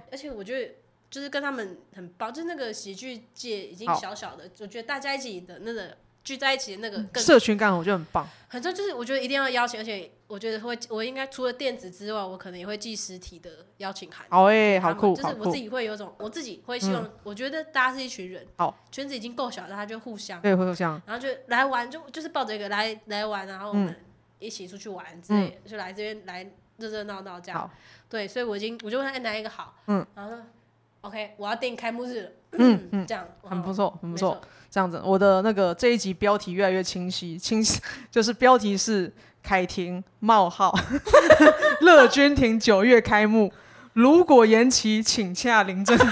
[0.10, 0.74] 而且我觉得
[1.12, 8.27] 就是跟他们很棒，就是那个喜剧界已经小小的，我觉得大家一起的那个。”聚在一起的那个更社群感，我觉得很棒。
[8.49, 14.26] 反正就是我觉得一定要邀请，而且我觉得会，我应该除了电子之外，我可能也会寄实体的邀请函。
[14.30, 23.95] 好诶，好酷，就是我自己会有种，我自己会希望，我觉得大家是一群人，好，圈子已经够小，大家就互相，对，互相，然后就来玩，就就是抱着一个来来玩，然后我们
[24.38, 26.43] 一起出去玩之类的，就来这边来
[26.76, 27.72] 热热闹闹这样。
[28.10, 30.43] 对，所以我已经我就问他哪一个好，嗯，然后说
[30.99, 34.40] OK，我要定开幕日了，嗯嗯，这样很不错，很不错。
[34.69, 39.14] 这样子，我的那个这一集标题越来越清晰，清晰 就是标题是
[39.44, 40.73] 凯婷冒号
[41.82, 43.52] 乐君亭九月开幕，
[43.94, 46.10] 如果延期，请洽林正君。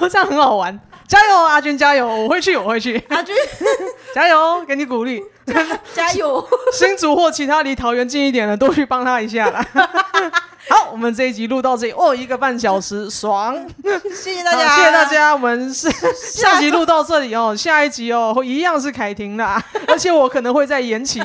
[0.00, 0.80] 我这样很好玩，
[1.10, 3.34] 加油，阿君加油，我会去，我会去，阿君
[4.14, 5.20] 加油，给你鼓励，
[5.92, 9.66] 加油， 新竹或其他离桃园近一点的都去帮他一下啦。
[10.68, 13.56] 好，我们这一集录到这里哦，一个半小时，爽！
[14.14, 15.34] 谢谢大家，谢谢大家。
[15.34, 19.44] 我们是下集录到这里哦，下一集哦，一样是凯婷的，
[19.88, 21.20] 而且我可能会再延期，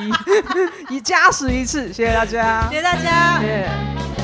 [0.90, 1.92] 以加时一次。
[1.92, 3.40] 谢谢大家，谢谢大家。
[3.40, 4.15] Yeah